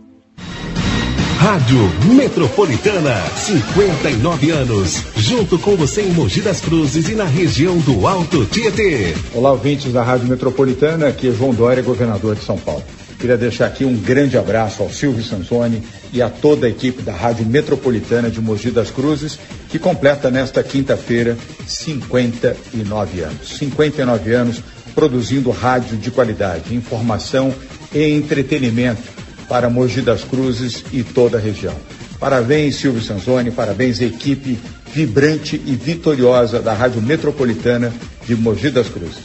Rádio 1.37 1.79
Metropolitana, 2.13 3.15
59 3.35 4.51
anos. 4.51 5.03
Junto 5.17 5.57
com 5.57 5.75
você 5.75 6.03
em 6.03 6.11
Mogi 6.11 6.39
das 6.39 6.61
Cruzes 6.61 7.09
e 7.09 7.15
na 7.15 7.25
região 7.25 7.79
do 7.79 8.07
Alto 8.07 8.45
Tietê. 8.45 9.15
Olá, 9.33 9.51
ouvintes 9.51 9.91
da 9.91 10.03
Rádio 10.03 10.27
Metropolitana, 10.27 11.07
aqui 11.07 11.29
é 11.29 11.31
João 11.31 11.51
Dória, 11.51 11.81
governador 11.81 12.35
de 12.35 12.43
São 12.43 12.57
Paulo. 12.57 12.83
Queria 13.21 13.37
deixar 13.37 13.67
aqui 13.67 13.85
um 13.85 13.95
grande 13.95 14.35
abraço 14.35 14.81
ao 14.81 14.89
Silvio 14.89 15.23
Sansoni 15.23 15.83
e 16.11 16.23
a 16.23 16.29
toda 16.29 16.65
a 16.65 16.69
equipe 16.69 17.03
da 17.03 17.13
Rádio 17.13 17.45
Metropolitana 17.45 18.31
de 18.31 18.41
Mogi 18.41 18.71
das 18.71 18.89
Cruzes, 18.89 19.37
que 19.69 19.77
completa 19.77 20.31
nesta 20.31 20.63
quinta-feira 20.63 21.37
59 21.67 23.21
anos. 23.21 23.57
59 23.59 24.33
anos 24.33 24.63
produzindo 24.95 25.51
rádio 25.51 25.97
de 25.97 26.09
qualidade, 26.09 26.73
informação 26.73 27.53
e 27.93 28.03
entretenimento 28.11 29.03
para 29.47 29.69
Mogi 29.69 30.01
das 30.01 30.23
Cruzes 30.23 30.83
e 30.91 31.03
toda 31.03 31.37
a 31.37 31.39
região. 31.39 31.75
Parabéns, 32.19 32.77
Silvio 32.77 33.03
Sansoni, 33.03 33.51
parabéns, 33.51 34.01
equipe 34.01 34.57
vibrante 34.91 35.61
e 35.63 35.75
vitoriosa 35.75 36.59
da 36.59 36.73
Rádio 36.73 37.03
Metropolitana 37.03 37.93
de 38.25 38.35
Mogi 38.35 38.71
das 38.71 38.89
Cruzes. 38.89 39.21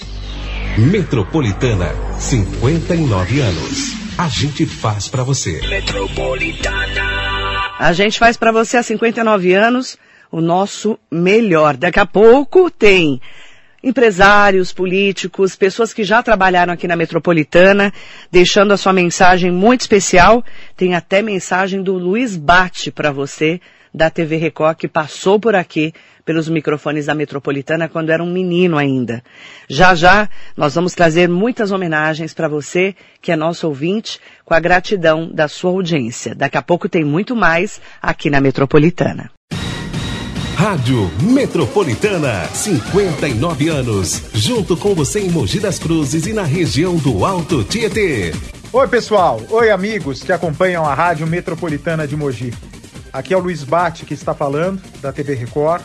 Metropolitana, 0.77 2.06
59 2.19 3.41
anos. 3.41 3.93
A 4.17 4.29
gente 4.29 4.65
faz 4.65 5.09
para 5.09 5.23
você. 5.23 5.61
A 7.79 7.93
gente 7.93 8.19
faz 8.19 8.37
para 8.37 8.51
você 8.51 8.79
há 8.79 8.83
59 8.83 9.53
anos 9.53 9.99
o 10.33 10.41
nosso 10.41 10.99
melhor. 11.11 11.77
Daqui 11.77 12.01
a 12.01 12.07
pouco 12.07 12.71
tem 12.71 13.21
empresários, 13.83 14.73
políticos, 14.73 15.55
pessoas 15.55 15.93
que 15.93 16.03
já 16.03 16.23
trabalharam 16.23 16.73
aqui 16.73 16.89
na 16.89 16.97
Metropolitana, 16.97 17.93
deixando 18.33 18.73
a 18.73 18.77
sua 18.77 18.93
mensagem 18.93 19.53
muito 19.53 19.83
especial. 19.83 20.43
Tem 20.77 20.95
até 20.95 21.23
mensagem 21.23 21.83
do 21.83 21.95
Luiz 21.95 22.37
Bate 22.37 22.91
para 22.91 23.13
você, 23.13 23.61
da 23.93 24.11
TV 24.11 24.37
Record, 24.37 24.77
que 24.77 24.89
passou 24.89 25.39
por 25.39 25.55
aqui 25.55 25.93
pelos 26.25 26.49
microfones 26.49 27.07
da 27.07 27.15
Metropolitana 27.15 27.89
quando 27.89 28.11
era 28.11 28.23
um 28.23 28.31
menino 28.31 28.77
ainda. 28.77 29.23
Já 29.69 29.95
já 29.95 30.29
nós 30.57 30.75
vamos 30.75 30.93
trazer 30.93 31.29
muitas 31.29 31.71
homenagens 31.71 32.35
para 32.35 32.49
você, 32.49 32.95
que 33.23 33.31
é 33.31 33.37
nosso 33.37 33.69
ouvinte, 33.69 34.19
com 34.45 34.53
a 34.53 34.61
gratidão 34.61 35.31
da 35.33 35.49
sua 35.49 35.71
audiência. 35.71 36.35
Daqui 36.35 36.59
a 36.59 36.63
pouco 36.63 36.89
tem 36.89 37.05
muito 37.05 37.37
mais 37.37 37.81
aqui 38.03 38.29
na 38.29 38.41
Metropolitana. 38.41 39.31
Rádio 40.57 41.11
Metropolitana, 41.21 42.47
59 42.47 43.69
anos. 43.69 44.23
Junto 44.33 44.75
com 44.75 44.95
você 44.95 45.21
em 45.21 45.29
Mogi 45.29 45.61
das 45.61 45.79
Cruzes 45.79 46.27
e 46.27 46.33
na 46.33 46.45
região 46.45 46.97
do 46.97 47.27
Alto 47.27 47.63
Tietê. 47.63 48.33
Oi, 48.73 48.89
pessoal. 48.89 49.41
Oi, 49.51 49.71
amigos 49.71 50.23
que 50.23 50.33
acompanham 50.33 50.85
a 50.87 50.95
Rádio 50.95 51.27
Metropolitana 51.27 52.07
de 52.07 52.17
Mogi. 52.17 52.55
Aqui 53.17 53.33
é 53.33 53.37
o 53.37 53.41
Luiz 53.41 53.65
Bate 53.65 54.05
que 54.05 54.13
está 54.13 54.35
falando, 54.35 54.79
da 55.01 55.11
TV 55.11 55.33
Record. 55.33 55.83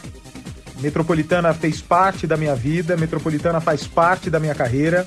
Metropolitana 0.81 1.53
fez 1.53 1.81
parte 1.81 2.27
da 2.27 2.35
minha 2.35 2.53
vida, 2.53 2.97
Metropolitana 2.97 3.61
faz 3.61 3.87
parte 3.87 4.29
da 4.29 4.37
minha 4.37 4.53
carreira. 4.53 5.05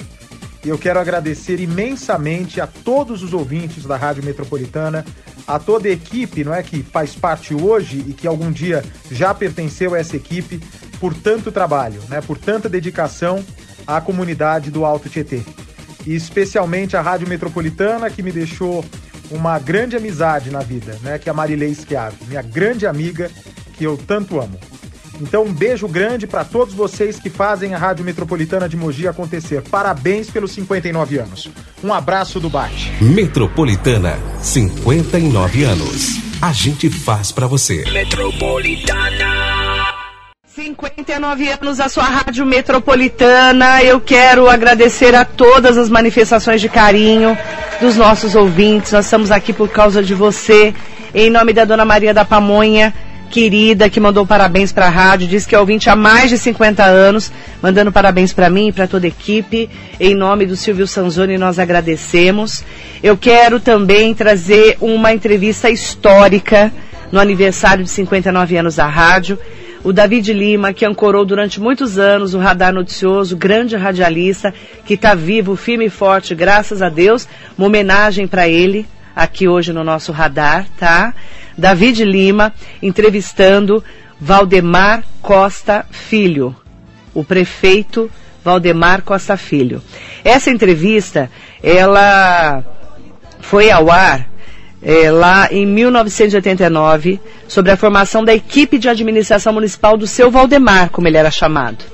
E 0.64 0.70
eu 0.70 0.78
quero 0.78 0.98
agradecer 0.98 1.60
imensamente 1.60 2.62
a 2.62 2.66
todos 2.66 3.22
os 3.22 3.34
ouvintes 3.34 3.84
da 3.84 3.98
Rádio 3.98 4.24
Metropolitana, 4.24 5.04
a 5.46 5.58
toda 5.58 5.87
a 5.87 5.90
equipe, 5.90 6.42
não 6.42 6.54
é, 6.54 6.62
que 6.62 6.82
faz 6.82 7.14
parte 7.14 7.54
hoje 7.54 8.02
e 8.08 8.14
que 8.14 8.26
algum 8.26 8.50
dia 8.50 8.82
já 9.10 9.34
pertenceu 9.34 9.92
a 9.92 9.98
essa 9.98 10.16
equipe 10.16 10.62
por 10.98 11.12
tanto 11.12 11.52
trabalho, 11.52 12.00
né, 12.08 12.22
por 12.22 12.38
tanta 12.38 12.70
dedicação 12.70 13.44
à 13.87 14.00
comunidade 14.00 14.70
do 14.70 14.87
Alto 14.87 15.10
Tietê. 15.10 15.42
E 16.06 16.14
especialmente 16.14 16.96
a 16.96 17.02
Rádio 17.02 17.28
Metropolitana 17.28 18.08
que 18.08 18.22
me 18.22 18.32
deixou 18.32 18.82
uma 19.30 19.58
grande 19.58 19.96
amizade 19.96 20.50
na 20.50 20.60
vida, 20.60 20.98
né, 21.02 21.18
que 21.18 21.28
é 21.28 21.32
a 21.32 21.34
Marilei 21.34 21.74
Schiave, 21.74 22.16
minha 22.26 22.42
grande 22.42 22.87
amiga 22.87 23.30
que 23.76 23.84
eu 23.84 23.96
tanto 23.96 24.40
amo. 24.40 24.58
Então, 25.20 25.44
um 25.44 25.52
beijo 25.52 25.87
grande 25.87 26.26
para 26.26 26.44
todos 26.44 26.74
vocês 26.74 27.20
que 27.20 27.30
fazem 27.30 27.72
a 27.74 27.78
Rádio 27.78 28.04
Metropolitana 28.04 28.68
de 28.68 28.76
Mogi 28.76 29.06
acontecer. 29.06 29.62
Parabéns 29.62 30.28
pelos 30.28 30.52
59 30.52 31.18
anos. 31.18 31.50
Um 31.82 31.92
abraço 31.92 32.40
do 32.40 32.50
Bate. 32.50 32.92
Metropolitana, 33.00 34.18
59 34.40 35.64
anos. 35.64 36.18
A 36.42 36.52
gente 36.52 36.90
faz 36.90 37.30
para 37.30 37.46
você. 37.46 37.84
59 40.54 41.48
anos 41.48 41.80
a 41.80 41.88
sua 41.88 42.04
Rádio 42.04 42.46
Metropolitana. 42.46 43.82
Eu 43.82 44.00
quero 44.00 44.48
agradecer 44.48 45.12
a 45.12 45.24
todas 45.24 45.76
as 45.76 45.90
manifestações 45.90 46.60
de 46.60 46.68
carinho 46.68 47.36
dos 47.80 47.96
nossos 47.96 48.36
ouvintes. 48.36 48.92
Nós 48.92 49.06
estamos 49.06 49.32
aqui 49.32 49.52
por 49.52 49.68
causa 49.68 50.00
de 50.00 50.14
você. 50.14 50.72
Em 51.12 51.28
nome 51.28 51.52
da 51.52 51.64
Dona 51.64 51.84
Maria 51.84 52.14
da 52.14 52.24
Pamonha, 52.24 52.94
querida, 53.32 53.90
que 53.90 53.98
mandou 53.98 54.24
parabéns 54.24 54.70
para 54.70 54.86
a 54.86 54.90
rádio, 54.90 55.26
disse 55.26 55.48
que 55.48 55.56
é 55.56 55.58
ouvinte 55.58 55.90
há 55.90 55.96
mais 55.96 56.30
de 56.30 56.38
50 56.38 56.84
anos, 56.84 57.32
mandando 57.60 57.90
parabéns 57.90 58.32
para 58.32 58.48
mim 58.48 58.68
e 58.68 58.72
para 58.72 58.86
toda 58.86 59.06
a 59.06 59.08
equipe. 59.08 59.68
Em 59.98 60.14
nome 60.14 60.46
do 60.46 60.54
Silvio 60.54 60.86
Sanzoni, 60.86 61.36
nós 61.36 61.58
agradecemos. 61.58 62.62
Eu 63.02 63.16
quero 63.16 63.58
também 63.58 64.14
trazer 64.14 64.76
uma 64.80 65.12
entrevista 65.12 65.68
histórica 65.68 66.72
no 67.10 67.18
aniversário 67.18 67.82
de 67.82 67.90
59 67.90 68.56
anos 68.56 68.76
da 68.76 68.86
rádio 68.86 69.36
o 69.85 69.92
David 69.92 70.33
Lima, 70.33 70.73
que 70.73 70.87
ancorou 70.87 71.27
durante 71.27 71.61
muitos 71.61 71.99
anos 71.99 72.33
o 72.33 72.38
Radar 72.38 72.73
Noticioso, 72.73 73.37
grande 73.37 73.77
radialista, 73.77 74.53
que 74.87 74.94
está 74.94 75.14
vivo, 75.14 75.55
firme 75.55 75.85
e 75.85 75.90
forte, 75.90 76.35
graças 76.35 76.81
a 76.81 76.88
Deus. 76.88 77.29
Uma 77.57 77.66
homenagem 77.66 78.27
para 78.27 78.49
ele 78.49 78.87
aqui 79.14 79.47
hoje 79.47 79.75
no 79.75 79.85
nosso 79.85 80.11
radar, 80.11 80.66
tá? 80.79 81.14
David 81.57 82.03
Lima 82.03 82.53
entrevistando 82.83 83.85
Valdemar 84.18 85.05
Costa 85.20 85.85
Filho, 85.90 86.57
o 87.12 87.23
prefeito 87.23 88.11
Valdemar 88.42 89.03
Costa 89.03 89.37
Filho. 89.37 89.83
Essa 90.25 90.51
entrevista, 90.51 91.31
ela 91.62 92.64
foi 93.40 93.70
ao 93.70 93.90
ar 93.90 94.34
é, 94.85 95.11
lá 95.11 95.49
em 95.51 95.66
1989, 95.66 97.18
sobre 97.49 97.73
a 97.73 97.77
formação 97.77 98.23
da 98.23 98.35
equipe 98.35 98.79
de 98.79 98.88
administração 98.88 99.53
municipal 99.53 99.97
do 99.97 100.07
seu 100.07 100.31
Valdemar, 100.31 100.90
como 100.90 101.09
ele 101.09 101.16
era 101.16 101.31
chamado. 101.31 101.85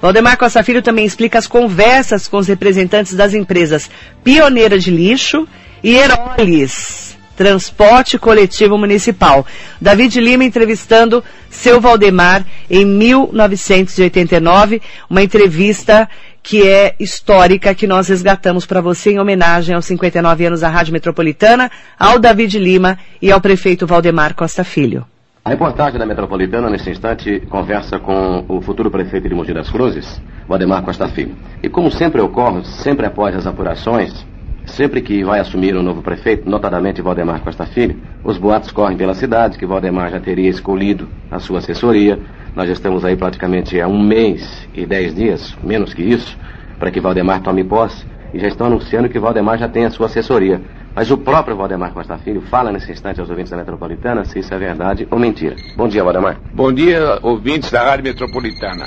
Valdemar 0.00 0.38
Costa 0.38 0.62
Filho 0.62 0.82
também 0.82 1.04
explica 1.04 1.38
as 1.38 1.46
conversas 1.46 2.28
com 2.28 2.36
os 2.36 2.46
representantes 2.46 3.14
das 3.14 3.34
empresas 3.34 3.90
Pioneira 4.22 4.78
de 4.78 4.90
Lixo 4.90 5.48
e 5.82 5.96
Heroles, 5.96 7.16
Transporte 7.36 8.18
Coletivo 8.18 8.78
Municipal. 8.78 9.44
David 9.80 10.20
Lima 10.20 10.44
entrevistando 10.44 11.24
seu 11.50 11.80
Valdemar 11.80 12.44
em 12.70 12.84
1989, 12.84 14.80
uma 15.10 15.22
entrevista 15.22 16.08
que 16.46 16.64
é 16.64 16.94
histórica, 17.00 17.74
que 17.74 17.88
nós 17.88 18.06
resgatamos 18.06 18.64
para 18.64 18.80
você 18.80 19.10
em 19.10 19.18
homenagem 19.18 19.74
aos 19.74 19.84
59 19.84 20.46
anos 20.46 20.60
da 20.60 20.68
Rádio 20.68 20.92
Metropolitana, 20.92 21.68
ao 21.98 22.20
David 22.20 22.56
Lima 22.56 22.96
e 23.20 23.32
ao 23.32 23.40
prefeito 23.40 23.84
Valdemar 23.84 24.32
Costa 24.32 24.62
Filho. 24.62 25.04
A 25.44 25.50
reportagem 25.50 25.98
da 25.98 26.06
Metropolitana, 26.06 26.70
nesse 26.70 26.88
instante, 26.88 27.40
conversa 27.50 27.98
com 27.98 28.44
o 28.48 28.60
futuro 28.60 28.92
prefeito 28.92 29.28
de 29.28 29.34
Mogi 29.34 29.52
das 29.52 29.68
Cruzes, 29.68 30.22
Valdemar 30.46 30.84
Costa 30.84 31.08
Filho. 31.08 31.34
E 31.60 31.68
como 31.68 31.90
sempre 31.90 32.20
ocorre, 32.20 32.64
sempre 32.64 33.06
após 33.06 33.34
as 33.34 33.44
apurações, 33.44 34.24
sempre 34.66 35.00
que 35.00 35.24
vai 35.24 35.40
assumir 35.40 35.76
um 35.76 35.82
novo 35.82 36.00
prefeito, 36.00 36.48
notadamente 36.48 37.02
Valdemar 37.02 37.40
Costa 37.40 37.66
Filho, 37.66 38.00
os 38.22 38.38
boatos 38.38 38.70
correm 38.70 38.96
pela 38.96 39.14
cidade 39.14 39.58
que 39.58 39.66
Valdemar 39.66 40.12
já 40.12 40.20
teria 40.20 40.48
escolhido 40.48 41.08
a 41.28 41.40
sua 41.40 41.58
assessoria, 41.58 42.20
nós 42.56 42.70
estamos 42.70 43.04
aí 43.04 43.14
praticamente 43.14 43.78
há 43.78 43.86
um 43.86 44.02
mês 44.02 44.66
e 44.74 44.86
dez 44.86 45.14
dias, 45.14 45.54
menos 45.62 45.92
que 45.92 46.02
isso, 46.02 46.38
para 46.78 46.90
que 46.90 46.98
Valdemar 46.98 47.42
tome 47.42 47.62
posse 47.62 48.06
e 48.32 48.38
já 48.38 48.48
estão 48.48 48.66
anunciando 48.66 49.10
que 49.10 49.18
Valdemar 49.18 49.58
já 49.58 49.68
tem 49.68 49.84
a 49.84 49.90
sua 49.90 50.06
assessoria. 50.06 50.62
Mas 50.94 51.10
o 51.10 51.18
próprio 51.18 51.54
Valdemar 51.54 51.92
Costa 51.92 52.16
Filho 52.16 52.40
fala 52.40 52.72
nesse 52.72 52.90
instante 52.90 53.20
aos 53.20 53.28
ouvintes 53.28 53.50
da 53.50 53.58
Metropolitana 53.58 54.24
se 54.24 54.38
isso 54.38 54.54
é 54.54 54.58
verdade 54.58 55.06
ou 55.10 55.18
mentira. 55.18 55.54
Bom 55.76 55.86
dia, 55.86 56.02
Valdemar. 56.02 56.38
Bom 56.54 56.72
dia, 56.72 57.18
ouvintes 57.22 57.70
da 57.70 57.84
Rádio 57.84 58.04
Metropolitana. 58.04 58.86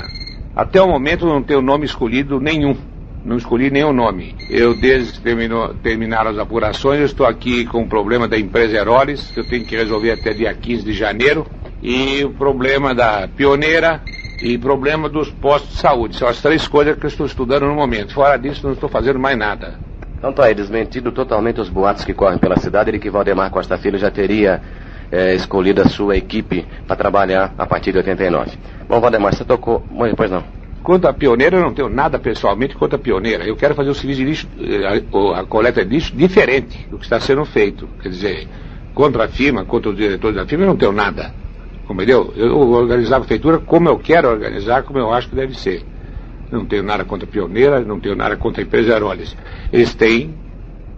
Até 0.56 0.82
o 0.82 0.88
momento 0.88 1.24
não 1.24 1.40
tenho 1.40 1.62
nome 1.62 1.84
escolhido 1.84 2.40
nenhum. 2.40 2.76
Não 3.24 3.36
escolhi 3.36 3.70
nenhum 3.70 3.92
nome. 3.92 4.34
Eu, 4.48 4.74
desde 4.74 5.12
que 5.14 5.20
terminou, 5.20 5.74
terminaram 5.74 6.30
as 6.30 6.38
apurações, 6.38 7.00
estou 7.00 7.26
aqui 7.26 7.66
com 7.66 7.82
o 7.82 7.88
problema 7.88 8.26
da 8.26 8.38
empresa 8.38 8.76
Heroles, 8.76 9.30
que 9.30 9.40
eu 9.40 9.48
tenho 9.48 9.64
que 9.64 9.76
resolver 9.76 10.12
até 10.12 10.32
dia 10.32 10.54
15 10.54 10.84
de 10.84 10.92
janeiro, 10.92 11.46
e 11.82 12.24
o 12.24 12.30
problema 12.30 12.94
da 12.94 13.28
pioneira 13.28 14.00
e 14.42 14.56
problema 14.56 15.08
dos 15.08 15.30
postos 15.30 15.74
de 15.74 15.80
saúde. 15.80 16.16
São 16.16 16.28
as 16.28 16.40
três 16.40 16.66
coisas 16.66 16.96
que 16.96 17.04
eu 17.04 17.08
estou 17.08 17.26
estudando 17.26 17.66
no 17.66 17.74
momento. 17.74 18.14
Fora 18.14 18.38
disso, 18.38 18.66
não 18.66 18.72
estou 18.72 18.88
fazendo 18.88 19.18
mais 19.18 19.36
nada. 19.36 19.78
Então 20.16 20.32
tá 20.32 20.44
aí, 20.44 20.54
desmentido 20.54 21.12
totalmente 21.12 21.60
os 21.60 21.68
boatos 21.68 22.04
que 22.04 22.14
correm 22.14 22.38
pela 22.38 22.56
cidade 22.56 22.92
de 22.92 22.98
que 22.98 23.10
Valdemar 23.10 23.50
Costa 23.50 23.76
Filho 23.76 23.98
já 23.98 24.10
teria 24.10 24.62
é, 25.10 25.34
escolhido 25.34 25.82
a 25.82 25.88
sua 25.88 26.16
equipe 26.16 26.66
para 26.86 26.96
trabalhar 26.96 27.54
a 27.58 27.66
partir 27.66 27.92
de 27.92 27.98
89. 27.98 28.52
Bom, 28.88 29.00
Valdemar, 29.00 29.34
você 29.34 29.44
tocou. 29.44 29.84
Bom, 29.90 30.14
pois 30.14 30.30
não. 30.30 30.59
Quanto 30.82 31.06
à 31.06 31.12
pioneira, 31.12 31.58
eu 31.58 31.62
não 31.62 31.74
tenho 31.74 31.88
nada 31.88 32.18
pessoalmente 32.18 32.74
contra 32.74 32.96
a 32.96 33.00
pioneira. 33.00 33.44
Eu 33.44 33.54
quero 33.54 33.74
fazer 33.74 33.90
o 33.90 33.94
serviço 33.94 34.20
de 34.20 34.26
lixo, 34.26 34.48
eh, 34.58 34.86
a, 34.86 35.40
a 35.40 35.44
coleta 35.44 35.84
de 35.84 35.94
lixo 35.94 36.16
diferente 36.16 36.86
do 36.90 36.98
que 36.98 37.04
está 37.04 37.20
sendo 37.20 37.44
feito. 37.44 37.86
Quer 38.02 38.08
dizer, 38.08 38.48
contra 38.94 39.24
a 39.24 39.28
firma, 39.28 39.64
contra 39.64 39.90
os 39.90 39.96
diretores 39.96 40.36
da 40.36 40.46
firma, 40.46 40.64
eu 40.64 40.68
não 40.68 40.76
tenho 40.76 40.92
nada. 40.92 41.34
Entendeu? 41.88 42.32
Eu 42.36 42.54
vou 42.54 42.74
organizar 42.74 43.16
a 43.16 43.20
prefeitura 43.20 43.58
como 43.58 43.88
eu 43.88 43.98
quero 43.98 44.28
organizar, 44.28 44.84
como 44.84 44.98
eu 44.98 45.12
acho 45.12 45.28
que 45.28 45.34
deve 45.34 45.58
ser. 45.58 45.84
Não 46.50 46.64
tenho 46.64 46.82
nada 46.82 47.04
contra 47.04 47.28
a 47.28 47.30
pioneira, 47.30 47.80
não 47.80 48.00
tenho 48.00 48.16
nada 48.16 48.36
contra 48.36 48.62
a 48.62 48.64
empresa 48.64 48.94
Aerolis. 48.94 49.36
Eles 49.72 49.94
têm 49.94 50.34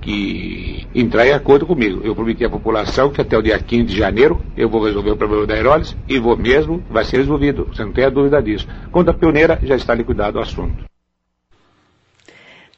que 0.02 0.86
entrar 0.94 1.26
em 1.26 1.32
acordo 1.32 1.64
comigo. 1.64 2.00
Eu 2.04 2.14
prometi 2.14 2.44
à 2.44 2.50
população 2.50 3.10
que 3.10 3.20
até 3.20 3.38
o 3.38 3.42
dia 3.42 3.58
15 3.58 3.84
de 3.84 3.96
janeiro 3.96 4.42
eu 4.56 4.68
vou 4.68 4.84
resolver 4.84 5.12
o 5.12 5.16
problema 5.16 5.46
da 5.46 5.54
Aerolis 5.54 5.96
e 6.08 6.18
vou 6.18 6.36
mesmo, 6.36 6.82
vai 6.90 7.04
ser 7.04 7.18
resolvido. 7.18 7.68
Você 7.72 7.84
não 7.84 7.92
tem 7.92 8.04
a 8.04 8.10
dúvida 8.10 8.42
disso. 8.42 8.66
Quanto 8.90 9.10
à 9.10 9.14
pioneira, 9.14 9.58
já 9.62 9.76
está 9.76 9.94
liquidado 9.94 10.38
o 10.38 10.42
assunto. 10.42 10.84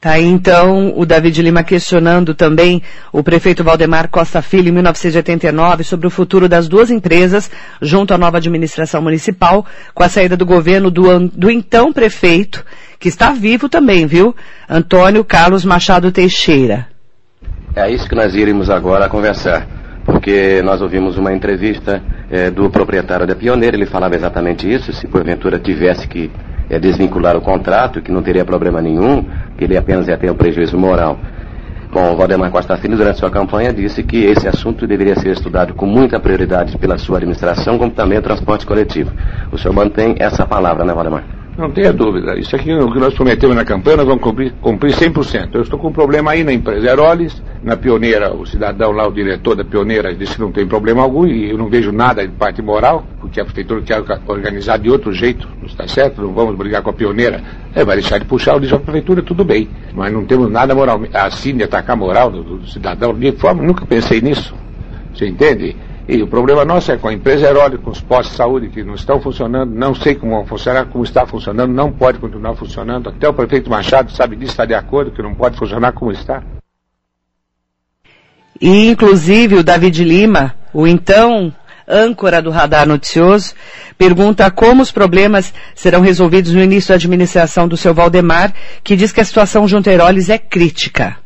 Tá 0.05 0.11
aí 0.13 0.27
então 0.27 0.93
o 0.99 1.07
David 1.07 1.41
Lima 1.41 1.65
questionando 1.65 2.35
também 2.35 2.83
o 3.11 3.23
prefeito 3.23 3.65
Valdemar 3.65 4.11
Costa 4.11 4.43
Filho 4.43 4.69
em 4.69 4.73
1989 4.73 5.83
sobre 5.83 6.07
o 6.07 6.11
futuro 6.11 6.47
das 6.47 6.69
duas 6.69 6.91
empresas 6.91 7.51
junto 7.81 8.13
à 8.13 8.19
nova 8.19 8.37
administração 8.37 9.01
municipal 9.01 9.65
com 9.95 10.03
a 10.03 10.09
saída 10.11 10.37
do 10.37 10.45
governo 10.45 10.91
do, 10.91 11.31
do 11.31 11.51
então 11.51 11.91
prefeito, 11.91 12.63
que 13.01 13.09
está 13.09 13.33
vivo 13.33 13.67
também, 13.67 14.07
viu? 14.07 14.37
Antônio 14.69 15.25
Carlos 15.25 15.65
Machado 15.65 16.13
Teixeira. 16.13 16.94
É 17.77 17.91
isso 17.91 18.09
que 18.09 18.15
nós 18.15 18.37
iremos 18.37 18.71
agora 18.71 19.09
conversar, 19.09 19.67
porque 20.05 20.63
nós 20.63 20.81
ouvimos 20.81 21.19
uma 21.19 21.33
entrevista 21.33 22.01
é, 22.31 22.49
do 22.49 22.71
proprietário 22.71 23.27
da 23.27 23.35
Pioneira, 23.35 23.77
ele 23.77 23.85
falava 23.85 24.15
exatamente 24.15 24.73
isso, 24.73 24.93
se 24.93 25.09
porventura 25.09 25.59
tivesse 25.59 26.07
que 26.07 26.31
é, 26.71 26.79
desvincular 26.79 27.37
o 27.37 27.41
contrato, 27.41 28.01
que 28.01 28.13
não 28.13 28.23
teria 28.23 28.45
problema 28.45 28.81
nenhum, 28.81 29.25
que 29.59 29.65
ele 29.65 29.77
apenas 29.77 30.07
ia 30.07 30.17
ter 30.17 30.31
um 30.31 30.37
prejuízo 30.37 30.79
moral. 30.79 31.19
Bom, 31.93 32.13
o 32.13 32.17
Valdemar 32.17 32.53
Costa 32.53 32.77
Filho, 32.77 32.97
durante 32.97 33.19
sua 33.19 33.31
campanha, 33.31 33.73
disse 33.73 34.05
que 34.05 34.25
esse 34.25 34.47
assunto 34.47 34.87
deveria 34.87 35.17
ser 35.17 35.31
estudado 35.31 35.75
com 35.75 35.85
muita 35.85 36.21
prioridade 36.21 36.79
pela 36.79 36.97
sua 36.97 37.17
administração, 37.17 37.77
como 37.77 37.91
também 37.91 38.19
o 38.19 38.23
transporte 38.23 38.65
coletivo. 38.65 39.11
O 39.51 39.59
senhor 39.59 39.75
mantém 39.75 40.15
essa 40.21 40.47
palavra, 40.47 40.85
né, 40.85 40.95
Valdemar? 40.95 41.44
Não 41.57 41.71
tenha 41.71 41.93
dúvida. 41.93 42.37
Isso 42.37 42.57
aqui 42.57 42.71
é 42.73 42.83
o 42.83 42.91
que 42.91 42.99
nós 42.99 43.15
prometemos 43.15 43.55
na 43.55 43.65
campanha, 43.65 43.99
nós 43.99 44.07
vamos 44.07 44.23
cumprir, 44.23 44.53
cumprir 44.61 44.93
100%. 44.93 45.51
Eu 45.55 45.63
estou 45.63 45.79
com 45.79 45.89
um 45.89 45.93
problema 45.93 46.33
aí 46.33 46.43
na 46.43 46.53
empresa 46.53 46.89
Aerolis, 46.89 47.41
na 47.63 47.77
Pioneira, 47.77 48.35
o 48.35 48.45
cidadão 48.45 48.91
lá, 48.91 49.07
o 49.07 49.13
diretor 49.13 49.55
da 49.55 49.65
Pioneira, 49.65 50.13
disse 50.13 50.35
que 50.35 50.41
não 50.41 50.51
tem 50.51 50.67
problema 50.67 51.03
algum 51.03 51.25
e 51.27 51.51
eu 51.51 51.57
não 51.57 51.69
vejo 51.69 51.93
nada 51.93 52.27
de 52.27 52.35
parte 52.35 52.61
moral, 52.61 53.05
porque 53.21 53.41
a 53.41 53.45
prefeitura 53.45 53.83
quer 53.83 54.03
organizar 54.27 54.79
de 54.79 54.91
outro 54.91 55.13
jeito, 55.13 55.49
não 55.61 55.67
está 55.67 55.87
certo, 55.87 56.21
não 56.23 56.33
vamos 56.33 56.57
brigar 56.57 56.83
com 56.83 56.91
a 56.91 56.93
Pioneira. 56.93 57.41
É, 57.73 57.85
vai 57.85 57.97
deixar 57.97 58.19
de 58.19 58.25
puxar 58.25 58.57
o 58.57 58.59
lixo 58.59 58.75
da 58.75 58.81
prefeitura, 58.81 59.23
tudo 59.23 59.45
bem. 59.45 59.69
Mas 59.95 60.13
não 60.13 60.25
temos 60.25 60.51
nada 60.51 60.75
moral, 60.75 61.01
assim 61.13 61.57
de 61.57 61.63
atacar 61.63 61.95
a 61.95 61.99
moral 61.99 62.33
do, 62.33 62.43
do 62.43 62.67
cidadão, 62.67 63.15
de 63.15 63.31
forma, 63.33 63.63
nunca 63.63 63.87
pensei 63.87 64.21
nisso. 64.21 64.53
Você 65.15 65.29
entende? 65.29 65.77
E 66.07 66.23
o 66.23 66.27
problema 66.27 66.67
nosso 66.67 66.93
é 66.93 66.99
com 66.99 67.09
a 67.09 67.15
empresa 67.15 67.47
erótica, 67.49 67.83
com 67.83 67.91
os 67.91 68.01
postos 68.01 68.33
de 68.33 68.37
saúde 68.37 68.69
que 68.69 68.85
não 68.85 68.95
estão 68.95 69.21
funcionando, 69.21 69.75
não 69.75 69.95
sei 69.95 70.15
como 70.15 70.33
vão 70.33 70.47
funcionar, 70.47 70.85
como 70.87 71.03
está 71.03 71.27
funcionando, 71.27 71.73
não 71.73 71.91
pode 71.91 72.19
continuar 72.19 72.55
funcionando. 72.55 73.09
Até 73.09 73.27
o 73.27 73.33
prefeito 73.33 73.71
Machado 73.71 74.13
sabe 74.13 74.37
disso, 74.37 74.53
está 74.53 74.67
de 74.67 74.75
acordo 74.75 75.13
que 75.13 75.23
não 75.23 75.35
pode 75.35 75.57
funcionar 75.57 75.93
como 75.93 76.13
está. 76.13 76.43
E, 78.61 78.89
inclusive, 78.89 79.57
o 79.57 79.65
David 79.65 80.05
Lima, 80.05 80.55
o 80.75 80.87
então 80.87 81.53
âncora 81.89 82.43
do 82.43 82.51
radar 82.51 82.87
noticioso, 82.87 83.55
pergunta 83.97 84.51
como 84.51 84.83
os 84.83 84.93
problemas 84.93 85.55
serão 85.75 86.01
resolvidos 86.01 86.53
no 86.53 86.63
início 86.63 86.91
da 86.91 86.97
administração 86.97 87.67
do 87.67 87.79
seu 87.79 87.95
Valdemar, 87.95 88.53
que 88.83 88.95
diz 88.95 89.11
que 89.11 89.21
a 89.21 89.25
situação 89.25 89.67
junto 89.67 89.89
a 89.89 89.93
Heroles 89.93 90.29
é 90.29 90.37
crítica. 90.37 91.24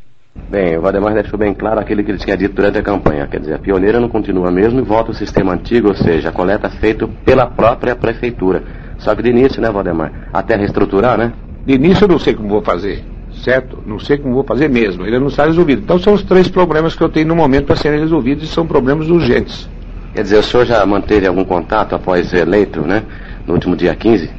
Bem, 0.51 0.79
o 0.79 0.81
Valdemar 0.81 1.13
deixou 1.13 1.39
bem 1.39 1.53
claro 1.53 1.79
aquilo 1.79 2.03
que 2.03 2.11
ele 2.11 2.19
tinha 2.19 2.37
dito 2.37 2.55
durante 2.55 2.79
a 2.79 2.83
campanha. 2.83 3.27
Quer 3.27 3.41
dizer, 3.41 3.55
a 3.55 3.59
pioneira 3.59 4.01
não 4.01 4.09
continua 4.09 4.51
mesmo 4.51 4.81
e 4.81 4.83
volta 4.83 5.11
ao 5.11 5.15
sistema 5.15 5.53
antigo, 5.53 5.89
ou 5.89 5.95
seja, 5.95 6.31
a 6.31 6.33
coleta 6.33 6.71
feita 6.71 7.07
pela 7.25 7.47
própria 7.47 7.95
prefeitura. 7.95 8.63
Só 8.97 9.15
que 9.15 9.23
de 9.23 9.29
início, 9.29 9.61
né, 9.61 9.71
Valdemar? 9.71 10.11
Até 10.33 10.57
reestruturar, 10.57 11.19
né? 11.19 11.33
De 11.67 11.75
início 11.75 12.05
eu 12.05 12.09
não 12.09 12.19
sei 12.19 12.35
como 12.35 12.49
vou 12.49 12.63
fazer, 12.63 13.05
certo? 13.31 13.83
Não 13.85 13.99
sei 13.99 14.17
como 14.17 14.35
vou 14.35 14.45
fazer 14.45 14.69
mesmo. 14.69 15.05
Ele 15.05 15.19
não 15.19 15.27
está 15.27 15.45
resolvido. 15.45 15.83
Então 15.83 15.99
são 15.99 16.15
os 16.15 16.23
três 16.23 16.49
problemas 16.49 16.97
que 16.97 17.03
eu 17.03 17.11
tenho 17.11 17.29
no 17.29 17.37
momento 17.37 17.67
para 17.67 17.77
serem 17.77 18.01
resolvidos 18.01 18.45
e 18.45 18.47
são 18.47 18.67
problemas 18.67 19.11
urgentes. 19.11 19.69
Quer 20.15 20.23
dizer, 20.23 20.39
o 20.39 20.43
senhor 20.43 20.65
já 20.65 20.85
manteve 20.87 21.27
algum 21.27 21.45
contato 21.45 21.95
após 21.95 22.27
ser 22.29 22.39
eleito, 22.39 22.81
né? 22.81 23.03
No 23.47 23.53
último 23.53 23.77
dia 23.77 23.95
15, 23.95 24.31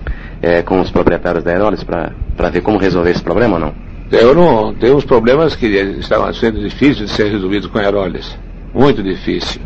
é, 0.41 0.61
com 0.63 0.79
os 0.81 0.89
proprietários 0.89 1.43
da 1.43 1.51
Aerolis 1.51 1.83
para 1.83 2.49
ver 2.51 2.61
como 2.61 2.79
resolver 2.79 3.11
esse 3.11 3.21
problema 3.21 3.53
ou 3.55 3.59
não? 3.59 3.88
Eu 4.11 4.33
não 4.33 4.73
tenho 4.73 4.95
uns 4.95 5.05
problemas 5.05 5.55
que 5.55 5.67
estavam 5.67 6.33
sendo 6.33 6.59
difíceis 6.59 7.09
de 7.09 7.15
ser 7.15 7.31
resolvidos 7.31 7.69
com 7.69 7.77
aerólis. 7.77 8.37
Muito 8.73 9.03
difícil. 9.03 9.61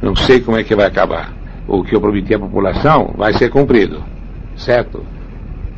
Não 0.00 0.16
sei 0.16 0.40
como 0.40 0.56
é 0.56 0.64
que 0.64 0.74
vai 0.74 0.86
acabar. 0.86 1.32
O 1.68 1.84
que 1.84 1.94
eu 1.94 2.00
prometi 2.00 2.34
à 2.34 2.38
população 2.38 3.14
vai 3.16 3.34
ser 3.34 3.50
cumprido. 3.50 4.02
Certo? 4.56 5.04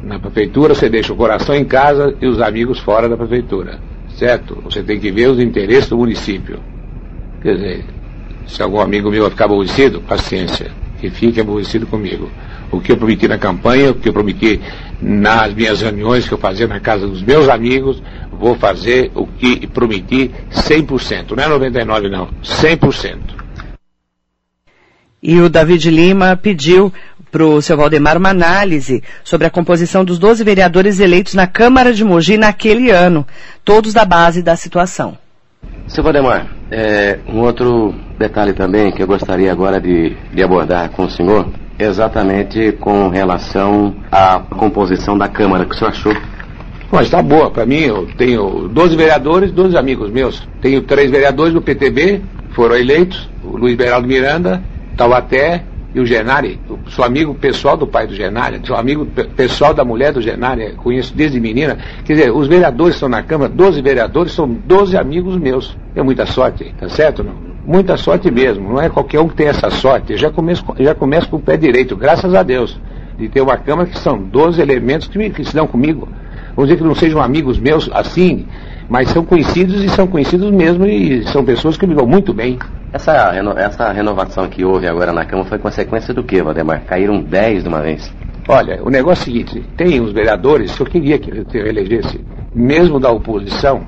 Na 0.02 0.18
prefeitura 0.18 0.74
você 0.74 0.88
deixa 0.88 1.12
o 1.12 1.16
coração 1.16 1.56
em 1.56 1.64
casa 1.64 2.14
e 2.20 2.26
os 2.26 2.40
amigos 2.40 2.78
fora 2.78 3.08
da 3.08 3.16
prefeitura. 3.16 3.80
Certo? 4.10 4.62
Você 4.64 4.82
tem 4.82 5.00
que 5.00 5.10
ver 5.10 5.28
os 5.28 5.40
interesses 5.40 5.88
do 5.88 5.98
município. 5.98 6.60
Quer 7.42 7.56
dizer, 7.56 7.84
se 8.46 8.62
algum 8.62 8.80
amigo 8.80 9.10
meu 9.10 9.28
ficar 9.28 9.46
aborrecido, 9.46 10.00
paciência. 10.00 10.70
Que 11.00 11.10
fique 11.10 11.40
aborrecido 11.40 11.86
comigo 11.86 12.30
o 12.76 12.80
que 12.80 12.92
eu 12.92 12.96
prometi 12.96 13.28
na 13.28 13.38
campanha, 13.38 13.90
o 13.90 13.94
que 13.94 14.08
eu 14.08 14.12
prometi 14.12 14.60
nas 15.00 15.52
minhas 15.54 15.80
reuniões 15.80 16.26
que 16.26 16.34
eu 16.34 16.38
fazia 16.38 16.66
na 16.66 16.80
casa 16.80 17.06
dos 17.06 17.22
meus 17.22 17.48
amigos, 17.48 18.02
vou 18.32 18.54
fazer 18.54 19.10
o 19.14 19.26
que 19.26 19.66
prometi 19.66 20.30
100%. 20.50 21.32
Não 21.36 21.42
é 21.42 21.48
99% 21.48 22.10
não, 22.10 22.28
100%. 22.42 23.18
E 25.22 25.40
o 25.40 25.48
David 25.48 25.90
Lima 25.90 26.36
pediu 26.36 26.92
para 27.30 27.44
o 27.44 27.60
seu 27.62 27.76
Valdemar 27.76 28.16
uma 28.16 28.28
análise 28.28 29.02
sobre 29.24 29.46
a 29.46 29.50
composição 29.50 30.04
dos 30.04 30.18
12 30.18 30.44
vereadores 30.44 31.00
eleitos 31.00 31.34
na 31.34 31.46
Câmara 31.46 31.92
de 31.92 32.04
Mogi 32.04 32.36
naquele 32.36 32.90
ano, 32.90 33.26
todos 33.64 33.92
da 33.92 34.04
base 34.04 34.42
da 34.42 34.54
situação. 34.54 35.16
Seu 35.88 36.04
Valdemar, 36.04 36.46
é, 36.70 37.18
um 37.26 37.40
outro 37.40 37.94
detalhe 38.18 38.52
também 38.52 38.92
que 38.92 39.02
eu 39.02 39.06
gostaria 39.06 39.50
agora 39.50 39.80
de, 39.80 40.14
de 40.32 40.42
abordar 40.42 40.90
com 40.90 41.04
o 41.04 41.10
senhor 41.10 41.48
exatamente 41.78 42.72
com 42.72 43.08
relação 43.08 43.94
à 44.10 44.40
composição 44.40 45.16
da 45.16 45.28
Câmara. 45.28 45.64
Que 45.64 45.74
o 45.74 45.78
senhor 45.78 45.90
achou? 45.90 46.14
Mas 46.90 47.06
está 47.06 47.20
boa. 47.22 47.50
Para 47.50 47.66
mim, 47.66 47.80
eu 47.80 48.06
tenho 48.16 48.68
12 48.68 48.96
vereadores, 48.96 49.50
12 49.50 49.76
amigos 49.76 50.10
meus. 50.10 50.46
Tenho 50.60 50.82
três 50.82 51.10
vereadores 51.10 51.52
do 51.52 51.60
PTB, 51.60 52.22
foram 52.54 52.76
eleitos, 52.76 53.28
o 53.42 53.56
Luiz 53.56 53.76
Beraldo 53.76 54.06
Miranda, 54.06 54.62
Taubaté 54.96 55.64
e 55.94 56.00
o 56.00 56.06
Genari. 56.06 56.60
sou 56.88 57.04
amigo 57.04 57.34
pessoal 57.34 57.76
do 57.76 57.86
pai 57.86 58.06
do 58.06 58.14
Genari, 58.14 58.60
sou 58.64 58.76
amigo 58.76 59.06
pessoal 59.36 59.72
da 59.72 59.84
mulher 59.84 60.12
do 60.12 60.20
Genari, 60.20 60.72
conheço 60.74 61.14
desde 61.14 61.40
menina. 61.40 61.78
Quer 62.04 62.14
dizer, 62.14 62.30
os 62.32 62.48
vereadores 62.48 62.94
estão 62.94 63.08
na 63.08 63.22
Câmara, 63.22 63.48
12 63.48 63.80
vereadores, 63.80 64.32
são 64.32 64.48
12 64.48 64.96
amigos 64.96 65.36
meus. 65.36 65.76
É 65.94 66.02
muita 66.02 66.26
sorte, 66.26 66.74
tá 66.78 66.88
certo? 66.88 67.22
Não? 67.22 67.53
Muita 67.66 67.96
sorte 67.96 68.30
mesmo, 68.30 68.68
não 68.68 68.80
é 68.80 68.90
qualquer 68.90 69.20
um 69.20 69.28
que 69.28 69.36
tem 69.36 69.46
essa 69.46 69.70
sorte. 69.70 70.12
Eu 70.12 70.18
já 70.18 70.30
começo, 70.30 70.64
já 70.78 70.94
começo 70.94 71.28
com 71.30 71.36
o 71.36 71.40
pé 71.40 71.56
direito, 71.56 71.96
graças 71.96 72.34
a 72.34 72.42
Deus, 72.42 72.78
de 73.16 73.28
ter 73.28 73.40
uma 73.40 73.56
Câmara 73.56 73.88
que 73.88 73.98
são 73.98 74.18
12 74.18 74.60
elementos 74.60 75.08
que, 75.08 75.16
me, 75.16 75.30
que 75.30 75.44
se 75.44 75.54
dão 75.54 75.66
comigo. 75.66 76.06
Vamos 76.54 76.68
dizer 76.68 76.76
que 76.76 76.86
não 76.86 76.94
sejam 76.94 77.22
amigos 77.22 77.58
meus 77.58 77.90
assim, 77.92 78.46
mas 78.88 79.08
são 79.08 79.24
conhecidos 79.24 79.82
e 79.82 79.88
são 79.88 80.06
conhecidos 80.06 80.50
mesmo 80.50 80.86
e 80.86 81.24
são 81.28 81.44
pessoas 81.44 81.76
que 81.76 81.86
me 81.86 81.94
dão 81.94 82.06
muito 82.06 82.34
bem. 82.34 82.58
Essa, 82.92 83.32
essa 83.56 83.90
renovação 83.92 84.46
que 84.46 84.64
houve 84.64 84.86
agora 84.86 85.12
na 85.12 85.24
Câmara 85.24 85.48
foi 85.48 85.58
consequência 85.58 86.12
do 86.12 86.22
que, 86.22 86.42
Valdemar? 86.42 86.84
Caíram 86.84 87.22
10 87.22 87.62
de 87.62 87.68
uma 87.68 87.80
vez. 87.80 88.12
Olha, 88.46 88.78
o 88.84 88.90
negócio 88.90 89.22
é 89.22 89.22
o 89.22 89.24
seguinte, 89.24 89.64
tem 89.74 90.00
os 90.02 90.12
vereadores 90.12 90.76
que 90.76 90.82
eu 90.82 90.86
queria 90.86 91.18
que 91.18 91.30
eu 91.30 91.66
elegesse, 91.66 92.20
mesmo 92.54 93.00
da 93.00 93.10
oposição, 93.10 93.86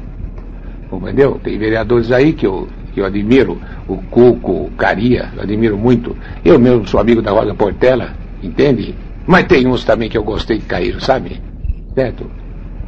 entendeu? 0.91 1.39
Tem 1.45 1.59
vereadores 1.59 2.11
aí 2.11 2.33
que 2.33 2.47
eu 2.47 2.67
que 2.97 3.01
eu 3.03 3.05
admiro, 3.05 3.61
o 3.87 3.99
Cuco, 3.99 4.53
o 4.53 4.71
Caria, 4.71 5.31
eu 5.37 5.43
admiro 5.43 5.77
muito. 5.77 6.17
Eu 6.43 6.59
mesmo 6.59 6.89
sou 6.89 6.99
amigo 6.99 7.21
da 7.21 7.31
Rosa 7.31 7.55
Portela, 7.55 8.15
entende? 8.43 8.95
Mas 9.27 9.45
tem 9.45 9.67
uns 9.67 9.85
também 9.85 10.09
que 10.09 10.17
eu 10.17 10.25
gostei 10.25 10.59
que 10.59 10.65
caíram, 10.65 10.99
sabe? 10.99 11.39
Certo? 11.95 12.31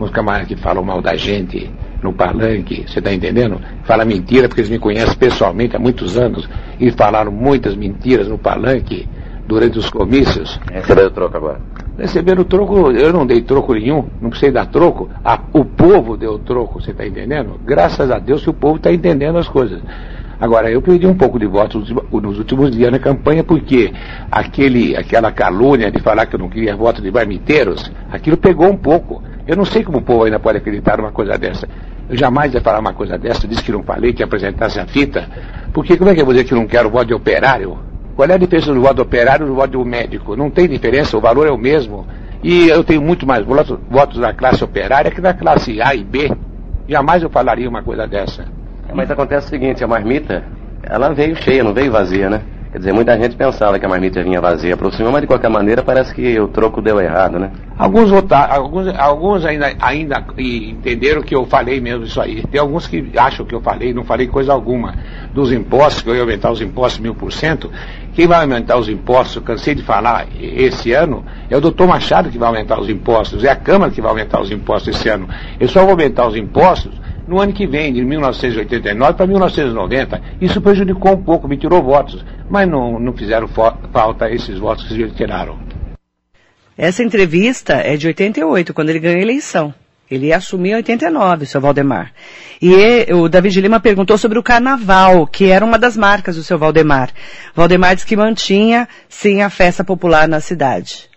Uns 0.01 0.09
camaradas 0.09 0.49
que 0.49 0.57
falam 0.57 0.83
mal 0.83 1.03
da 1.03 1.15
gente 1.15 1.71
no 2.03 2.15
palanque, 2.15 2.87
você 2.89 3.03
tá 3.03 3.13
entendendo? 3.13 3.61
Fala 3.85 4.07
mentira 4.07 4.49
porque 4.49 4.63
eles 4.63 4.71
me 4.71 4.79
conhecem 4.79 5.15
pessoalmente 5.15 5.77
há 5.77 5.79
muitos 5.79 6.17
anos 6.17 6.49
e 6.81 6.91
falaram 6.91 7.31
muitas 7.31 7.77
mentiras 7.77 8.29
no 8.29 8.39
palanque 8.39 9.07
durante 9.47 9.79
os 9.79 9.91
comícios. 9.91 10.59
Receberam 10.73 11.11
troco 11.11 11.37
agora. 11.37 11.61
Receberam 11.99 12.45
troco, 12.45 12.93
eu 12.93 13.13
não 13.13 13.27
dei 13.27 13.43
troco 13.43 13.75
nenhum, 13.75 14.05
não 14.21 14.31
precisei 14.31 14.53
dar 14.53 14.67
troco. 14.67 15.11
A- 15.25 15.41
o 15.53 15.65
povo 15.65 16.17
deu 16.17 16.39
troco, 16.39 16.81
você 16.81 16.93
está 16.93 17.05
entendendo? 17.05 17.59
Graças 17.65 18.09
a 18.11 18.21
Deus 18.21 18.43
que 18.45 18.51
o 18.51 18.55
povo 18.55 18.77
está 18.77 18.93
entendendo 18.93 19.37
as 19.37 19.49
coisas. 19.49 19.81
Agora, 20.41 20.71
eu 20.71 20.81
perdi 20.81 21.05
um 21.09 21.17
pouco 21.17 21.37
de 21.37 21.47
votos 21.47 21.93
nos 22.13 22.39
últimos 22.39 22.71
dias 22.71 22.93
na 22.93 23.01
campanha, 23.01 23.43
porque 23.43 23.93
aquele, 24.31 24.97
aquela 24.97 25.33
calúnia 25.33 25.91
de 25.91 25.99
falar 26.01 26.27
que 26.27 26.37
eu 26.37 26.39
não 26.39 26.49
queria 26.49 26.77
voto 26.77 27.03
de 27.03 27.11
marmiteiros, 27.11 27.91
aquilo 28.13 28.37
pegou 28.37 28.69
um 28.69 28.77
pouco. 28.77 29.21
Eu 29.49 29.57
não 29.57 29.65
sei 29.65 29.83
como 29.83 29.99
o 29.99 30.03
povo 30.03 30.23
ainda 30.23 30.39
pode 30.39 30.59
acreditar 30.59 30.99
numa 30.99 31.11
coisa 31.11 31.37
dessa. 31.37 31.69
Eu 32.09 32.17
jamais 32.17 32.55
ia 32.55 32.61
falar 32.61 32.79
uma 32.79 32.95
coisa 32.95 33.19
dessa, 33.19 33.49
disse 33.49 33.65
que 33.65 33.73
não 33.73 33.83
falei, 33.83 34.13
que 34.13 34.23
apresentasse 34.23 34.79
a 34.79 34.87
fita. 34.87 35.29
Porque 35.73 35.97
como 35.97 36.11
é 36.11 36.15
que 36.15 36.21
eu 36.21 36.25
vou 36.25 36.33
dizer 36.33 36.47
que 36.47 36.55
não 36.55 36.69
quero 36.69 36.89
voto 36.89 37.07
de 37.07 37.15
operário? 37.15 37.77
Qual 38.19 38.29
é 38.29 38.35
a 38.35 38.37
diferença 38.37 38.75
do 38.75 38.81
voto 38.81 39.01
operário 39.01 39.47
e 39.47 39.49
do 39.49 39.55
voto 39.55 39.85
médico? 39.85 40.35
Não 40.35 40.51
tem 40.51 40.67
diferença, 40.67 41.17
o 41.17 41.21
valor 41.21 41.47
é 41.47 41.53
o 41.53 41.57
mesmo. 41.57 42.05
E 42.43 42.69
eu 42.69 42.83
tenho 42.83 43.01
muito 43.01 43.25
mais 43.25 43.47
votos, 43.47 43.79
votos 43.89 44.19
da 44.19 44.35
classe 44.35 44.65
operária 44.65 45.09
que 45.09 45.21
da 45.21 45.33
classe 45.33 45.81
A 45.81 45.95
e 45.95 46.03
B. 46.03 46.29
Jamais 46.89 47.23
eu 47.23 47.31
falaria 47.31 47.69
uma 47.69 47.81
coisa 47.81 48.09
dessa. 48.09 48.45
Mas 48.93 49.09
acontece 49.09 49.47
o 49.47 49.51
seguinte, 49.51 49.85
a 49.85 49.87
marmita, 49.87 50.43
ela 50.83 51.15
veio 51.15 51.37
cheia, 51.37 51.63
não 51.63 51.73
veio 51.73 51.93
vazia, 51.93 52.29
né? 52.29 52.43
Quer 52.71 52.79
dizer, 52.79 52.93
muita 52.93 53.17
gente 53.19 53.35
pensava 53.35 53.79
que 53.79 53.87
a 53.87 53.89
marmita 53.89 54.23
vinha 54.23 54.43
vazia 54.43 54.77
para 54.77 54.87
o 54.87 55.11
mas 55.11 55.23
de 55.23 55.27
qualquer 55.27 55.49
maneira 55.49 55.83
parece 55.83 56.15
que 56.15 56.39
o 56.39 56.49
troco 56.49 56.83
deu 56.83 57.01
errado, 57.01 57.39
né? 57.39 57.51
Alguns 57.79 58.11
votaram, 58.11 58.55
alguns, 58.55 58.89
alguns 58.99 59.45
ainda, 59.47 59.73
ainda 59.81 60.23
entenderam 60.37 61.23
que 61.23 61.35
eu 61.35 61.47
falei 61.47 61.81
mesmo 61.81 62.05
isso 62.05 62.21
aí. 62.21 62.43
Tem 62.43 62.61
alguns 62.61 62.87
que 62.87 63.11
acham 63.17 63.47
que 63.47 63.55
eu 63.55 63.63
falei, 63.63 63.95
não 63.95 64.05
falei 64.05 64.27
coisa 64.27 64.53
alguma. 64.53 64.95
Dos 65.33 65.51
impostos, 65.51 66.03
que 66.03 66.11
eu 66.11 66.15
ia 66.15 66.21
aumentar 66.21 66.51
os 66.51 66.61
impostos 66.61 67.01
mil 67.01 67.15
por 67.15 67.33
cento. 67.33 67.71
Quem 68.13 68.27
vai 68.27 68.43
aumentar 68.43 68.77
os 68.77 68.89
impostos, 68.89 69.37
eu 69.37 69.43
cansei 69.43 69.75
de 69.75 69.83
falar 69.83 70.27
esse 70.39 70.93
ano, 70.93 71.25
é 71.49 71.57
o 71.57 71.61
doutor 71.63 71.89
Machado 71.89 72.29
que 72.29 72.37
vai 72.37 72.49
aumentar 72.49 72.79
os 72.79 72.91
impostos, 72.91 73.45
é 73.45 73.49
a 73.49 73.57
Câmara 73.57 73.91
que 73.91 74.03
vai 74.03 74.11
aumentar 74.11 74.43
os 74.43 74.51
impostos 74.51 74.95
esse 74.95 75.09
ano. 75.09 75.27
Eu 75.59 75.69
só 75.69 75.81
vou 75.81 75.93
aumentar 75.93 76.27
os 76.27 76.37
impostos 76.37 76.93
no 77.29 77.39
ano 77.39 77.53
que 77.53 77.67
vem, 77.67 77.93
de 77.93 78.03
1989 78.05 79.15
para 79.15 79.27
1990. 79.27 80.23
Isso 80.41 80.61
prejudicou 80.63 81.13
um 81.13 81.23
pouco, 81.23 81.47
me 81.47 81.59
tirou 81.59 81.83
votos, 81.83 82.25
mas 82.49 82.67
não, 82.67 82.99
não 82.99 83.13
fizeram 83.13 83.47
falta 83.47 84.31
esses 84.31 84.59
votos 84.59 84.89
que 84.89 84.95
eles 84.95 85.15
tiraram. 85.15 85.59
Essa 86.77 87.03
entrevista 87.03 87.75
é 87.75 87.97
de 87.97 88.07
88, 88.07 88.73
quando 88.73 88.89
ele 88.89 89.01
ganhou 89.01 89.19
a 89.19 89.23
eleição. 89.23 89.75
Ele 90.11 90.29
ia 90.29 90.39
assumir 90.39 90.71
em 90.71 90.77
89, 90.77 91.45
o 91.45 91.47
seu 91.47 91.61
Valdemar. 91.61 92.13
E 92.63 92.73
e- 92.73 93.13
o 93.13 93.29
David 93.29 93.61
Lima 93.61 93.79
perguntou 93.79 94.17
sobre 94.17 94.39
o 94.39 94.43
carnaval, 94.43 95.27
que 95.27 95.51
era 95.51 95.63
uma 95.63 95.79
das 95.79 95.99
marcas 95.99 96.37
do 96.37 96.43
seu 96.43 96.59
Valdemar. 96.59 97.11
Valdemar 97.55 97.95
disse 97.95 98.07
que 98.07 98.17
mantinha, 98.17 98.89
sim, 99.07 99.43
a 99.43 99.51
festa 99.51 99.85
popular 99.85 100.27
na 100.27 100.41
cidade. 100.41 101.11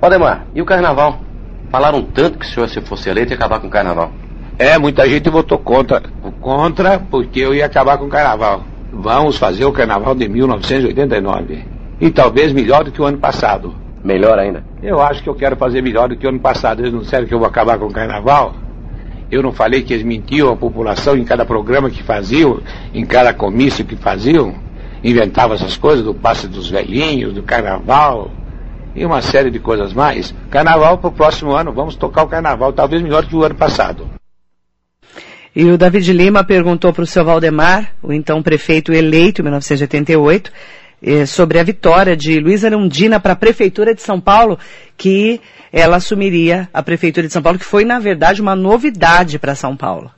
Valdemar, 0.00 0.46
e 0.54 0.62
o 0.62 0.64
carnaval? 0.64 1.20
Falaram 1.70 2.02
tanto 2.02 2.38
que 2.38 2.46
o 2.46 2.48
senhor, 2.48 2.68
se 2.68 2.80
fosse 2.80 3.10
eleito, 3.10 3.32
ia 3.32 3.36
acabar 3.36 3.60
com 3.60 3.66
o 3.66 3.70
carnaval. 3.70 4.10
É, 4.58 4.78
muita 4.78 5.08
gente 5.08 5.28
votou 5.28 5.58
contra. 5.58 6.02
Contra 6.40 6.98
porque 6.98 7.40
eu 7.40 7.54
ia 7.54 7.66
acabar 7.66 7.98
com 7.98 8.04
o 8.04 8.08
carnaval. 8.08 8.62
Vamos 8.92 9.36
fazer 9.36 9.64
o 9.64 9.72
carnaval 9.72 10.14
de 10.14 10.28
1989. 10.28 11.64
E 12.00 12.10
talvez 12.10 12.52
melhor 12.52 12.84
do 12.84 12.92
que 12.92 13.02
o 13.02 13.04
ano 13.04 13.18
passado. 13.18 13.74
Melhor 14.04 14.38
ainda. 14.38 14.64
Eu 14.82 15.00
acho 15.00 15.22
que 15.22 15.28
eu 15.28 15.34
quero 15.34 15.56
fazer 15.56 15.82
melhor 15.82 16.08
do 16.08 16.16
que 16.16 16.26
o 16.26 16.28
ano 16.28 16.38
passado. 16.38 16.80
Eles 16.80 16.92
não 16.92 17.00
disseram 17.00 17.26
que 17.26 17.34
eu 17.34 17.38
vou 17.38 17.48
acabar 17.48 17.78
com 17.78 17.86
o 17.86 17.92
carnaval? 17.92 18.54
Eu 19.30 19.42
não 19.42 19.52
falei 19.52 19.82
que 19.82 19.92
eles 19.92 20.04
mentiam 20.04 20.52
a 20.52 20.56
população 20.56 21.16
em 21.16 21.24
cada 21.24 21.44
programa 21.44 21.90
que 21.90 22.02
faziam, 22.02 22.60
em 22.92 23.04
cada 23.04 23.34
comício 23.34 23.84
que 23.84 23.96
faziam? 23.96 24.54
Inventavam 25.02 25.56
essas 25.56 25.76
coisas 25.76 26.04
do 26.04 26.14
passe 26.14 26.46
dos 26.46 26.70
velhinhos, 26.70 27.34
do 27.34 27.42
carnaval 27.42 28.30
e 28.94 29.04
uma 29.04 29.20
série 29.20 29.50
de 29.50 29.58
coisas 29.58 29.92
mais. 29.92 30.32
Carnaval 30.50 30.98
para 30.98 31.08
o 31.08 31.12
próximo 31.12 31.52
ano, 31.52 31.72
vamos 31.72 31.96
tocar 31.96 32.22
o 32.22 32.28
carnaval, 32.28 32.72
talvez 32.72 33.02
melhor 33.02 33.26
que 33.26 33.34
o 33.34 33.42
ano 33.42 33.54
passado. 33.54 34.06
E 35.54 35.64
o 35.70 35.78
David 35.78 36.12
Lima 36.12 36.42
perguntou 36.42 36.92
para 36.92 37.04
o 37.04 37.06
seu 37.06 37.24
Valdemar, 37.24 37.92
o 38.02 38.12
então 38.12 38.42
prefeito 38.42 38.92
eleito 38.92 39.40
em 39.40 39.44
1988, 39.44 40.50
eh, 41.00 41.26
sobre 41.26 41.60
a 41.60 41.62
vitória 41.62 42.16
de 42.16 42.40
Luiz 42.40 42.64
Arundina 42.64 43.20
para 43.20 43.34
a 43.34 43.36
Prefeitura 43.36 43.94
de 43.94 44.02
São 44.02 44.20
Paulo, 44.20 44.58
que 44.96 45.40
ela 45.72 45.96
assumiria 45.96 46.68
a 46.74 46.82
Prefeitura 46.82 47.26
de 47.26 47.32
São 47.32 47.42
Paulo, 47.42 47.58
que 47.58 47.64
foi, 47.64 47.84
na 47.84 47.98
verdade, 48.00 48.42
uma 48.42 48.56
novidade 48.56 49.38
para 49.38 49.54
São 49.54 49.76
Paulo. 49.76 50.10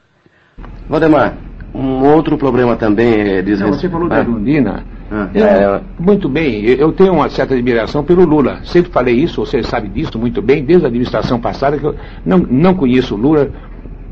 Valdemar, 0.88 1.36
um 1.74 2.02
outro 2.04 2.38
problema 2.38 2.74
também 2.76 3.36
é 3.36 3.42
diz 3.42 3.60
Não, 3.60 3.68
você 3.74 3.90
falou 3.90 4.08
da 4.08 4.16
Ah, 4.16 4.18
Arundina. 4.20 4.84
ah, 5.10 5.28
Eu- 5.34 5.44
é, 5.44 5.80
muito 5.98 6.30
bem, 6.30 6.64
eu 6.64 6.76
eu 6.78 6.92
tenho 6.92 7.12
uma 7.12 7.28
certa 7.28 7.52
admiração 7.52 8.02
pelo 8.02 8.24
Lula. 8.24 8.60
Sempre 8.64 8.90
falei 8.90 9.14
isso, 9.16 9.44
você 9.44 9.62
sabe 9.62 9.88
disso 9.88 10.18
muito 10.18 10.40
bem, 10.40 10.64
desde 10.64 10.86
a 10.86 10.88
administração 10.88 11.38
passada, 11.38 11.76
que 11.76 11.84
eu 11.84 11.94
não, 12.24 12.38
não 12.38 12.74
conheço 12.74 13.14
o 13.14 13.18
Lula, 13.18 13.50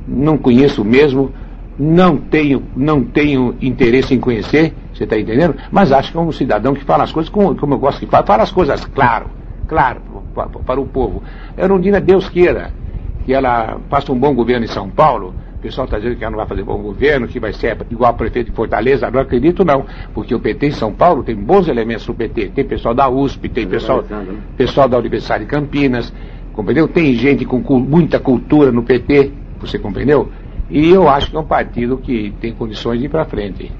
não 0.06 0.36
conheço 0.38 0.84
mesmo, 0.84 1.32
não 1.78 2.16
tenho, 2.16 2.64
não 2.76 3.02
tenho 3.02 3.56
interesse 3.60 4.14
em 4.14 4.20
conhecer, 4.20 4.74
você 4.92 5.04
está 5.04 5.18
entendendo? 5.18 5.56
Mas 5.72 5.90
acho 5.92 6.12
que 6.12 6.18
é 6.18 6.20
um 6.20 6.30
cidadão 6.30 6.72
que 6.74 6.84
fala 6.84 7.02
as 7.04 7.12
coisas 7.12 7.28
como, 7.30 7.54
como 7.56 7.74
eu 7.74 7.78
gosto 7.78 7.98
que 8.00 8.06
fala, 8.06 8.24
fala 8.24 8.42
as 8.44 8.52
coisas 8.52 8.84
claro, 8.84 9.26
claro, 9.66 10.00
pa- 10.34 10.46
pa- 10.46 10.60
para 10.60 10.80
o 10.80 10.86
povo. 10.86 11.22
Erundina, 11.56 12.00
Deus 12.00 12.28
queira 12.28 12.72
que 13.24 13.32
ela 13.32 13.78
faça 13.88 14.12
um 14.12 14.18
bom 14.18 14.34
governo 14.34 14.64
em 14.64 14.68
São 14.68 14.88
Paulo. 14.88 15.34
O 15.58 15.62
pessoal 15.64 15.86
está 15.86 15.96
dizendo 15.98 16.16
que 16.16 16.22
ela 16.22 16.30
não 16.32 16.36
vai 16.36 16.46
fazer 16.46 16.62
bom 16.62 16.76
governo, 16.82 17.26
que 17.26 17.40
vai 17.40 17.52
ser 17.54 17.76
igual 17.90 18.10
ao 18.10 18.16
prefeito 18.16 18.50
de 18.50 18.56
Fortaleza. 18.56 19.10
Não 19.10 19.18
acredito 19.18 19.64
não, 19.64 19.86
porque 20.12 20.34
o 20.34 20.38
PT 20.38 20.66
em 20.66 20.70
São 20.72 20.92
Paulo 20.92 21.24
tem 21.24 21.34
bons 21.34 21.66
elementos 21.68 22.06
no 22.06 22.14
PT. 22.14 22.50
Tem 22.54 22.64
pessoal 22.66 22.94
da 22.94 23.08
USP, 23.08 23.48
tem 23.48 23.66
pessoal, 23.66 24.02
pessoal 24.58 24.88
da 24.90 24.98
Universidade 24.98 25.44
de 25.44 25.50
Campinas, 25.50 26.12
compreendeu? 26.52 26.86
Tem 26.86 27.14
gente 27.14 27.46
com 27.46 27.58
muita 27.80 28.20
cultura 28.20 28.70
no 28.70 28.82
PT, 28.82 29.32
você 29.66 29.78
compreendeu? 29.78 30.30
E 30.70 30.90
eu 30.90 31.08
acho 31.08 31.30
que 31.30 31.36
é 31.36 31.40
um 31.40 31.44
partido 31.44 31.98
que 31.98 32.34
tem 32.40 32.52
condições 32.52 32.98
de 32.98 33.06
ir 33.06 33.08
para 33.08 33.24
frente. 33.24 33.70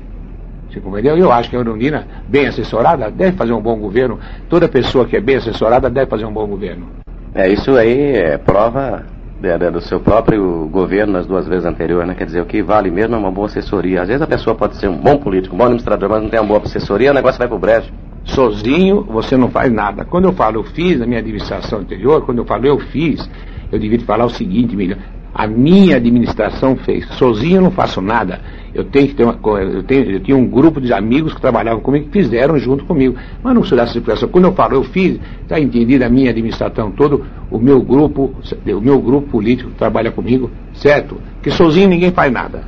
Você 0.71 0.81
compreendeu? 0.81 1.17
Eu 1.17 1.31
acho 1.31 1.49
que 1.49 1.57
a 1.57 1.61
Erundina, 1.61 2.07
bem 2.29 2.47
assessorada, 2.47 3.11
deve 3.11 3.37
fazer 3.37 3.53
um 3.53 3.63
bom 3.63 3.79
governo. 3.79 4.19
Toda 4.49 4.69
pessoa 4.69 5.07
que 5.07 5.17
é 5.17 5.21
bem 5.21 5.37
assessorada 5.37 5.89
deve 5.89 6.11
fazer 6.11 6.25
um 6.25 6.33
bom 6.33 6.47
governo. 6.47 6.87
é, 7.35 7.49
isso 7.49 7.77
aí 7.77 8.17
é 8.17 8.39
prova 8.39 9.05
é, 9.43 9.49
é, 9.49 9.71
do 9.71 9.81
seu 9.81 10.01
próprio 10.01 10.69
governo 10.69 11.13
nas 11.13 11.27
duas 11.27 11.47
vezes 11.47 11.65
anteriores, 11.65 12.09
né? 12.09 12.15
Quer 12.15 12.25
dizer, 12.27 12.41
o 12.41 12.47
que 12.47 12.63
vale 12.63 12.91
mesmo 12.91 13.15
é 13.15 13.19
uma 13.19 13.31
boa 13.31 13.47
assessoria. 13.47 14.03
Às 14.03 14.09
vezes 14.09 14.23
a 14.23 14.27
pessoa 14.27 14.57
pode 14.57 14.77
ser 14.77 14.89
um 14.89 14.97
bom 14.97 15.17
político, 15.17 15.55
um 15.55 15.59
bom 15.59 15.65
administrador, 15.65 16.09
mas 16.09 16.23
não 16.23 16.31
tem 16.31 16.41
uma 16.41 16.49
boa 16.49 16.63
assessoria, 16.63 17.11
o 17.11 17.15
negócio 17.15 17.39
vai 17.39 17.49
pro 17.49 17.59
brejo. 17.59 17.93
sozinho 18.25 19.03
você 19.03 19.37
não 19.37 19.51
faz 19.51 19.73
nada. 19.73 20.05
Quando 20.05 20.25
eu 20.25 20.33
falo 20.33 20.61
eu 20.61 20.65
fiz 20.65 20.99
na 20.99 21.07
minha 21.07 21.21
administração 21.21 21.81
anterior, 21.81 22.25
quando 22.25 22.39
eu 22.39 22.45
falo 22.45 22.67
eu 22.67 22.79
fiz, 22.79 23.29
eu 23.71 23.79
devia 23.79 24.01
falar 24.01 24.25
o 24.25 24.31
seguinte, 24.31 24.75
Miriam, 24.75 24.99
a 25.35 25.47
minha 25.49 25.97
administração 25.97 26.77
fez. 26.77 27.07
Sozinho 27.17 27.57
eu 27.57 27.63
não 27.63 27.71
faço 27.73 28.01
nada. 28.01 28.41
Eu 28.73 28.85
tenho 28.85 29.09
que 29.09 29.15
ter 29.15 29.25
uma, 29.25 29.39
eu 29.61 29.83
tenho, 29.83 30.11
eu 30.13 30.21
tinha 30.21 30.37
um 30.37 30.47
grupo 30.47 30.81
de 30.81 30.93
amigos 30.93 31.35
que 31.35 31.41
trabalhavam 31.41 31.81
comigo 31.81 32.07
que 32.07 32.13
fizeram 32.13 32.57
junto 32.59 32.85
comigo. 32.85 33.17
Mas 33.43 33.55
não 33.55 33.65
sou 33.65 33.77
dessa 33.77 33.99
expressão. 33.99 34.29
Quando 34.29 34.45
eu 34.45 34.53
falo 34.55 34.75
eu 34.75 34.85
fiz, 34.85 35.19
está 35.43 35.59
entendido 35.59 36.05
a 36.05 36.09
minha 36.09 36.31
administração 36.31 36.93
todo, 36.93 37.27
o 37.51 37.59
meu 37.59 37.83
grupo, 37.83 38.33
o 38.67 38.81
meu 38.81 39.01
grupo 39.01 39.29
político 39.29 39.71
que 39.71 39.77
trabalha 39.77 40.13
comigo, 40.13 40.51
certo? 40.73 41.21
Que 41.43 41.51
sozinho 41.51 41.89
ninguém 41.89 42.13
faz 42.13 42.33
nada. 42.33 42.65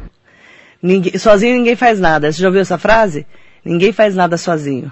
Ninguém- 0.82 1.18
sozinho 1.18 1.56
ninguém 1.56 1.76
faz 1.76 2.00
nada. 2.00 2.30
Você 2.32 2.40
já 2.42 2.48
ouviu 2.48 2.62
essa 2.62 2.78
frase? 2.78 3.26
Ninguém 3.64 3.92
faz 3.92 4.14
nada 4.16 4.36
sozinho. 4.36 4.90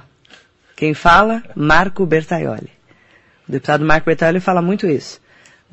Quem 0.77 0.95
fala? 0.95 1.43
Marco 1.55 2.07
Bertaioli. 2.07 2.71
O 3.49 3.53
deputado 3.53 3.85
Marco 3.85 4.07
Bertaioli 4.07 4.41
fala 4.41 4.63
muito 4.63 4.87
isso. 4.87 5.21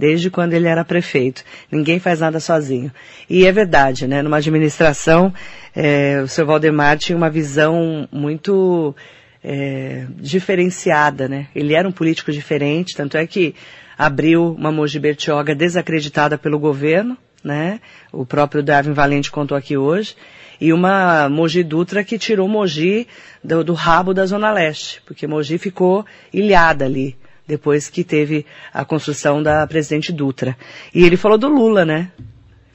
Desde 0.01 0.31
quando 0.31 0.53
ele 0.53 0.67
era 0.67 0.83
prefeito. 0.83 1.43
Ninguém 1.71 1.99
faz 1.99 2.21
nada 2.21 2.39
sozinho. 2.39 2.91
E 3.29 3.45
é 3.45 3.51
verdade, 3.51 4.07
né? 4.07 4.23
Numa 4.23 4.37
administração, 4.37 5.31
eh, 5.75 6.21
o 6.23 6.27
seu 6.27 6.43
Valdemar 6.43 6.97
tinha 6.97 7.15
uma 7.15 7.29
visão 7.29 8.09
muito 8.11 8.95
eh, 9.43 10.07
diferenciada, 10.17 11.27
né? 11.27 11.49
Ele 11.53 11.75
era 11.75 11.87
um 11.87 11.91
político 11.91 12.31
diferente, 12.31 12.95
tanto 12.97 13.15
é 13.15 13.27
que 13.27 13.53
abriu 13.95 14.55
uma 14.57 14.71
Mogi 14.71 14.97
Bertioga 14.97 15.53
desacreditada 15.53 16.35
pelo 16.35 16.57
governo, 16.57 17.15
né? 17.43 17.79
O 18.11 18.25
próprio 18.25 18.63
Darwin 18.63 18.93
Valente 18.93 19.29
contou 19.29 19.55
aqui 19.55 19.77
hoje. 19.77 20.15
E 20.59 20.73
uma 20.73 21.29
Mogi 21.29 21.63
Dutra 21.63 22.03
que 22.03 22.17
tirou 22.17 22.47
Mogi 22.47 23.07
do, 23.43 23.63
do 23.63 23.73
rabo 23.73 24.15
da 24.15 24.25
Zona 24.25 24.51
Leste, 24.51 24.99
porque 25.05 25.27
Mogi 25.27 25.59
ficou 25.59 26.03
ilhada 26.33 26.85
ali, 26.85 27.15
depois 27.51 27.89
que 27.89 28.01
teve 28.01 28.45
a 28.73 28.85
construção 28.85 29.43
da 29.43 29.67
presidente 29.67 30.13
Dutra. 30.13 30.55
E 30.95 31.03
ele 31.03 31.17
falou 31.17 31.37
do 31.37 31.49
Lula, 31.49 31.83
né? 31.83 32.09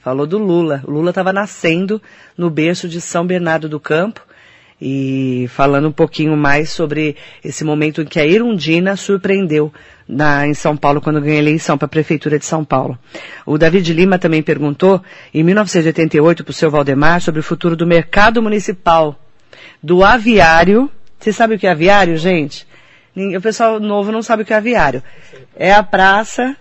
Falou 0.03 0.27
do 0.27 0.37
Lula. 0.37 0.83
O 0.85 0.91
Lula 0.91 1.09
estava 1.09 1.33
nascendo 1.33 1.99
no 2.37 2.47
berço 2.51 2.87
de 2.87 3.01
São 3.01 3.25
Bernardo 3.25 3.67
do 3.67 3.79
Campo. 3.79 4.21
E 4.79 5.47
falando 5.49 5.87
um 5.87 5.91
pouquinho 5.91 6.37
mais 6.37 6.69
sobre 6.69 7.15
esse 7.43 7.63
momento 7.63 8.03
em 8.03 8.05
que 8.05 8.19
a 8.19 8.25
Irundina 8.27 8.95
surpreendeu 8.95 9.73
na, 10.07 10.47
em 10.47 10.53
São 10.53 10.77
Paulo, 10.77 11.01
quando 11.01 11.19
ganhei 11.19 11.37
a 11.37 11.41
eleição 11.41 11.75
para 11.75 11.87
a 11.87 11.89
Prefeitura 11.89 12.37
de 12.37 12.45
São 12.45 12.63
Paulo. 12.63 12.99
O 13.47 13.57
David 13.57 13.91
Lima 13.91 14.19
também 14.19 14.43
perguntou, 14.43 15.01
em 15.33 15.41
1988, 15.41 16.43
para 16.43 16.51
o 16.51 16.53
seu 16.53 16.69
Valdemar, 16.69 17.19
sobre 17.19 17.39
o 17.39 17.43
futuro 17.43 17.75
do 17.75 17.87
mercado 17.87 18.43
municipal, 18.43 19.19
do 19.81 20.03
aviário. 20.03 20.87
Você 21.19 21.33
sabe 21.33 21.55
o 21.55 21.59
que 21.59 21.65
é 21.65 21.71
aviário, 21.71 22.15
gente? 22.15 22.66
O 23.35 23.41
pessoal 23.41 23.79
novo 23.79 24.11
não 24.11 24.21
sabe 24.21 24.43
o 24.43 24.45
que 24.45 24.53
é 24.53 24.57
aviário. 24.57 25.01
É 25.55 25.73
a 25.73 25.81
praça 25.81 26.55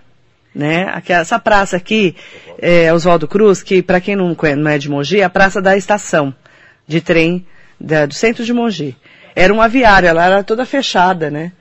né? 0.56 0.88
Aqui, 0.94 1.12
essa 1.12 1.38
praça 1.38 1.76
aqui, 1.76 2.16
é, 2.58 2.90
Oswaldo 2.90 3.28
Cruz, 3.28 3.62
que 3.62 3.82
para 3.82 4.00
quem 4.00 4.16
não, 4.16 4.34
não 4.56 4.70
é 4.70 4.78
de 4.78 4.88
Mogi, 4.88 5.20
é 5.20 5.24
a 5.24 5.28
praça 5.28 5.60
da 5.60 5.76
estação 5.76 6.34
de 6.88 7.02
trem 7.02 7.46
da, 7.78 8.06
do 8.06 8.14
centro 8.14 8.42
de 8.42 8.54
Mogi. 8.54 8.96
Era 9.34 9.52
um 9.52 9.60
aviário, 9.60 10.08
ela 10.08 10.24
era 10.24 10.42
toda 10.42 10.64
fechada, 10.64 11.30
né? 11.30 11.52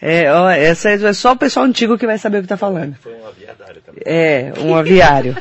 É, 0.00 0.30
ó, 0.32 0.50
essa 0.50 0.90
é 0.90 1.12
só 1.12 1.32
o 1.32 1.36
pessoal 1.36 1.66
antigo 1.66 1.96
que 1.96 2.06
vai 2.06 2.18
saber 2.18 2.38
o 2.38 2.40
que 2.40 2.46
está 2.46 2.56
falando. 2.56 2.94
Foi 3.00 3.12
um 3.12 3.26
aviário 3.26 3.82
também. 3.84 4.02
É, 4.04 4.52
um 4.58 4.74
aviário. 4.74 5.36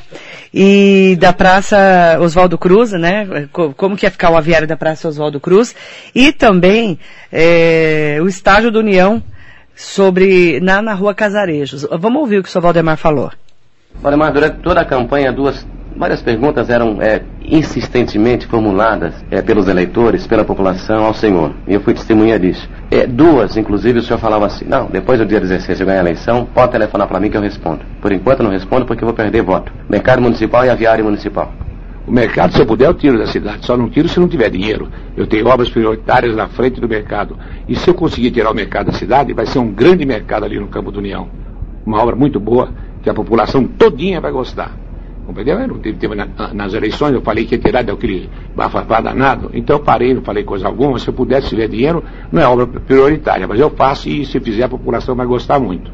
E 0.53 1.17
da 1.19 1.33
Praça 1.33 2.17
Oswaldo 2.21 2.57
Cruz, 2.57 2.91
né? 2.91 3.49
Como 3.51 3.97
que 3.97 4.05
ia 4.05 4.11
ficar 4.11 4.29
o 4.29 4.37
aviário 4.37 4.67
da 4.67 4.77
Praça 4.77 5.07
Oswaldo 5.07 5.39
Cruz. 5.39 5.75
E 6.13 6.31
também 6.31 6.99
é, 7.31 8.19
o 8.21 8.27
estágio 8.27 8.71
do 8.71 8.79
União 8.79 9.21
sobre 9.75 10.59
na, 10.59 10.81
na 10.81 10.93
Rua 10.93 11.13
Casarejos. 11.13 11.87
Vamos 11.99 12.21
ouvir 12.21 12.37
o 12.37 12.43
que 12.43 12.49
o 12.49 12.51
Sr. 12.51 12.61
Valdemar 12.61 12.97
falou. 12.97 13.31
Valdemar, 13.95 14.31
durante 14.31 14.57
toda 14.59 14.81
a 14.81 14.85
campanha, 14.85 15.31
duas 15.31 15.65
várias 15.95 16.21
perguntas 16.21 16.69
eram 16.69 17.01
é, 17.01 17.21
insistentemente 17.53 18.47
formuladas 18.47 19.13
é, 19.29 19.39
pelos 19.39 19.67
eleitores, 19.67 20.25
pela 20.25 20.43
população 20.43 21.05
ao 21.05 21.13
Senhor. 21.13 21.51
E 21.67 21.73
eu 21.75 21.81
fui 21.81 21.93
testemunha 21.93 22.39
disso. 22.39 22.67
É, 22.89 23.05
duas, 23.05 23.55
inclusive, 23.55 23.99
o 23.99 24.01
senhor 24.01 24.17
falava 24.17 24.47
assim, 24.47 24.65
não, 24.65 24.87
depois 24.87 25.19
do 25.19 25.25
dia 25.25 25.39
16 25.39 25.79
eu 25.79 25.85
ganhar 25.85 25.99
a 25.99 26.03
eleição, 26.03 26.47
pode 26.51 26.71
telefonar 26.71 27.07
para 27.07 27.19
mim 27.19 27.29
que 27.29 27.37
eu 27.37 27.41
respondo. 27.41 27.81
Por 28.01 28.11
enquanto 28.11 28.39
eu 28.39 28.45
não 28.45 28.51
respondo 28.51 28.87
porque 28.87 29.03
eu 29.03 29.07
vou 29.07 29.15
perder 29.15 29.43
voto. 29.43 29.71
Mercado 29.87 30.19
municipal 30.19 30.65
e 30.65 30.69
aviário 30.69 31.05
municipal. 31.05 31.53
O 32.07 32.11
mercado, 32.11 32.53
se 32.53 32.59
eu 32.59 32.65
puder, 32.65 32.87
eu 32.87 32.93
tiro 32.95 33.19
da 33.19 33.27
cidade. 33.27 33.63
Só 33.63 33.77
não 33.77 33.87
tiro 33.87 34.09
se 34.09 34.19
não 34.19 34.27
tiver 34.27 34.49
dinheiro. 34.49 34.89
Eu 35.15 35.27
tenho 35.27 35.47
obras 35.47 35.69
prioritárias 35.69 36.35
na 36.35 36.47
frente 36.47 36.81
do 36.81 36.89
mercado. 36.89 37.37
E 37.69 37.75
se 37.75 37.87
eu 37.87 37.93
conseguir 37.93 38.31
tirar 38.31 38.49
o 38.49 38.55
mercado 38.55 38.87
da 38.87 38.93
cidade, 38.93 39.31
vai 39.31 39.45
ser 39.45 39.59
um 39.59 39.71
grande 39.71 40.05
mercado 40.07 40.43
ali 40.43 40.59
no 40.59 40.67
Campo 40.67 40.91
do 40.91 40.97
União. 40.97 41.29
Uma 41.85 42.01
obra 42.01 42.15
muito 42.15 42.39
boa, 42.39 42.69
que 43.03 43.09
a 43.11 43.13
população 43.13 43.65
todinha 43.65 44.19
vai 44.19 44.31
gostar. 44.31 44.82
Compreendeu? 45.25 45.59
Eu 45.59 45.67
não 45.67 45.79
teve, 45.79 45.97
teve 45.97 46.15
na, 46.15 46.27
nas 46.53 46.73
eleições, 46.73 47.13
eu 47.13 47.21
falei 47.21 47.45
que 47.45 47.55
ia 47.55 47.61
tirar 47.61 47.83
daquele 47.83 48.29
bafafá 48.55 48.99
danado. 49.01 49.49
Então 49.53 49.77
eu 49.77 49.83
parei, 49.83 50.13
não 50.13 50.21
falei 50.21 50.43
coisa 50.43 50.67
alguma. 50.67 50.99
Se 50.99 51.07
eu 51.07 51.13
pudesse 51.13 51.49
tiver 51.49 51.67
dinheiro, 51.67 52.03
não 52.31 52.41
é 52.41 52.47
obra 52.47 52.67
prioritária. 52.67 53.47
Mas 53.47 53.59
eu 53.59 53.69
faço 53.69 54.09
e 54.09 54.25
se 54.25 54.39
fizer 54.39 54.65
a 54.65 54.69
população 54.69 55.15
vai 55.15 55.25
gostar 55.25 55.59
muito. 55.59 55.91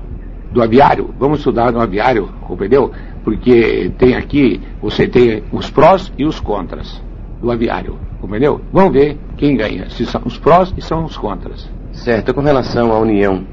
Do 0.52 0.64
aviário, 0.64 1.14
vamos 1.20 1.40
estudar 1.40 1.72
no 1.72 1.80
aviário, 1.80 2.28
compreendeu? 2.42 2.92
porque 3.24 3.92
tem 3.98 4.16
aqui, 4.16 4.60
você 4.82 5.08
tem 5.08 5.44
os 5.52 5.70
prós 5.70 6.12
e 6.18 6.26
os 6.26 6.40
contras 6.40 7.02
do 7.42 7.52
aviário, 7.52 7.98
compreendeu? 8.20 8.62
Vamos 8.72 8.94
ver 8.94 9.18
quem 9.38 9.56
ganha, 9.56 9.90
se 9.90 10.06
são 10.06 10.22
os 10.26 10.38
prós 10.38 10.74
e 10.76 10.82
são 10.82 11.06
os 11.06 11.18
contras. 11.18 11.70
Certo, 11.92 12.34
com 12.34 12.42
relação 12.42 12.92
à 12.92 13.00
União, 13.00 13.44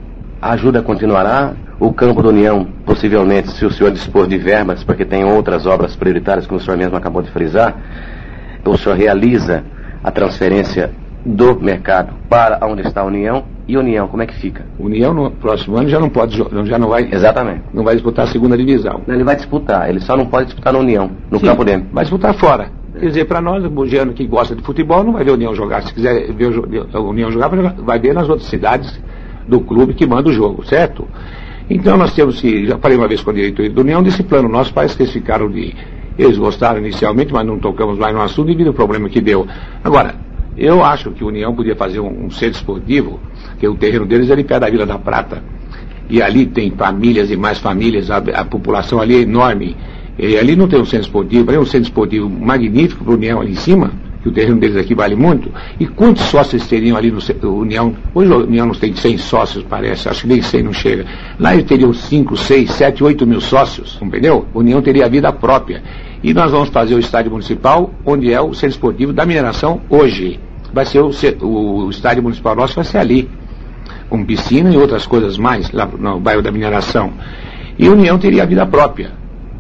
a 0.41 0.53
ajuda 0.53 0.82
continuará? 0.82 1.53
O 1.78 1.93
campo 1.93 2.22
da 2.22 2.30
União, 2.30 2.66
possivelmente, 2.87 3.51
se 3.51 3.64
o 3.64 3.70
senhor 3.70 3.91
dispor 3.91 4.26
de 4.26 4.39
verbas, 4.39 4.82
porque 4.82 5.05
tem 5.05 5.24
outras 5.24 5.66
obras 5.66 5.95
prioritárias, 5.95 6.47
como 6.47 6.59
o 6.59 6.62
senhor 6.62 6.76
mesmo 6.76 6.97
acabou 6.97 7.20
de 7.20 7.30
frisar, 7.30 7.74
o 8.64 8.76
senhor 8.78 8.97
realiza 8.97 9.62
a 10.03 10.11
transferência 10.11 10.91
do 11.24 11.59
mercado 11.61 12.14
para 12.28 12.64
onde 12.66 12.82
está 12.82 13.03
a 13.03 13.05
União 13.05 13.45
e 13.68 13.76
União, 13.76 14.07
como 14.07 14.22
é 14.22 14.26
que 14.26 14.34
fica? 14.34 14.64
União 14.78 15.12
no 15.12 15.30
próximo 15.30 15.76
ano 15.76 15.89
já 15.89 15.99
não 15.99 16.09
pode, 16.09 16.37
já 16.64 16.78
não 16.78 16.89
vai. 16.89 17.09
Exatamente. 17.12 17.62
Não 17.74 17.82
vai 17.82 17.95
disputar 17.95 18.24
a 18.24 18.28
segunda 18.28 18.57
divisão. 18.57 19.03
Ele 19.09 19.24
vai 19.24 19.34
disputar, 19.34 19.89
ele 19.89 20.01
só 20.01 20.16
não 20.16 20.26
pode 20.26 20.47
disputar 20.47 20.72
na 20.72 20.78
União, 20.78 21.11
no 21.30 21.41
Sim, 21.41 21.47
campo 21.47 21.64
dele. 21.64 21.84
Vai 21.93 22.05
disputar 22.05 22.32
fora. 22.34 22.70
Quer 22.99 23.07
dizer, 23.07 23.24
para 23.26 23.41
nós, 23.41 23.64
o 23.64 23.68
bugiano 23.68 24.12
que 24.12 24.24
gosta 24.24 24.55
de 24.55 24.62
futebol, 24.62 25.03
não 25.03 25.12
vai 25.12 25.24
ver 25.24 25.32
a 25.32 25.34
União 25.34 25.55
jogar. 25.55 25.82
Se 25.82 25.93
quiser 25.93 26.32
ver 26.32 26.51
a 26.93 27.01
União 27.01 27.30
jogar, 27.30 27.49
vai 27.49 27.99
ver 27.99 28.14
nas 28.14 28.28
outras 28.28 28.49
cidades 28.49 28.99
do 29.47 29.61
clube 29.61 29.94
que 29.94 30.07
manda 30.07 30.28
o 30.28 30.32
jogo, 30.32 30.64
certo? 30.64 31.07
Então 31.68 31.97
nós 31.97 32.14
temos 32.14 32.40
que, 32.40 32.66
já 32.66 32.78
falei 32.78 32.97
uma 32.97 33.09
vez 33.09 33.22
com 33.22 33.30
a 33.30 33.32
diretoria 33.32 33.70
da 33.70 33.80
União, 33.80 34.03
desse 34.03 34.22
plano 34.22 34.49
nosso, 34.49 34.72
parece 34.72 34.97
que 34.97 35.03
eles 35.03 35.12
ficaram 35.12 35.51
de. 35.51 35.74
Eles 36.18 36.38
gostaram 36.38 36.78
inicialmente, 36.78 37.32
mas 37.32 37.47
não 37.47 37.59
tocamos 37.59 37.99
mais 37.99 38.14
no 38.14 38.22
assunto 38.22 38.47
devido 38.47 38.68
ao 38.68 38.74
problema 38.74 39.09
que 39.09 39.20
deu. 39.20 39.47
Agora, 39.84 40.14
eu 40.57 40.82
acho 40.82 41.11
que 41.11 41.22
a 41.22 41.26
União 41.26 41.55
podia 41.55 41.76
fazer 41.76 42.01
um, 42.01 42.26
um 42.26 42.30
centro 42.30 42.57
esportivo, 42.57 43.20
que 43.59 43.68
o 43.68 43.74
terreno 43.74 44.07
deles 44.07 44.30
é 44.30 44.32
ali 44.32 44.42
perto 44.42 44.62
da 44.62 44.70
Vila 44.70 44.86
da 44.86 44.99
Prata. 44.99 45.42
E 46.09 46.22
ali 46.22 46.47
tem 46.47 46.70
famílias 46.70 47.30
e 47.30 47.36
mais 47.36 47.59
famílias, 47.59 48.11
a, 48.11 48.16
a 48.16 48.44
população 48.44 49.01
ali 49.01 49.16
é 49.16 49.20
enorme. 49.20 49.76
E 50.18 50.38
ali 50.38 50.57
não 50.57 50.68
tem 50.68 50.80
um 50.80 50.84
centro 50.86 51.07
esportivo, 51.07 51.53
é 51.53 51.59
um 51.59 51.66
centro 51.66 51.88
esportivo 51.88 52.30
magnífico 52.30 53.05
para 53.05 53.12
a 53.12 53.16
União 53.16 53.40
ali 53.40 53.53
em 53.53 53.57
cima, 53.57 53.92
que 54.26 54.28
o 54.28 54.32
terreno 54.32 54.58
deles 54.58 54.76
aqui 54.76 54.94
vale 54.94 55.14
muito. 55.14 55.50
E 55.78 55.86
quantos 55.86 56.24
sócios 56.24 56.66
teriam 56.66 56.96
ali 56.96 57.12
no 57.12 57.20
União? 57.56 57.94
Hoje 58.12 58.32
a 58.32 58.36
União 58.36 58.66
não 58.66 58.74
tem 58.74 58.94
100 58.94 59.18
sócios, 59.18 59.64
parece, 59.64 60.08
acho 60.08 60.22
que 60.22 60.28
nem 60.28 60.42
100 60.42 60.62
não 60.64 60.72
chega. 60.72 61.06
Lá 61.38 61.54
eles 61.54 61.66
teriam 61.66 61.92
5, 61.92 62.36
6, 62.36 62.70
7, 62.72 63.04
8 63.04 63.26
mil 63.26 63.40
sócios, 63.40 63.98
entendeu? 64.02 64.46
A 64.52 64.58
União 64.58 64.82
teria 64.82 65.08
vida 65.08 65.32
própria. 65.32 65.82
E 66.22 66.34
nós 66.34 66.50
vamos 66.50 66.70
fazer 66.70 66.94
o 66.94 66.98
estádio 66.98 67.30
municipal, 67.30 67.92
onde 68.04 68.32
é 68.32 68.40
o 68.40 68.52
centro 68.52 68.70
esportivo 68.70 69.12
da 69.12 69.24
mineração 69.24 69.80
hoje 69.88 70.40
vai 70.72 70.84
ser 70.84 71.00
o, 71.00 71.10
o 71.86 71.90
estádio 71.90 72.22
municipal 72.22 72.56
nosso 72.56 72.74
vai 72.74 72.84
ser 72.84 72.98
ali, 72.98 73.30
com 74.08 74.24
piscina 74.24 74.70
e 74.70 74.76
outras 74.76 75.06
coisas 75.06 75.38
mais, 75.38 75.70
lá 75.70 75.86
no 75.86 76.18
bairro 76.18 76.42
da 76.42 76.50
mineração. 76.50 77.12
E 77.78 77.86
a 77.86 77.90
União 77.90 78.18
teria 78.18 78.44
vida 78.44 78.66
própria. 78.66 79.12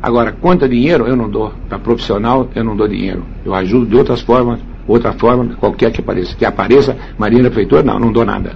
Agora, 0.02 0.32
quanto 0.32 0.68
dinheiro 0.68 1.06
eu 1.06 1.16
não 1.16 1.28
dou. 1.28 1.52
Para 1.68 1.78
profissional, 1.78 2.48
eu 2.54 2.62
não 2.62 2.76
dou 2.76 2.86
dinheiro. 2.86 3.24
Eu 3.44 3.54
ajudo 3.54 3.86
de 3.86 3.96
outras 3.96 4.20
formas, 4.20 4.60
outra 4.86 5.12
forma, 5.12 5.56
qualquer 5.56 5.90
que 5.90 6.00
apareça. 6.00 6.36
Que 6.36 6.44
apareça, 6.44 6.96
Maria 7.18 7.42
da 7.42 7.50
Prefeitura, 7.50 7.82
não, 7.82 7.98
não 7.98 8.12
dou 8.12 8.24
nada. 8.24 8.54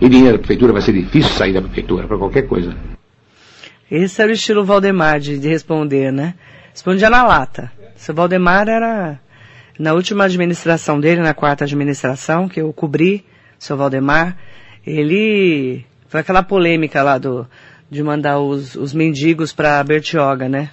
E 0.00 0.08
dinheiro 0.08 0.36
da 0.36 0.38
Prefeitura 0.38 0.72
vai 0.72 0.82
ser 0.82 0.92
difícil 0.92 1.30
sair 1.32 1.52
da 1.52 1.62
Prefeitura, 1.62 2.06
para 2.06 2.18
qualquer 2.18 2.42
coisa. 2.42 2.74
Esse 3.90 4.22
era 4.22 4.30
o 4.30 4.34
estilo 4.34 4.64
Valdemar 4.64 5.18
de, 5.18 5.38
de 5.38 5.48
responder, 5.48 6.12
né? 6.12 6.34
Respondia 6.72 7.10
na 7.10 7.24
lata. 7.24 7.72
Seu 7.96 8.14
Valdemar 8.14 8.68
era 8.68 9.18
na 9.78 9.92
última 9.94 10.24
administração 10.24 11.00
dele, 11.00 11.20
na 11.20 11.34
quarta 11.34 11.64
administração, 11.64 12.48
que 12.48 12.60
eu 12.60 12.72
cobri, 12.72 13.24
seu 13.58 13.76
Valdemar, 13.76 14.36
ele. 14.86 15.84
Foi 16.08 16.20
aquela 16.20 16.42
polêmica 16.42 17.02
lá 17.02 17.18
do, 17.18 17.46
de 17.90 18.02
mandar 18.02 18.38
os, 18.40 18.74
os 18.74 18.92
mendigos 18.94 19.52
para 19.52 19.82
Bertioga, 19.82 20.48
né? 20.48 20.70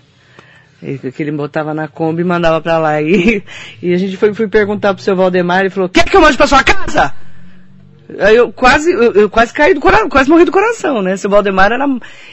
Que 0.79 1.23
ele 1.23 1.31
botava 1.31 1.73
na 1.73 1.87
Kombi 1.87 2.21
e 2.21 2.25
mandava 2.25 2.61
para 2.61 2.77
lá. 2.77 3.01
E, 3.01 3.43
e 3.81 3.93
a 3.93 3.97
gente 3.97 4.17
foi, 4.17 4.33
foi 4.33 4.47
perguntar 4.47 4.93
pro 4.93 5.03
seu 5.03 5.15
Valdemar, 5.15 5.61
ele 5.61 5.69
falou, 5.69 5.89
quer 5.89 6.05
que 6.05 6.15
eu 6.15 6.21
mande 6.21 6.37
pra 6.37 6.47
sua 6.47 6.63
casa? 6.63 7.13
Aí 8.19 8.37
eu 8.37 8.53
quase, 8.53 8.91
eu, 8.91 9.11
eu, 9.13 9.29
quase 9.29 9.51
caí 9.53 9.73
do 9.73 9.81
coração, 9.81 10.07
quase 10.07 10.29
morri 10.29 10.45
do 10.45 10.51
coração, 10.51 11.01
né? 11.01 11.17
Seu 11.17 11.29
Valdemar 11.29 11.71
era, 11.71 11.85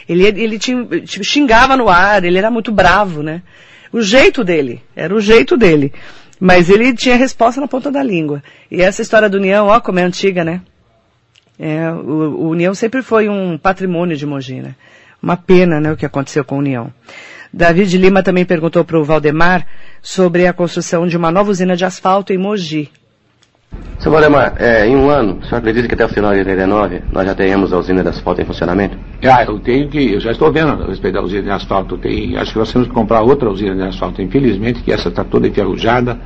ele, 0.07 0.25
ele 0.25 0.57
tinha, 0.57 0.87
xingava 1.05 1.75
no 1.75 1.89
ar, 1.89 2.23
ele 2.23 2.37
era 2.37 2.49
muito 2.49 2.71
bravo, 2.71 3.21
né? 3.21 3.41
O 3.91 4.01
jeito 4.01 4.43
dele, 4.43 4.81
era 4.95 5.13
o 5.13 5.19
jeito 5.19 5.57
dele. 5.57 5.93
Mas 6.39 6.69
ele 6.69 6.93
tinha 6.93 7.15
resposta 7.15 7.61
na 7.61 7.67
ponta 7.67 7.91
da 7.91 8.03
língua. 8.03 8.43
E 8.69 8.81
essa 8.81 9.01
história 9.01 9.29
do 9.29 9.37
União, 9.37 9.67
ó, 9.67 9.79
como 9.79 9.99
é 9.99 10.03
antiga, 10.03 10.43
né? 10.43 10.61
É, 11.57 11.89
o, 11.91 12.45
o 12.45 12.49
União 12.49 12.73
sempre 12.73 13.01
foi 13.01 13.29
um 13.29 13.57
patrimônio 13.57 14.17
de 14.17 14.25
Mogi, 14.25 14.61
né? 14.61 14.75
Uma 15.21 15.37
pena, 15.37 15.79
né, 15.79 15.91
o 15.91 15.97
que 15.97 16.05
aconteceu 16.05 16.43
com 16.43 16.55
a 16.55 16.59
União. 16.59 16.93
David 17.55 17.97
Lima 17.97 18.21
também 18.21 18.43
perguntou 18.43 18.83
para 18.83 18.99
o 18.99 19.03
Valdemar 19.05 19.65
sobre 20.01 20.45
a 20.45 20.51
construção 20.51 21.07
de 21.07 21.15
uma 21.15 21.31
nova 21.31 21.49
usina 21.49 21.73
de 21.73 21.85
asfalto 21.85 22.33
em 22.33 22.37
Mogi. 22.37 22.91
Seu 23.97 24.11
Valdemar, 24.11 24.55
é, 24.59 24.85
em 24.85 24.93
um 24.93 25.09
ano, 25.09 25.39
o 25.39 25.45
senhor 25.45 25.59
acredita 25.59 25.87
que 25.87 25.93
até 25.93 26.03
o 26.03 26.09
final 26.09 26.33
de 26.33 26.39
89 26.39 27.03
nós 27.13 27.25
já 27.25 27.33
tenhamos 27.33 27.71
a 27.71 27.77
usina 27.77 28.03
de 28.03 28.09
asfalto 28.09 28.41
em 28.41 28.45
funcionamento? 28.45 28.97
Ah, 29.23 29.45
eu 29.45 29.57
tenho 29.57 29.87
que, 29.87 30.15
eu 30.15 30.19
já 30.19 30.33
estou 30.33 30.51
vendo 30.51 30.83
a 30.83 30.87
respeito 30.87 31.13
da 31.13 31.21
usina 31.21 31.43
de 31.43 31.49
asfalto. 31.49 31.97
Tem, 31.97 32.35
acho 32.35 32.51
que 32.51 32.59
nós 32.59 32.73
temos 32.73 32.89
que 32.89 32.93
comprar 32.93 33.21
outra 33.21 33.49
usina 33.49 33.73
de 33.73 33.83
asfalto. 33.83 34.21
Infelizmente 34.21 34.83
que 34.83 34.91
essa 34.91 35.07
está 35.07 35.23
toda 35.23 35.47
enferrujada 35.47 36.19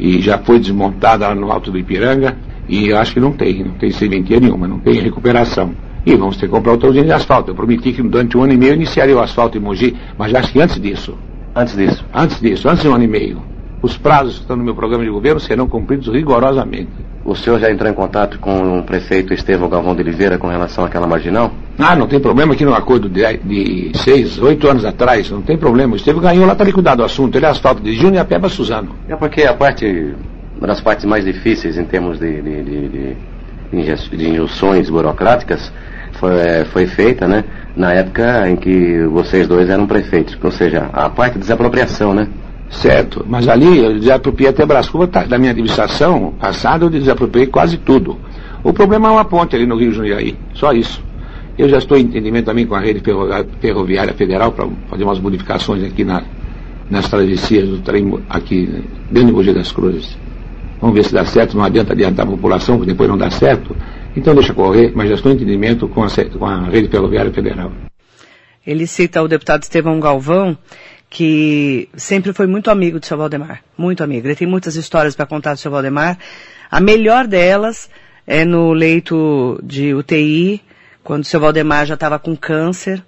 e 0.00 0.20
já 0.20 0.36
foi 0.38 0.58
desmontada 0.58 1.28
lá 1.28 1.34
no 1.36 1.52
alto 1.52 1.70
do 1.70 1.78
Ipiranga 1.78 2.36
e 2.68 2.88
eu 2.88 2.98
acho 2.98 3.14
que 3.14 3.20
não 3.20 3.30
tem, 3.30 3.62
não 3.62 3.74
tem 3.74 3.92
serventia 3.92 4.40
nenhuma, 4.40 4.66
não 4.66 4.80
tem 4.80 4.94
recuperação. 4.94 5.72
E 6.06 6.14
vamos 6.14 6.36
ter 6.36 6.46
que 6.46 6.52
comprar 6.52 6.70
outra 6.70 6.88
usina 6.88 7.04
de 7.04 7.12
asfalto. 7.12 7.50
Eu 7.50 7.54
prometi 7.56 7.92
que 7.92 8.00
durante 8.00 8.38
um 8.38 8.44
ano 8.44 8.52
e 8.52 8.56
meio 8.56 8.74
iniciaria 8.74 9.16
o 9.16 9.20
asfalto 9.20 9.58
em 9.58 9.60
Mogi, 9.60 9.96
mas 10.16 10.32
acho 10.32 10.52
que 10.52 10.60
antes 10.60 10.80
disso. 10.80 11.18
Antes 11.54 11.74
disso? 11.74 12.04
Antes 12.14 12.40
disso, 12.40 12.68
antes 12.68 12.82
de 12.82 12.88
um 12.88 12.94
ano 12.94 13.02
e 13.02 13.08
meio. 13.08 13.42
Os 13.82 13.96
prazos 13.96 14.36
que 14.36 14.40
estão 14.42 14.56
no 14.56 14.62
meu 14.62 14.74
programa 14.74 15.04
de 15.04 15.10
governo 15.10 15.40
serão 15.40 15.68
cumpridos 15.68 16.06
rigorosamente. 16.06 16.90
O 17.24 17.34
senhor 17.34 17.58
já 17.58 17.72
entrou 17.72 17.90
em 17.90 17.94
contato 17.94 18.38
com 18.38 18.78
o 18.78 18.84
prefeito 18.84 19.34
Estevão 19.34 19.68
Galvão 19.68 19.96
de 19.96 20.02
Oliveira 20.02 20.38
com 20.38 20.46
relação 20.46 20.84
àquela 20.84 21.08
marginal? 21.08 21.50
Ah, 21.76 21.96
não 21.96 22.06
tem 22.06 22.20
problema 22.20 22.54
aqui 22.54 22.64
no 22.64 22.72
acordo 22.72 23.08
de, 23.08 23.22
de 23.38 23.98
seis, 23.98 24.38
oito 24.38 24.68
anos 24.68 24.84
atrás, 24.84 25.28
não 25.28 25.42
tem 25.42 25.58
problema. 25.58 25.94
O 25.94 25.96
Estevão 25.96 26.22
ganhou 26.22 26.46
lá, 26.46 26.52
está 26.52 26.62
liquidado 26.62 27.02
o 27.02 27.04
assunto. 27.04 27.36
Ele 27.36 27.46
é 27.46 27.48
asfalto 27.48 27.82
de 27.82 27.92
Júnior 27.94 28.14
e 28.14 28.18
a 28.18 28.24
Peba 28.24 28.48
Suzano. 28.48 28.94
É 29.08 29.16
porque 29.16 29.42
a 29.42 29.54
parte, 29.54 30.14
uma 30.56 30.68
das 30.68 30.80
partes 30.80 31.04
mais 31.04 31.24
difíceis 31.24 31.76
em 31.76 31.84
termos 31.84 32.20
de, 32.20 32.40
de, 32.40 32.62
de, 32.62 32.88
de, 33.72 34.16
de 34.16 34.30
injunções 34.30 34.88
burocráticas 34.88 35.72
foi, 36.18 36.34
é, 36.34 36.64
foi 36.64 36.86
feita, 36.86 37.26
né? 37.26 37.44
Na 37.76 37.92
época 37.92 38.48
em 38.48 38.56
que 38.56 39.04
vocês 39.04 39.46
dois 39.46 39.68
eram 39.68 39.86
prefeitos, 39.86 40.36
ou 40.42 40.50
seja, 40.50 40.88
a 40.92 41.08
parte 41.08 41.34
de 41.34 41.40
desapropriação, 41.40 42.14
né? 42.14 42.28
Certo, 42.68 43.24
mas 43.28 43.48
ali 43.48 43.78
eu 43.78 43.98
desapropriei 43.98 44.50
até 44.50 44.66
Brascuba, 44.66 45.06
tá, 45.06 45.24
da 45.24 45.38
minha 45.38 45.52
administração 45.52 46.34
passada, 46.38 46.84
eu 46.84 46.90
desapropriei 46.90 47.46
quase 47.46 47.76
tudo. 47.76 48.18
O 48.64 48.72
problema 48.72 49.08
é 49.08 49.10
uma 49.12 49.24
ponte 49.24 49.54
ali 49.54 49.66
no 49.66 49.76
Rio 49.76 49.92
Jundiaí, 49.92 50.36
só 50.52 50.72
isso. 50.72 51.02
Eu 51.56 51.68
já 51.68 51.78
estou 51.78 51.96
em 51.96 52.02
entendimento 52.02 52.46
também 52.46 52.66
com 52.66 52.74
a 52.74 52.80
rede 52.80 53.00
ferroviária 53.60 54.12
federal 54.12 54.52
para 54.52 54.66
fazer 54.90 55.04
umas 55.04 55.20
modificações 55.20 55.84
aqui 55.84 56.04
na, 56.04 56.22
nas 56.90 57.08
travessias 57.08 57.68
do 57.68 57.78
trem 57.78 58.18
aqui 58.28 58.84
dentro 59.10 59.28
de 59.28 59.32
Mogi 59.32 59.52
das 59.52 59.72
Cruzes. 59.72 60.18
Vamos 60.80 60.96
ver 60.96 61.04
se 61.04 61.14
dá 61.14 61.24
certo, 61.24 61.56
não 61.56 61.64
adianta 61.64 61.92
adiantar 61.92 62.26
a 62.26 62.30
população, 62.30 62.76
porque 62.76 62.92
depois 62.92 63.08
não 63.08 63.16
dá 63.16 63.30
certo. 63.30 63.74
Então 64.16 64.34
deixa 64.34 64.54
correr, 64.54 64.92
mas 64.94 65.10
já 65.10 65.14
estou 65.14 65.30
em 65.30 65.34
entendimento 65.34 65.86
com 65.88 66.02
a, 66.02 66.08
com 66.38 66.46
a 66.46 66.64
rede 66.70 66.88
ferroviária 66.88 67.30
federal. 67.32 67.70
Ele 68.66 68.86
cita 68.86 69.22
o 69.22 69.28
deputado 69.28 69.62
Estevão 69.62 70.00
Galvão, 70.00 70.56
que 71.10 71.88
sempre 71.94 72.32
foi 72.32 72.46
muito 72.46 72.70
amigo 72.70 72.98
do 72.98 73.04
seu 73.06 73.18
Valdemar. 73.18 73.62
Muito 73.76 74.02
amigo. 74.02 74.26
Ele 74.26 74.34
tem 74.34 74.48
muitas 74.48 74.74
histórias 74.74 75.14
para 75.14 75.26
contar 75.26 75.52
do 75.52 75.60
seu 75.60 75.70
Valdemar. 75.70 76.18
A 76.70 76.80
melhor 76.80 77.26
delas 77.26 77.90
é 78.26 78.44
no 78.44 78.72
leito 78.72 79.60
de 79.62 79.94
UTI, 79.94 80.62
quando 81.04 81.22
o 81.22 81.26
seu 81.26 81.38
Valdemar 81.38 81.86
já 81.86 81.94
estava 81.94 82.18
com 82.18 82.34
câncer. 82.34 83.04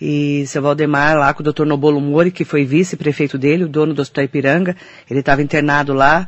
E 0.00 0.44
seu 0.46 0.62
Valdemar 0.62 1.16
lá 1.16 1.34
com 1.34 1.42
o 1.42 1.52
Dr. 1.52 1.64
Nobolo 1.64 2.00
Mori, 2.00 2.30
que 2.30 2.44
foi 2.44 2.64
vice-prefeito 2.64 3.36
dele, 3.36 3.64
o 3.64 3.68
dono 3.68 3.92
do 3.92 4.00
Hospital 4.00 4.24
Ipiranga, 4.24 4.76
ele 5.10 5.20
estava 5.20 5.42
internado 5.42 5.92
lá 5.92 6.26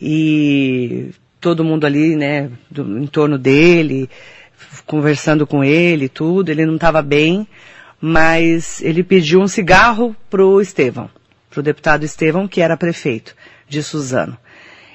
e 0.00 1.10
todo 1.42 1.64
mundo 1.64 1.84
ali, 1.84 2.14
né, 2.14 2.48
do, 2.70 2.98
em 2.98 3.06
torno 3.06 3.36
dele, 3.36 4.08
conversando 4.86 5.44
com 5.44 5.62
ele, 5.62 6.08
tudo, 6.08 6.48
ele 6.48 6.64
não 6.64 6.76
estava 6.76 7.02
bem, 7.02 7.46
mas 8.00 8.80
ele 8.80 9.02
pediu 9.02 9.40
um 9.40 9.48
cigarro 9.48 10.16
pro 10.30 10.60
Estevão, 10.60 11.10
pro 11.50 11.62
deputado 11.62 12.04
Estevão, 12.04 12.46
que 12.46 12.60
era 12.62 12.76
prefeito 12.76 13.34
de 13.68 13.82
Suzano. 13.82 14.38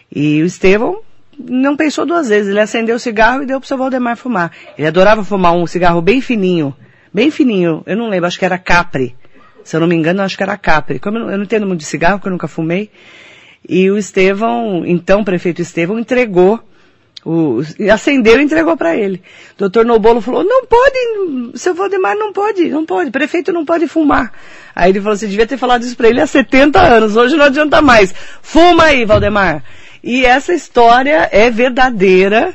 E 0.10 0.42
o 0.42 0.46
Estevão 0.46 1.02
não 1.38 1.76
pensou 1.76 2.06
duas 2.06 2.30
vezes, 2.30 2.50
ele 2.50 2.62
acendeu 2.62 2.96
o 2.96 3.00
cigarro 3.00 3.44
e 3.44 3.46
deu 3.46 3.60
pro 3.60 3.68
seu 3.68 3.78
Valdemar 3.78 4.16
fumar. 4.16 4.52
Ele 4.78 4.88
adorava 4.88 5.26
fumar 5.26 5.54
um 5.54 5.68
cigarro 5.68 6.02
bem 6.02 6.22
fininho, 6.22 6.74
bem 7.14 7.30
fininho, 7.30 7.84
eu 7.86 7.98
não 7.98 8.08
lembro, 8.08 8.26
acho 8.26 8.40
que 8.40 8.46
era 8.46 8.58
Capri. 8.58 9.16
Se 9.66 9.76
eu 9.76 9.82
não 9.82 9.88
me 9.88 9.96
engano, 9.96 10.22
acho 10.22 10.38
que 10.38 10.44
era 10.44 10.58
Capri. 10.58 10.98
Como 10.98 11.18
eu 11.18 11.24
não, 11.26 11.32
eu 11.32 11.38
não 11.38 11.44
entendo 11.44 11.68
muito 11.68 11.82
de 11.82 11.86
cigarro, 11.86 12.20
porque 12.20 12.30
eu 12.30 12.32
nunca 12.32 12.48
fumei, 12.48 12.90
e 13.68 13.90
o 13.92 13.98
Estevão, 13.98 14.84
então 14.86 15.24
prefeito 15.24 15.62
Estevão, 15.62 16.00
entregou, 16.00 16.60
o, 17.26 17.62
acendeu 17.92 18.40
e 18.40 18.44
entregou 18.44 18.78
para 18.78 18.96
ele. 18.96 19.22
O 19.56 19.60
doutor 19.60 19.86
Nobolo 19.86 20.22
falou, 20.22 20.44
não 20.44 20.66
pode, 20.66 21.58
seu 21.58 21.76
Valdemar 21.76 22.16
não 22.16 22.32
pode, 22.32 22.70
não 22.70 22.86
pode, 22.86 23.12
prefeito 23.12 23.52
não 23.52 23.66
pode 23.66 23.88
fumar. 23.88 24.32
Aí 24.74 24.92
ele 24.92 25.02
falou, 25.02 25.18
você 25.18 25.28
devia 25.28 25.46
ter 25.46 25.58
falado 25.58 25.84
isso 25.84 25.98
para 25.98 26.08
ele 26.08 26.22
há 26.22 26.28
70 26.28 26.80
anos, 26.80 27.18
hoje 27.18 27.36
não 27.36 27.46
adianta 27.46 27.82
mais. 27.82 28.14
Fuma 28.42 28.86
aí, 28.86 29.04
Valdemar. 29.04 29.64
E 30.02 30.26
essa 30.26 30.54
história 30.54 31.28
é 31.32 31.50
verdadeira, 31.50 32.54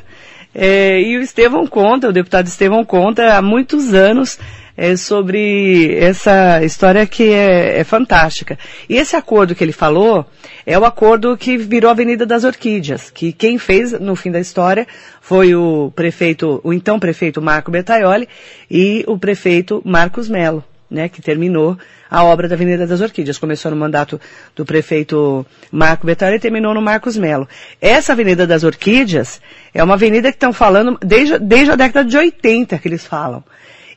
é, 0.55 1.01
e 1.01 1.17
o 1.17 1.21
Estevão 1.21 1.67
conta, 1.67 2.09
o 2.09 2.13
deputado 2.13 2.47
Estevão 2.47 2.83
conta 2.83 3.35
há 3.35 3.41
muitos 3.41 3.93
anos 3.93 4.39
é, 4.75 4.95
sobre 4.95 5.95
essa 5.97 6.63
história 6.63 7.05
que 7.05 7.31
é, 7.31 7.79
é, 7.79 7.83
fantástica. 7.83 8.57
E 8.89 8.95
esse 8.95 9.15
acordo 9.15 9.55
que 9.55 9.63
ele 9.63 9.71
falou 9.71 10.25
é 10.65 10.77
o 10.77 10.85
acordo 10.85 11.37
que 11.37 11.57
virou 11.57 11.89
a 11.89 11.91
Avenida 11.91 12.25
das 12.25 12.43
Orquídeas, 12.43 13.09
que 13.09 13.31
quem 13.31 13.57
fez 13.57 13.91
no 13.93 14.15
fim 14.15 14.31
da 14.31 14.39
história 14.39 14.87
foi 15.21 15.55
o 15.55 15.91
prefeito, 15.95 16.59
o 16.63 16.73
então 16.73 16.99
prefeito 16.99 17.41
Marco 17.41 17.71
Bertaioli 17.71 18.27
e 18.69 19.03
o 19.07 19.17
prefeito 19.17 19.81
Marcos 19.85 20.27
Melo. 20.27 20.63
Né, 20.91 21.09
que 21.09 21.23
terminou 21.23 21.75
a 22.07 22.23
obra 22.23 22.47
da 22.47 22.53
Avenida 22.53 22.85
das 22.85 23.01
Orquídeas. 23.01 23.39
Começou 23.39 23.71
no 23.71 23.77
mandato 23.77 24.21
do 24.55 24.63
prefeito 24.63 25.43
Marco 25.71 26.05
Bertaioli 26.05 26.37
e 26.37 26.39
terminou 26.39 26.71
no 26.71 26.83
Marcos 26.83 27.17
Melo. 27.17 27.49
Essa 27.81 28.11
Avenida 28.11 28.45
das 28.45 28.63
Orquídeas 28.63 29.41
é 29.73 29.83
uma 29.83 29.95
avenida 29.95 30.29
que 30.29 30.35
estão 30.35 30.53
falando 30.53 30.95
desde, 31.01 31.39
desde 31.39 31.71
a 31.71 31.75
década 31.75 32.07
de 32.07 32.15
80 32.15 32.77
que 32.77 32.87
eles 32.87 33.03
falam 33.03 33.43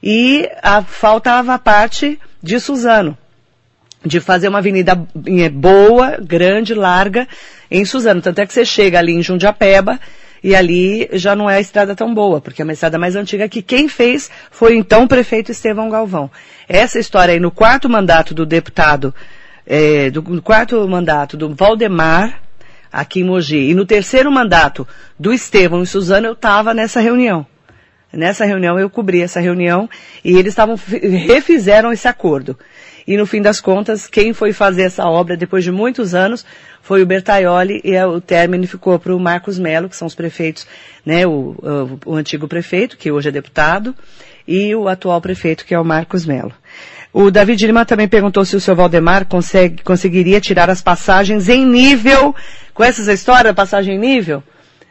e 0.03 0.49
a, 0.63 0.83
faltava 0.83 1.55
a 1.55 1.59
parte 1.59 2.19
de 2.43 2.61
Suzano, 2.61 3.17
de 4.05 4.21
fazer 4.21 4.49
uma 4.49 4.59
avenida 4.59 5.01
é, 5.27 5.49
boa, 5.49 6.19
grande, 6.21 6.75
larga 6.75 7.27
em 7.71 7.85
Suzano. 7.85 8.23
Tanto 8.23 8.41
é 8.41 8.47
que 8.47 8.53
você 8.53 8.65
chega 8.65 8.99
ali 8.99 9.13
em 9.13 9.23
Jundiapeba 9.23 9.99
e 10.43 10.55
ali 10.55 11.09
já 11.13 11.35
não 11.35 11.51
é 11.51 11.57
a 11.57 11.61
estrada 11.61 11.95
tão 11.95 12.15
boa, 12.15 12.41
porque 12.41 12.63
é 12.63 12.65
uma 12.65 12.73
estrada 12.73 12.99
mais 12.99 13.17
antiga 13.17 13.49
que 13.49 13.63
quem 13.63 13.89
fez 13.89 14.31
foi 14.51 14.77
então 14.77 15.05
o 15.05 15.09
prefeito 15.09 15.51
Estevão 15.51 15.91
Galvão. 15.91 16.31
Essa 16.69 16.99
história 16.99 17.35
aí 17.35 17.41
no 17.41 17.51
quarto 17.51 17.89
mandato 17.89 18.35
do 18.35 18.47
deputado, 18.47 19.15
é, 19.67 20.11
do, 20.11 20.23
no 20.23 20.43
quarto 20.43 20.87
mandato 20.87 21.37
do 21.37 21.55
Valdemar, 21.55 22.41
aqui 22.93 23.21
em 23.21 23.25
Mogi, 23.25 23.71
e 23.71 23.75
no 23.75 23.85
terceiro 23.85 24.31
mandato 24.31 24.87
do 25.19 25.33
Estevão 25.33 25.83
e 25.83 25.87
Suzano, 25.87 26.27
eu 26.27 26.33
estava 26.33 26.73
nessa 26.73 27.01
reunião. 27.01 27.47
Nessa 28.13 28.45
reunião 28.45 28.79
eu 28.79 28.89
cobri 28.89 29.21
essa 29.21 29.41
reunião 29.41 29.89
e 30.25 30.37
eles 30.37 30.53
estavam 30.53 30.79
refizeram 31.27 31.93
esse 31.93 32.07
acordo. 32.07 32.59
E 33.07 33.17
no 33.17 33.27
fim 33.27 33.41
das 33.41 33.61
contas, 33.61 34.07
quem 34.07 34.33
foi 34.33 34.53
fazer 34.53 34.83
essa 34.83 35.07
obra 35.07 35.37
depois 35.37 35.63
de 35.63 35.71
muitos 35.71 36.15
anos 36.15 36.45
foi 36.83 37.03
o 37.03 37.07
Bertaioli 37.07 37.81
e 37.85 37.97
o 38.05 38.21
término 38.21 38.67
ficou 38.67 38.99
para 38.99 39.15
o 39.15 39.21
Marcos 39.21 39.59
Melo, 39.59 39.89
que 39.89 39.97
são 39.97 40.07
os 40.07 40.15
prefeitos, 40.15 40.67
né, 41.05 41.27
o, 41.27 41.55
o, 42.05 42.13
o, 42.13 42.15
antigo 42.15 42.49
prefeito, 42.49 42.97
que 42.97 43.11
hoje 43.11 43.29
é 43.29 43.33
deputado, 43.33 43.95
e 44.47 44.75
o 44.75 44.89
atual 44.89 45.21
prefeito, 45.21 45.65
que 45.65 45.75
é 45.75 45.79
o 45.79 45.85
Marcos 45.85 46.27
Melo. 46.27 46.53
O 47.13 47.31
David 47.31 47.65
Lima 47.65 47.85
também 47.85 48.09
perguntou 48.09 48.45
se 48.45 48.57
o 48.57 48.61
seu 48.61 48.75
Valdemar 48.75 49.25
consegue, 49.27 49.83
conseguiria 49.83 50.41
tirar 50.41 50.69
as 50.69 50.83
passagens 50.83 51.49
em 51.49 51.65
nível, 51.65 52.35
com 52.75 52.83
essa 52.83 53.13
história, 53.13 53.55
passagem 53.55 53.95
em 53.95 53.99
nível? 53.99 54.43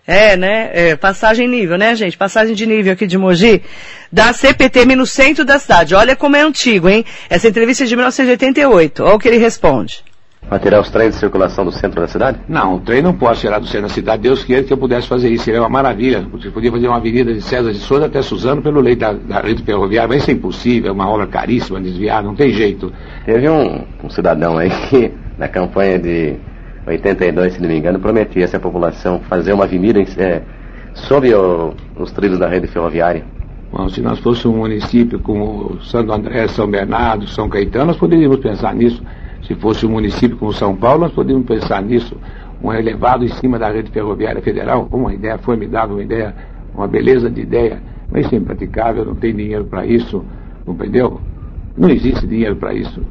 É, 0.07 0.37
né? 0.37 0.69
É, 0.71 0.95
passagem 0.95 1.47
nível, 1.47 1.77
né, 1.77 1.95
gente? 1.95 2.15
Passagem 2.15 2.53
de 2.53 2.65
nível 2.67 2.93
aqui 2.93 3.07
de 3.07 3.17
Mogi, 3.17 3.63
da 4.11 4.33
CPTM 4.33 4.95
no 4.95 5.05
centro 5.05 5.43
da 5.43 5.57
cidade. 5.57 5.95
Olha 5.95 6.15
como 6.15 6.35
é 6.35 6.41
antigo, 6.41 6.87
hein? 6.87 7.03
Essa 7.27 7.47
entrevista 7.47 7.83
é 7.83 7.87
de 7.87 7.95
1988. 7.95 9.03
Olha 9.03 9.15
o 9.15 9.19
que 9.19 9.27
ele 9.27 9.37
responde. 9.37 10.03
Vai 10.47 10.59
tirar 10.59 10.79
os 10.79 10.91
trens 10.91 11.15
de 11.15 11.19
circulação 11.19 11.65
do 11.65 11.71
centro 11.71 11.99
da 11.99 12.07
cidade? 12.07 12.39
Não, 12.47 12.75
o 12.75 12.79
trem 12.79 13.01
não 13.01 13.13
pode 13.15 13.39
tirar 13.39 13.57
do 13.57 13.65
centro 13.65 13.87
da 13.87 13.93
cidade. 13.93 14.21
Deus 14.21 14.43
queira 14.43 14.63
que 14.63 14.71
eu 14.71 14.77
pudesse 14.77 15.07
fazer 15.07 15.27
isso. 15.29 15.45
Seria 15.45 15.59
uma 15.59 15.69
maravilha. 15.69 16.21
Você 16.33 16.51
podia 16.51 16.71
fazer 16.71 16.87
uma 16.87 16.97
avenida 16.97 17.33
de 17.33 17.41
César 17.41 17.71
de 17.71 17.79
Souza 17.79 18.05
até 18.05 18.21
Suzano 18.21 18.61
pelo 18.61 18.79
leito 18.79 18.99
da, 18.99 19.11
da 19.11 19.41
rede 19.41 19.63
ferroviária. 19.63 20.07
Mas 20.07 20.21
isso 20.21 20.29
é 20.29 20.33
impossível, 20.35 20.89
é 20.89 20.93
uma 20.93 21.09
obra 21.09 21.25
caríssima, 21.25 21.81
desviar, 21.81 22.21
não 22.21 22.35
tem 22.35 22.51
jeito. 22.51 22.93
Teve 23.25 23.49
um, 23.49 23.85
um 24.03 24.09
cidadão 24.11 24.59
aí 24.59 24.69
que, 24.87 25.11
na 25.35 25.47
campanha 25.47 25.97
de 25.97 26.35
82, 26.87 27.53
se 27.53 27.61
não 27.61 27.67
me 27.67 27.77
engano, 27.77 27.99
prometia 27.99 28.43
essa 28.43 28.59
população 28.59 29.19
fazer 29.21 29.53
uma 29.53 29.63
avenida 29.63 29.99
é, 30.17 30.43
sob 30.93 31.33
o, 31.33 31.73
os 31.97 32.11
trilhos 32.11 32.37
da 32.37 32.47
rede 32.47 32.67
ferroviária. 32.67 33.23
Bom, 33.71 33.89
se 33.89 34.01
nós 34.01 34.19
fôssemos 34.19 34.55
um 34.55 34.59
município 34.59 35.19
como 35.19 35.81
Santo 35.81 36.13
André, 36.13 36.47
São 36.47 36.69
Bernardo, 36.69 37.27
São 37.27 37.49
Caetano, 37.49 37.87
nós 37.87 37.97
poderíamos 37.97 38.37
pensar 38.37 38.73
nisso. 38.75 39.01
Se 39.47 39.55
fosse 39.55 39.85
um 39.85 39.89
município 39.89 40.37
como 40.37 40.53
São 40.53 40.75
Paulo, 40.75 41.01
nós 41.01 41.11
poderíamos 41.11 41.47
pensar 41.47 41.81
nisso. 41.81 42.15
Um 42.63 42.71
elevado 42.71 43.25
em 43.25 43.29
cima 43.29 43.57
da 43.57 43.69
rede 43.69 43.91
ferroviária 43.91 44.41
federal, 44.41 44.87
uma 44.91 45.13
ideia 45.13 45.37
formidável, 45.39 45.95
uma 45.95 46.03
ideia, 46.03 46.35
uma 46.73 46.87
beleza 46.87 47.29
de 47.29 47.41
ideia, 47.41 47.81
mas 48.11 48.25
isso 48.25 48.35
é 48.35 48.37
impraticável, 48.37 49.05
não 49.05 49.15
tem 49.15 49.35
dinheiro 49.35 49.65
para 49.65 49.85
isso, 49.85 50.23
entendeu? 50.67 51.19
Não 51.75 51.89
existe 51.89 52.25
dinheiro 52.25 52.55
para 52.55 52.73
isso 52.73 53.01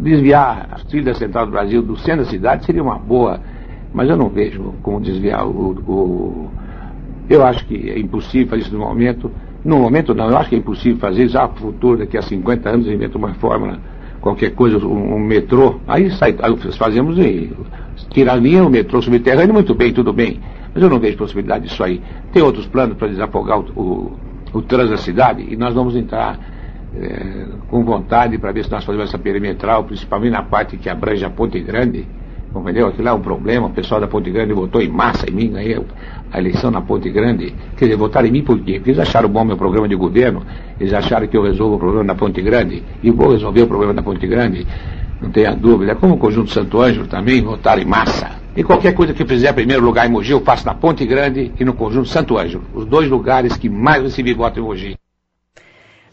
desviar 0.00 0.68
as 0.70 0.84
trilhas 0.84 1.18
central 1.18 1.46
do 1.46 1.52
Brasil 1.52 1.82
do 1.82 1.96
centro 1.96 2.24
da 2.24 2.30
cidade 2.30 2.64
seria 2.64 2.82
uma 2.82 2.98
boa, 2.98 3.40
mas 3.92 4.08
eu 4.08 4.16
não 4.16 4.28
vejo 4.28 4.74
como 4.82 5.00
desviar 5.00 5.46
o, 5.46 5.72
o 5.86 6.50
eu 7.28 7.44
acho 7.44 7.64
que 7.66 7.90
é 7.90 7.98
impossível 7.98 8.48
fazer 8.48 8.62
isso 8.62 8.74
no 8.74 8.80
momento. 8.80 9.30
No 9.64 9.78
momento 9.78 10.14
não, 10.14 10.28
eu 10.28 10.36
acho 10.36 10.48
que 10.48 10.56
é 10.56 10.58
impossível 10.58 10.98
fazer 10.98 11.28
já 11.28 11.46
no 11.46 11.54
futuro, 11.54 11.98
daqui 11.98 12.18
a 12.18 12.22
50 12.22 12.68
anos, 12.68 12.86
inventa 12.88 13.16
uma 13.16 13.32
fórmula, 13.34 13.78
qualquer 14.20 14.50
coisa, 14.50 14.76
um, 14.78 15.14
um 15.14 15.20
metrô, 15.20 15.80
aí 15.86 16.10
sai, 16.10 16.34
aí 16.40 16.56
fazemos 16.76 17.16
e 17.18 17.52
tirar 18.10 18.34
a 18.34 18.36
linha, 18.36 18.64
o 18.64 18.70
metrô 18.70 19.00
subterrâneo, 19.00 19.54
muito 19.54 19.74
bem, 19.74 19.92
tudo 19.92 20.12
bem. 20.12 20.40
Mas 20.74 20.82
eu 20.82 20.90
não 20.90 20.98
vejo 20.98 21.16
possibilidade 21.16 21.68
disso 21.68 21.82
aí. 21.84 22.02
Tem 22.32 22.42
outros 22.42 22.66
planos 22.66 22.96
para 22.96 23.08
desafogar 23.08 23.60
o, 23.60 23.64
o, 23.76 24.12
o 24.52 24.62
trânsito 24.62 24.90
da 24.90 24.96
cidade 24.96 25.46
e 25.48 25.56
nós 25.56 25.74
vamos 25.74 25.94
entrar 25.94 26.38
é, 26.94 27.46
com 27.68 27.84
vontade 27.84 28.38
para 28.38 28.52
ver 28.52 28.64
se 28.64 28.70
nós 28.70 28.84
fazemos 28.84 29.08
essa 29.08 29.18
perimetral, 29.18 29.84
principalmente 29.84 30.32
na 30.32 30.42
parte 30.42 30.76
que 30.76 30.88
abrange 30.88 31.24
a 31.24 31.30
Ponte 31.30 31.58
Grande. 31.60 32.06
Entendeu? 32.54 32.88
Aquilo 32.88 33.08
é 33.08 33.12
um 33.12 33.20
problema, 33.20 33.68
o 33.68 33.70
pessoal 33.70 34.00
da 34.00 34.06
Ponte 34.06 34.30
Grande 34.30 34.52
votou 34.52 34.82
em 34.82 34.88
massa 34.88 35.28
em 35.28 35.32
mim, 35.32 35.52
ganhei 35.52 35.80
a 36.30 36.38
eleição 36.38 36.70
na 36.70 36.82
Ponte 36.82 37.10
Grande. 37.10 37.54
Quer 37.76 37.86
dizer, 37.86 37.96
votaram 37.96 38.28
em 38.28 38.30
mim 38.30 38.42
por 38.42 38.58
quê? 38.60 38.74
Porque 38.74 38.90
eles 38.90 39.00
acharam 39.00 39.28
bom 39.28 39.42
meu 39.42 39.56
programa 39.56 39.88
de 39.88 39.94
governo, 39.94 40.42
eles 40.78 40.92
acharam 40.92 41.26
que 41.26 41.36
eu 41.36 41.42
resolvo 41.42 41.76
o 41.76 41.78
problema 41.78 42.04
da 42.04 42.14
Ponte 42.14 42.42
Grande, 42.42 42.82
e 43.02 43.10
vou 43.10 43.32
resolver 43.32 43.62
o 43.62 43.66
problema 43.66 43.94
da 43.94 44.02
Ponte 44.02 44.26
Grande, 44.26 44.66
não 45.20 45.30
tenha 45.30 45.54
dúvida. 45.54 45.94
Como 45.94 46.14
o 46.14 46.18
Conjunto 46.18 46.50
Santo 46.50 46.80
Ângelo 46.80 47.06
também 47.06 47.40
votaram 47.40 47.80
em 47.80 47.86
massa. 47.86 48.42
E 48.54 48.62
qualquer 48.62 48.92
coisa 48.92 49.14
que 49.14 49.24
fizer 49.24 49.52
primeiro 49.54 49.82
lugar 49.82 50.06
em 50.06 50.10
Mogi, 50.10 50.32
eu 50.32 50.40
faço 50.42 50.66
na 50.66 50.74
Ponte 50.74 51.06
Grande 51.06 51.52
e 51.58 51.64
no 51.64 51.72
Conjunto 51.72 52.08
Santo 52.08 52.36
Ângelo. 52.36 52.64
Os 52.74 52.84
dois 52.84 53.08
lugares 53.08 53.56
que 53.56 53.68
mais 53.70 54.02
recebi 54.02 54.34
voto 54.34 54.60
em 54.60 54.62
Mogi. 54.62 54.96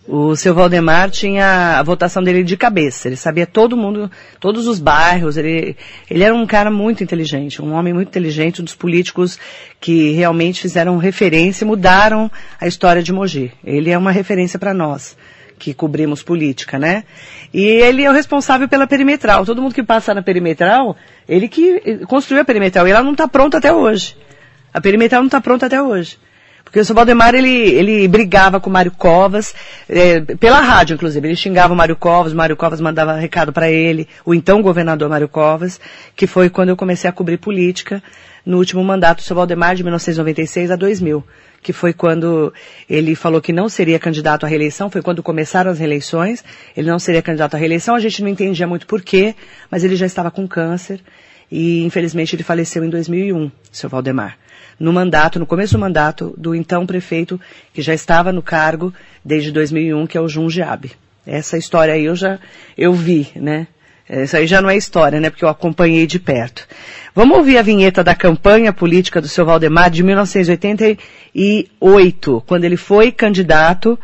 O 0.08 0.36
seu 0.36 0.56
Valdemar 0.56 1.12
tinha 1.12 1.78
a 1.78 1.84
votação 1.84 2.24
dele 2.24 2.44
de 2.44 2.58
cabeça. 2.58 3.08
Ele 3.08 3.16
sabia 3.16 3.46
todo 3.46 3.78
mundo, 3.78 4.10
todos 4.40 4.68
os 4.68 4.80
bairros. 4.80 5.38
Ele, 5.38 5.78
ele 6.10 6.24
era 6.24 6.34
um 6.34 6.48
cara 6.48 6.72
muito 6.72 7.04
inteligente, 7.04 7.62
um 7.62 7.74
homem 7.74 7.94
muito 7.94 8.08
inteligente, 8.08 8.62
um 8.62 8.66
dos 8.66 8.74
políticos 8.74 9.38
que 9.80 10.12
realmente 10.14 10.62
fizeram 10.62 10.98
referência 10.98 11.64
e 11.64 11.68
mudaram 11.68 12.32
a 12.60 12.66
história 12.66 13.04
de 13.04 13.14
Mogi. 13.14 13.52
Ele 13.64 13.92
é 13.92 13.98
uma 13.98 14.12
referência 14.12 14.58
para 14.58 14.74
nós 14.74 15.16
que 15.60 15.74
cobrimos 15.74 16.24
política, 16.24 16.80
né? 16.80 17.04
E 17.54 17.64
ele 17.64 18.04
é 18.04 18.10
o 18.10 18.14
responsável 18.14 18.68
pela 18.68 18.88
perimetral. 18.88 19.46
Todo 19.46 19.62
mundo 19.62 19.76
que 19.76 19.84
passa 19.84 20.14
na 20.14 20.24
perimetral, 20.24 20.96
ele 21.28 21.48
que 21.48 22.00
construiu 22.08 22.42
a 22.42 22.46
perimetral. 22.46 22.88
E 22.88 22.92
ela 22.92 23.04
não 23.04 23.12
está 23.12 23.28
pronta 23.28 23.58
até 23.58 23.72
hoje. 23.72 24.16
A 24.74 24.80
perimetral 24.80 25.22
não 25.22 25.28
está 25.28 25.42
pronta 25.42 25.66
até 25.66 25.82
hoje. 25.82 26.18
Porque 26.64 26.80
o 26.80 26.86
seu 26.86 26.94
Valdemar, 26.94 27.34
ele, 27.34 27.50
ele 27.50 28.08
brigava 28.08 28.60
com 28.60 28.70
o 28.70 28.74
Mário 28.74 28.92
Covas, 28.92 29.56
é, 29.88 30.22
pela 30.36 30.60
rádio, 30.60 30.94
inclusive. 30.94 31.28
Ele 31.28 31.36
xingava 31.36 31.74
o 31.74 31.76
Mário 31.76 31.96
Covas, 31.96 32.34
o 32.34 32.36
Mário 32.36 32.56
Covas 32.56 32.80
mandava 32.80 33.16
recado 33.16 33.52
para 33.52 33.72
ele, 33.72 34.08
o 34.24 34.34
então 34.34 34.62
governador 34.62 35.10
Mário 35.10 35.28
Covas, 35.28 35.80
que 36.16 36.28
foi 36.28 36.50
quando 36.50 36.70
eu 36.70 36.78
comecei 36.78 37.10
a 37.10 37.14
cobrir 37.14 37.38
política 37.38 38.04
no 38.46 38.58
último 38.58 38.84
mandato 38.84 39.18
do 39.18 39.24
seu 39.24 39.36
Valdemar, 39.36 39.76
de 39.76 39.84
1996 39.84 40.72
a 40.72 40.76
2000, 40.76 41.24
que 41.62 41.74
foi 41.74 41.94
quando 41.94 42.54
ele 42.90 43.16
falou 43.16 43.42
que 43.42 43.52
não 43.52 43.68
seria 43.68 44.00
candidato 44.00 44.46
à 44.46 44.50
reeleição, 44.50 44.90
foi 44.90 45.02
quando 45.02 45.22
começaram 45.22 45.72
as 45.72 45.80
reeleições, 45.80 46.44
ele 46.76 46.90
não 46.90 47.00
seria 47.00 47.22
candidato 47.22 47.56
à 47.56 47.58
reeleição, 47.58 47.96
a 47.96 48.00
gente 48.00 48.22
não 48.22 48.30
entendia 48.30 48.66
muito 48.66 48.88
por 48.88 49.02
quê, 49.02 49.36
mas 49.70 49.84
ele 49.84 49.96
já 49.96 50.06
estava 50.06 50.32
com 50.32 50.48
câncer, 50.48 51.02
e 51.52 51.84
infelizmente 51.84 52.36
ele 52.36 52.44
faleceu 52.44 52.84
em 52.84 52.90
2001, 52.90 53.52
seu 53.72 53.90
Valdemar 53.90 54.38
no 54.80 54.94
mandato, 54.94 55.38
no 55.38 55.46
começo 55.46 55.74
do 55.74 55.80
mandato 55.80 56.34
do 56.38 56.56
então 56.56 56.86
prefeito, 56.86 57.38
que 57.74 57.82
já 57.82 57.94
estava 57.94 58.32
no 58.32 58.42
cargo 58.42 58.94
desde 59.26 59.52
2001, 59.52 60.08
que 60.08 60.18
é 60.18 60.22
o 60.22 60.30
Jundiabe. 60.30 60.94
Essa 61.28 61.58
história 61.58 61.94
aí 61.94 62.06
eu 62.06 62.16
já, 62.16 62.40
eu 62.78 62.94
vi, 62.94 63.28
né? 63.36 63.68
Isso 64.10 64.38
aí 64.38 64.48
já 64.48 64.62
não 64.62 64.70
é 64.70 64.78
história, 64.78 65.20
né? 65.20 65.30
Porque 65.30 65.44
eu 65.46 65.50
acompanhei 65.50 66.08
de 66.08 66.18
perto. 66.18 66.66
Vamos 67.14 67.38
ouvir 67.38 67.60
a 67.60 67.62
vinheta 67.62 68.04
da 68.04 68.16
campanha 68.16 68.74
política 68.74 69.22
do 69.22 69.28
seu 69.28 69.46
Valdemar 69.46 69.92
de 69.92 70.02
1988, 70.02 72.44
quando 72.48 72.64
ele 72.64 72.78
foi 72.78 73.12
candidato. 73.12 74.00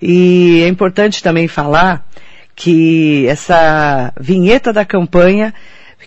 E 0.00 0.62
é 0.62 0.68
importante 0.68 1.22
também 1.22 1.46
falar 1.48 2.08
que 2.54 3.26
essa 3.26 4.10
vinheta 4.18 4.72
da 4.72 4.86
campanha 4.86 5.52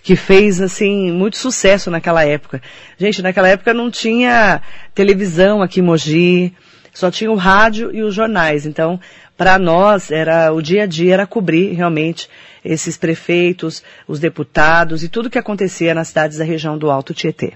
que 0.06 0.14
fez 0.14 0.60
assim 0.60 1.10
muito 1.10 1.36
sucesso 1.36 1.90
naquela 1.90 2.24
época. 2.24 2.62
Gente, 2.96 3.20
naquela 3.20 3.48
época 3.48 3.74
não 3.74 3.90
tinha 3.90 4.62
televisão 4.94 5.60
aqui 5.60 5.80
em 5.80 5.82
Mogi, 5.82 6.54
só 6.94 7.10
tinha 7.10 7.28
o 7.28 7.34
rádio 7.34 7.92
e 7.92 8.04
os 8.04 8.14
jornais. 8.14 8.66
Então, 8.66 9.00
para 9.36 9.58
nós 9.58 10.12
era 10.12 10.52
o 10.52 10.62
dia 10.62 10.84
a 10.84 10.86
dia 10.86 11.14
era 11.14 11.26
cobrir 11.26 11.72
realmente 11.72 12.30
esses 12.64 12.96
prefeitos, 12.96 13.82
os 14.06 14.20
deputados 14.20 15.02
e 15.02 15.08
tudo 15.08 15.28
que 15.28 15.40
acontecia 15.40 15.92
nas 15.92 16.06
cidades 16.06 16.38
da 16.38 16.44
região 16.44 16.78
do 16.78 16.88
Alto 16.88 17.12
Tietê. 17.12 17.54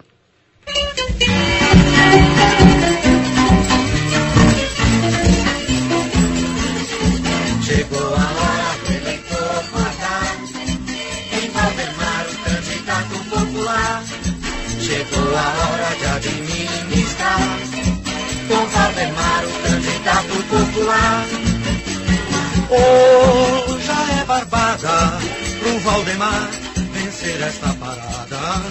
Oh, 22.70 23.78
já 23.78 24.20
é 24.20 24.24
barbada 24.24 25.18
pro 25.60 25.78
Valdemar 25.80 26.50
vencer 26.92 27.40
esta 27.42 27.72
parada. 27.74 28.62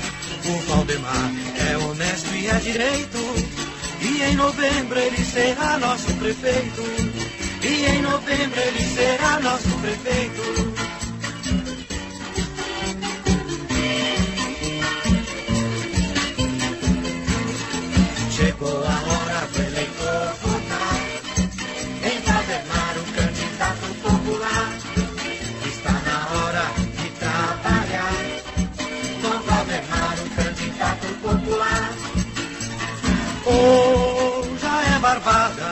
O 0.46 0.58
Valdemar 0.68 1.32
é 1.70 1.78
honesto 1.78 2.34
e 2.36 2.48
é 2.48 2.56
direito. 2.56 3.18
E 4.02 4.22
em 4.24 4.36
novembro 4.36 4.98
ele 4.98 5.24
será 5.24 5.78
nosso 5.78 6.14
prefeito. 6.14 6.84
E 7.62 7.86
em 7.86 8.02
novembro 8.02 8.60
ele 8.60 8.84
será 8.84 9.40
nosso 9.40 9.70
prefeito. 9.80 10.74
Chegou 18.32 18.86
a 18.86 19.09
Oh, 33.52 34.43
já 34.62 34.95
é 34.95 35.00
barbada 35.00 35.72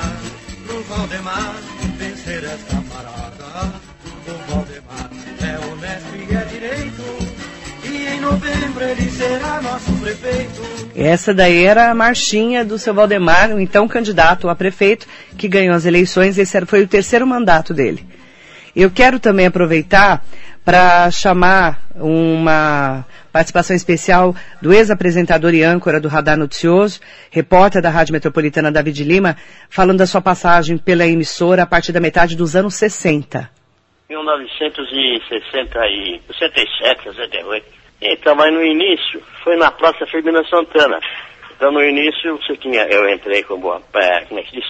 pro 0.66 0.82
Valdemar 0.84 1.56
vencer 1.98 2.44
esta 2.44 2.82
parada. 2.90 3.74
O 4.28 4.52
Valdemar 4.52 5.10
é 5.42 5.66
honesto 5.66 6.16
e 6.16 6.36
é 6.36 6.46
direito. 6.46 7.04
E 7.84 8.08
em 8.08 8.20
novembro 8.20 8.84
ele 8.84 9.10
será 9.12 9.62
nosso 9.62 9.92
prefeito. 9.94 10.62
Essa 10.96 11.34
daí 11.34 11.64
era 11.64 11.92
a 11.92 11.96
marchinha 11.96 12.66
do 12.66 12.80
seu 12.80 12.94
Valdemar, 12.94 13.52
o 13.52 13.60
então 13.60 13.88
candidato 13.88 14.50
a 14.50 14.56
prefeito, 14.56 15.08
que 15.38 15.48
ganhou 15.48 15.76
as 15.76 15.86
eleições. 15.86 16.38
Esse 16.38 16.66
foi 16.66 16.84
o 16.84 16.88
terceiro 16.88 17.28
mandato 17.28 17.74
dele. 17.74 18.06
Eu 18.76 18.90
quero 18.90 19.20
também 19.20 19.46
aproveitar 19.46 20.26
para 20.66 21.10
chamar 21.12 21.82
uma 21.96 23.06
participação 23.38 23.76
especial 23.76 24.34
do 24.60 24.74
ex-apresentador 24.74 25.54
e 25.54 25.62
âncora 25.62 26.00
do 26.00 26.08
Radar 26.08 26.36
Noticioso, 26.36 27.00
repórter 27.30 27.84
da 27.84 27.92
Rádio 27.92 28.14
Metropolitana 28.14 28.72
David 28.72 29.04
Lima, 29.04 29.38
falando 29.70 30.00
da 30.00 30.08
sua 30.08 30.22
passagem 30.22 30.76
pela 30.76 31.06
emissora 31.06 31.62
a 31.62 31.68
partir 31.68 31.92
da 31.92 32.00
metade 32.00 32.36
dos 32.36 32.56
anos 32.56 32.74
60. 32.74 33.48
1967, 34.10 37.04
68. 37.04 37.68
Então, 38.02 38.36
mas 38.36 38.52
no 38.52 38.64
início 38.64 39.22
foi 39.44 39.56
na 39.56 39.70
Praça 39.70 40.08
Firmina 40.08 40.44
Santana. 40.50 41.00
Então 41.56 41.72
no 41.72 41.84
início 41.84 42.38
você 42.38 42.58
tinha, 42.58 42.86
eu 42.86 43.08
entrei 43.08 43.44
como, 43.44 43.80
é, 43.94 44.26
como 44.26 44.40
é 44.40 44.44
que 44.44 44.60
diz? 44.60 44.66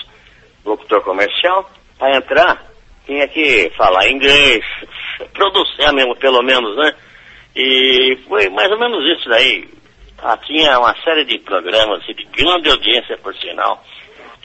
Locutor 0.65 1.01
comercial. 1.03 1.72
Para 1.97 2.18
entrar, 2.18 2.65
tinha 3.05 3.30
que 3.30 3.72
falar 3.78 4.09
inglês, 4.09 4.65
produzir 5.34 5.89
mesmo, 5.93 6.18
pelo 6.18 6.43
menos, 6.43 6.76
né? 6.76 6.93
E 7.58 8.18
foi 8.28 8.49
mais 8.49 8.70
ou 8.72 8.80
menos 8.80 9.03
isso 9.18 9.28
daí. 9.30 9.68
Ah, 10.20 10.38
tinha 10.38 10.80
uma 10.80 10.95
série 11.03 11.26
de 11.26 11.39
programas 11.39 12.01
assim, 12.01 12.14
de 12.14 12.24
grande 12.26 12.70
audiência, 12.70 13.18
por 13.18 13.36
sinal. 13.36 13.84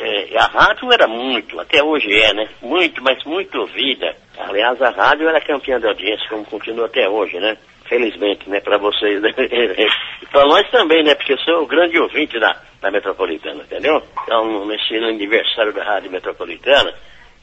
É, 0.00 0.38
a 0.38 0.46
rádio 0.46 0.92
era 0.92 1.06
muito, 1.06 1.60
até 1.60 1.82
hoje 1.82 2.10
é, 2.10 2.32
né? 2.32 2.48
Muito, 2.62 3.02
mas 3.02 3.22
muito 3.24 3.58
ouvida. 3.60 4.16
Aliás, 4.38 4.80
a 4.80 4.90
rádio 4.90 5.28
era 5.28 5.40
campeã 5.40 5.78
de 5.78 5.86
audiência, 5.86 6.26
como 6.28 6.44
continua 6.46 6.86
até 6.86 7.08
hoje, 7.08 7.38
né? 7.38 7.56
felizmente, 7.92 8.48
né, 8.48 8.58
para 8.60 8.78
vocês, 8.78 9.20
né? 9.20 9.30
para 10.30 10.46
nós 10.46 10.68
também, 10.70 11.04
né, 11.04 11.14
porque 11.14 11.34
eu 11.34 11.38
sou 11.40 11.62
o 11.62 11.66
grande 11.66 11.98
ouvinte 11.98 12.38
da, 12.40 12.58
da 12.80 12.90
Metropolitana, 12.90 13.62
entendeu? 13.62 14.02
Então, 14.22 14.64
nesse 14.64 14.96
aniversário 14.96 15.74
da 15.74 15.84
Rádio 15.84 16.10
Metropolitana, 16.10 16.94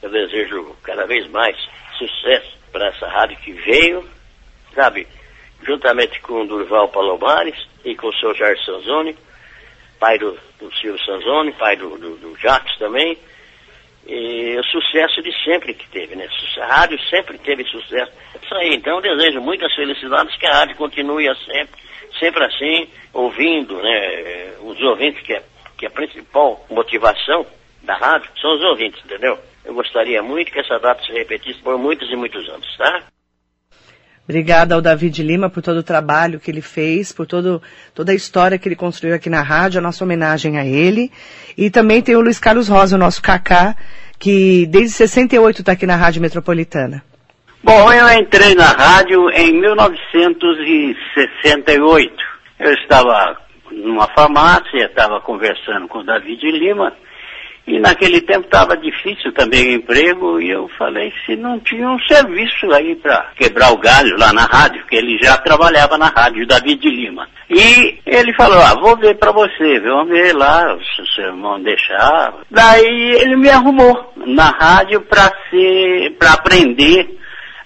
eu 0.02 0.10
desejo 0.10 0.74
cada 0.82 1.06
vez 1.06 1.28
mais 1.30 1.56
sucesso 1.96 2.58
para 2.72 2.88
essa 2.88 3.06
rádio 3.06 3.36
que 3.38 3.52
veio, 3.52 4.04
sabe, 4.74 5.06
juntamente 5.62 6.20
com 6.20 6.42
o 6.42 6.46
Durval 6.46 6.88
Palomares 6.88 7.56
e 7.84 7.94
com 7.94 8.08
o 8.08 8.14
seu 8.14 8.34
Jair 8.34 8.58
Sanzoni, 8.64 9.16
pai 9.98 10.18
do, 10.18 10.36
do 10.58 10.74
Silvio 10.76 11.02
Sanzoni, 11.04 11.52
pai 11.52 11.76
do, 11.76 11.98
do, 11.98 12.16
do 12.16 12.36
Jacques 12.38 12.76
também, 12.78 13.18
e 14.06 14.56
o 14.58 14.64
sucesso 14.64 15.22
de 15.22 15.32
sempre 15.44 15.74
que 15.74 15.88
teve, 15.90 16.16
né? 16.16 16.26
A 16.58 16.66
rádio 16.66 16.98
sempre 17.08 17.38
teve 17.38 17.64
sucesso. 17.64 18.10
Isso 18.42 18.54
aí, 18.54 18.74
então 18.74 19.00
desejo 19.00 19.40
muitas 19.40 19.72
felicidades 19.74 20.34
que 20.36 20.46
a 20.46 20.52
rádio 20.52 20.76
continue 20.76 21.26
sempre, 21.44 21.80
sempre 22.18 22.44
assim, 22.44 22.88
ouvindo, 23.12 23.76
né? 23.80 24.54
Os 24.62 24.80
ouvintes, 24.80 25.22
que 25.22 25.34
é, 25.34 25.42
que 25.76 25.84
é 25.84 25.88
a 25.88 25.92
principal 25.92 26.64
motivação 26.70 27.46
da 27.82 27.94
rádio, 27.94 28.30
são 28.40 28.52
os 28.54 28.62
ouvintes, 28.64 29.04
entendeu? 29.04 29.38
Eu 29.64 29.74
gostaria 29.74 30.22
muito 30.22 30.50
que 30.50 30.60
essa 30.60 30.78
data 30.78 31.02
se 31.04 31.12
repetisse 31.12 31.60
por 31.60 31.78
muitos 31.78 32.10
e 32.10 32.16
muitos 32.16 32.48
anos, 32.48 32.76
tá? 32.76 33.04
Obrigada 34.30 34.76
ao 34.76 34.80
David 34.80 35.24
Lima 35.24 35.50
por 35.50 35.60
todo 35.60 35.78
o 35.78 35.82
trabalho 35.82 36.38
que 36.38 36.48
ele 36.48 36.60
fez, 36.60 37.10
por 37.10 37.26
todo, 37.26 37.60
toda 37.92 38.12
a 38.12 38.14
história 38.14 38.58
que 38.58 38.68
ele 38.68 38.76
construiu 38.76 39.12
aqui 39.12 39.28
na 39.28 39.42
rádio, 39.42 39.80
a 39.80 39.82
nossa 39.82 40.04
homenagem 40.04 40.56
a 40.56 40.64
ele. 40.64 41.10
E 41.58 41.68
também 41.68 42.00
tem 42.00 42.14
o 42.14 42.20
Luiz 42.20 42.38
Carlos 42.38 42.68
Rosa, 42.68 42.94
o 42.94 42.98
nosso 42.98 43.20
Kaká, 43.20 43.74
que 44.20 44.66
desde 44.66 44.92
68 44.92 45.62
está 45.62 45.72
aqui 45.72 45.84
na 45.84 45.96
Rádio 45.96 46.22
Metropolitana. 46.22 47.02
Bom, 47.60 47.92
eu 47.92 48.08
entrei 48.20 48.54
na 48.54 48.68
rádio 48.68 49.28
em 49.30 49.52
1968. 49.60 52.14
Eu 52.60 52.72
estava 52.74 53.36
numa 53.72 54.06
farmácia, 54.14 54.86
estava 54.86 55.20
conversando 55.20 55.88
com 55.88 55.98
o 55.98 56.04
David 56.04 56.48
Lima, 56.52 56.92
E 57.70 57.78
naquele 57.78 58.20
tempo 58.22 58.46
estava 58.46 58.76
difícil 58.76 59.32
também 59.32 59.68
o 59.68 59.74
emprego 59.74 60.40
e 60.40 60.50
eu 60.50 60.68
falei 60.76 61.12
se 61.24 61.36
não 61.36 61.60
tinha 61.60 61.88
um 61.88 62.00
serviço 62.00 62.72
aí 62.72 62.96
para 62.96 63.30
quebrar 63.36 63.72
o 63.72 63.78
galho 63.78 64.16
lá 64.18 64.32
na 64.32 64.42
rádio, 64.42 64.84
que 64.86 64.96
ele 64.96 65.16
já 65.22 65.38
trabalhava 65.38 65.96
na 65.96 66.08
rádio, 66.08 66.48
David 66.48 66.90
Lima. 66.90 67.28
E 67.48 68.00
ele 68.04 68.34
falou, 68.34 68.58
ah, 68.58 68.74
vou 68.74 68.96
ver 68.96 69.16
para 69.18 69.30
você, 69.30 69.78
vamos 69.78 70.08
ver 70.08 70.34
lá, 70.34 70.76
se 70.78 71.06
vocês 71.06 71.32
vão 71.40 71.62
deixar. 71.62 72.34
Daí 72.50 73.12
ele 73.20 73.36
me 73.36 73.48
arrumou 73.48 74.12
na 74.16 74.50
rádio 74.50 75.02
para 75.02 75.32
ser, 75.48 76.16
para 76.18 76.32
aprender 76.32 77.08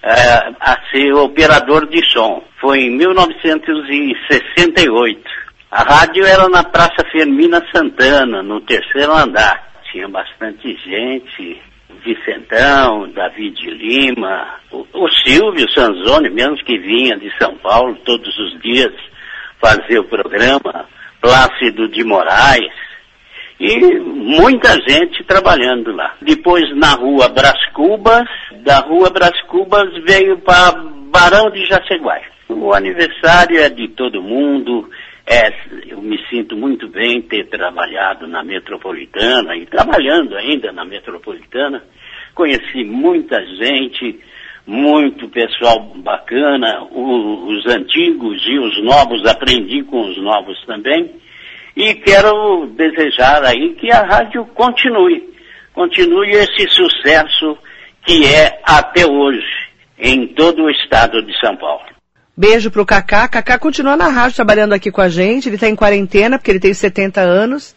eh, 0.03 0.51
a 0.59 0.77
ser 0.91 1.13
operador 1.13 1.87
de 1.87 2.07
som. 2.11 2.43
Foi 2.61 2.81
em 2.81 2.95
1968. 2.95 5.19
A 5.71 5.81
rádio 5.81 6.23
era 6.23 6.47
na 6.47 6.63
Praça 6.63 7.03
Firmina 7.11 7.65
Santana, 7.73 8.43
no 8.43 8.61
terceiro 8.61 9.11
andar 9.11 9.73
tinha 9.95 10.09
bastante 10.09 10.75
gente, 10.85 11.61
Vicentão, 12.03 13.07
David 13.07 13.57
Lima, 13.71 14.55
o, 14.69 14.85
o 14.93 15.09
Silvio 15.09 15.69
Sanzoni, 15.71 16.29
mesmo 16.29 16.57
que 16.57 16.77
vinha 16.77 17.17
de 17.17 17.31
São 17.37 17.55
Paulo 17.55 17.95
todos 18.03 18.37
os 18.37 18.61
dias 18.61 18.91
fazer 19.61 19.99
o 19.99 20.03
programa, 20.03 20.85
Plácido 21.21 21.87
de 21.87 22.03
Moraes, 22.03 22.73
e 23.57 23.97
muita 23.99 24.77
gente 24.85 25.23
trabalhando 25.23 25.95
lá. 25.95 26.13
Depois 26.21 26.63
na 26.75 26.91
rua 26.91 27.29
Brás 27.29 27.65
Cubas, 27.73 28.27
da 28.65 28.79
rua 28.79 29.09
Brás 29.09 29.41
Cubas 29.43 29.89
veio 30.03 30.37
para 30.39 30.73
Barão 31.09 31.49
de 31.51 31.65
Jaceguai. 31.65 32.21
O 32.49 32.73
aniversário 32.73 33.61
é 33.61 33.69
de 33.69 33.87
todo 33.87 34.21
mundo, 34.21 34.89
é, 35.27 35.51
eu 35.87 36.01
me 36.01 36.19
sinto 36.29 36.55
muito 36.55 36.87
bem 36.87 37.21
ter 37.23 37.47
trabalhado 37.49 38.27
na 38.27 38.43
metropolitana 38.43 39.55
e 39.55 39.65
trabalhando 39.65 40.35
ainda 40.35 40.71
na 40.71 40.85
metropolitana. 40.85 41.83
Conheci 42.35 42.83
muita 42.83 43.43
gente, 43.43 44.19
muito 44.67 45.27
pessoal 45.29 45.79
bacana, 45.95 46.83
o, 46.91 47.47
os 47.47 47.65
antigos 47.65 48.45
e 48.45 48.59
os 48.59 48.83
novos, 48.83 49.25
aprendi 49.25 49.83
com 49.83 50.01
os 50.01 50.17
novos 50.17 50.63
também. 50.65 51.15
E 51.75 51.95
quero 51.95 52.67
desejar 52.67 53.43
aí 53.43 53.73
que 53.75 53.91
a 53.91 54.05
rádio 54.05 54.45
continue, 54.53 55.27
continue 55.73 56.29
esse 56.29 56.69
sucesso 56.69 57.57
que 58.05 58.23
é 58.25 58.61
até 58.63 59.05
hoje 59.05 59.65
em 59.97 60.27
todo 60.27 60.63
o 60.63 60.69
estado 60.69 61.21
de 61.23 61.37
São 61.39 61.55
Paulo. 61.57 61.94
Beijo 62.37 62.69
pro 62.69 62.85
Kaká. 62.85 63.27
Kaká 63.27 63.57
continua 63.57 63.95
na 63.95 64.09
rádio 64.09 64.35
trabalhando 64.35 64.73
aqui 64.73 64.91
com 64.91 65.01
a 65.01 65.09
gente. 65.09 65.47
Ele 65.47 65.57
tá 65.57 65.69
em 65.69 65.75
quarentena 65.75 66.37
porque 66.37 66.51
ele 66.51 66.59
tem 66.59 66.73
70 66.73 67.21
anos. 67.21 67.75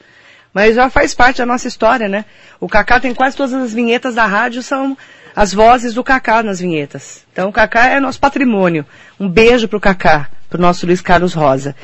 Mas 0.53 0.75
já 0.75 0.91
faz 0.91 1.15
parte 1.15 1.39
da 1.39 1.47
nossa 1.47 1.69
história, 1.69 2.09
né? 2.09 2.25
O 2.59 2.69
Kaká 2.69 2.99
tem 2.99 3.15
quase 3.15 3.37
todas 3.37 3.53
as 3.55 3.73
vinhetas 3.73 4.15
da 4.15 4.27
rádio, 4.27 4.63
são 4.63 4.97
as 5.37 5.53
vozes 5.53 5.95
do 5.95 6.03
Kaká 6.03 6.43
nas 6.43 6.59
vinhetas. 6.59 7.25
Então 7.33 7.49
o 7.51 7.53
Kaká 7.53 7.91
é 7.91 8.01
nosso 8.01 8.19
patrimônio. 8.19 8.85
Um 9.21 9.29
beijo 9.29 9.69
pro 9.69 9.79
Kaká, 9.79 10.29
pro 10.51 10.61
nosso 10.61 10.87
Luiz 10.87 11.01
Carlos 11.01 11.35
Rosa. 11.35 11.77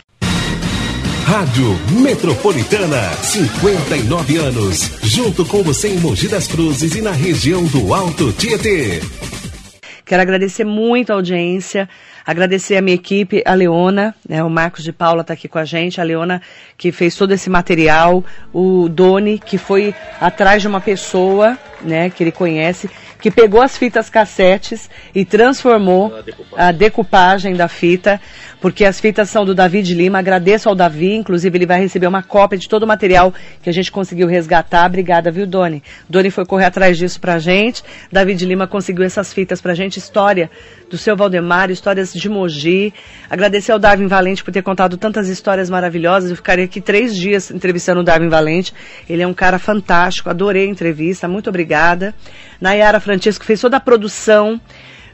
Rádio 1.24 1.78
Metropolitana, 2.02 3.00
59 3.22 4.36
anos. 4.36 4.90
Junto 5.02 5.44
com 5.44 5.62
você 5.62 5.88
em 5.88 5.98
Mogi 5.98 6.28
das 6.28 6.46
Cruzes 6.46 6.94
e 6.94 7.00
na 7.00 7.12
região 7.12 7.64
do 7.64 7.94
Alto 7.94 8.32
Tietê. 8.32 9.00
Quero 10.04 10.22
agradecer 10.22 10.64
muito 10.64 11.10
a 11.10 11.14
audiência. 11.14 11.88
Agradecer 12.26 12.78
a 12.78 12.82
minha 12.82 12.94
equipe, 12.94 13.42
a 13.44 13.52
Leona, 13.52 14.14
né, 14.26 14.42
o 14.42 14.48
Marcos 14.48 14.82
de 14.82 14.92
Paula 14.92 15.20
está 15.20 15.34
aqui 15.34 15.46
com 15.46 15.58
a 15.58 15.64
gente, 15.66 16.00
a 16.00 16.04
Leona 16.04 16.40
que 16.78 16.90
fez 16.90 17.14
todo 17.14 17.32
esse 17.32 17.50
material, 17.50 18.24
o 18.50 18.88
Doni 18.88 19.38
que 19.38 19.58
foi 19.58 19.94
atrás 20.18 20.62
de 20.62 20.68
uma 20.68 20.80
pessoa, 20.80 21.58
né, 21.82 22.08
que 22.08 22.24
ele 22.24 22.32
conhece, 22.32 22.88
que 23.20 23.30
pegou 23.30 23.60
as 23.60 23.76
fitas 23.76 24.08
cassetes 24.08 24.88
e 25.14 25.22
transformou 25.22 26.14
a 26.56 26.72
decupagem 26.72 27.54
da 27.54 27.68
fita, 27.68 28.18
porque 28.64 28.86
as 28.86 28.98
fitas 28.98 29.28
são 29.28 29.44
do 29.44 29.54
David 29.54 29.92
Lima. 29.92 30.20
Agradeço 30.20 30.70
ao 30.70 30.74
Davi, 30.74 31.12
inclusive 31.12 31.58
ele 31.58 31.66
vai 31.66 31.78
receber 31.78 32.06
uma 32.06 32.22
cópia 32.22 32.58
de 32.58 32.66
todo 32.66 32.84
o 32.84 32.86
material 32.86 33.30
que 33.62 33.68
a 33.68 33.72
gente 33.74 33.92
conseguiu 33.92 34.26
resgatar. 34.26 34.86
Obrigada, 34.86 35.30
viu, 35.30 35.46
Doni? 35.46 35.82
Doni 36.08 36.30
foi 36.30 36.46
correr 36.46 36.64
atrás 36.64 36.96
disso 36.96 37.20
pra 37.20 37.38
gente. 37.38 37.84
David 38.10 38.42
Lima 38.46 38.66
conseguiu 38.66 39.04
essas 39.04 39.34
fitas 39.34 39.60
pra 39.60 39.74
gente, 39.74 39.98
história 39.98 40.50
do 40.88 40.96
seu 40.96 41.14
Valdemar, 41.14 41.70
histórias 41.70 42.10
de 42.10 42.26
Mogi. 42.26 42.94
Agradecer 43.28 43.70
ao 43.70 43.78
Darwin 43.78 44.06
Valente 44.06 44.42
por 44.42 44.50
ter 44.50 44.62
contado 44.62 44.96
tantas 44.96 45.28
histórias 45.28 45.68
maravilhosas. 45.68 46.30
Eu 46.30 46.36
ficaria 46.36 46.64
aqui 46.64 46.80
três 46.80 47.14
dias 47.14 47.50
entrevistando 47.50 48.00
o 48.00 48.02
Darwin 48.02 48.30
Valente. 48.30 48.72
Ele 49.06 49.20
é 49.20 49.26
um 49.26 49.34
cara 49.34 49.58
fantástico, 49.58 50.30
adorei 50.30 50.66
a 50.66 50.70
entrevista, 50.70 51.28
muito 51.28 51.50
obrigada. 51.50 52.14
Nayara 52.58 52.98
Francisco 52.98 53.44
fez 53.44 53.60
toda 53.60 53.76
a 53.76 53.80
produção, 53.80 54.58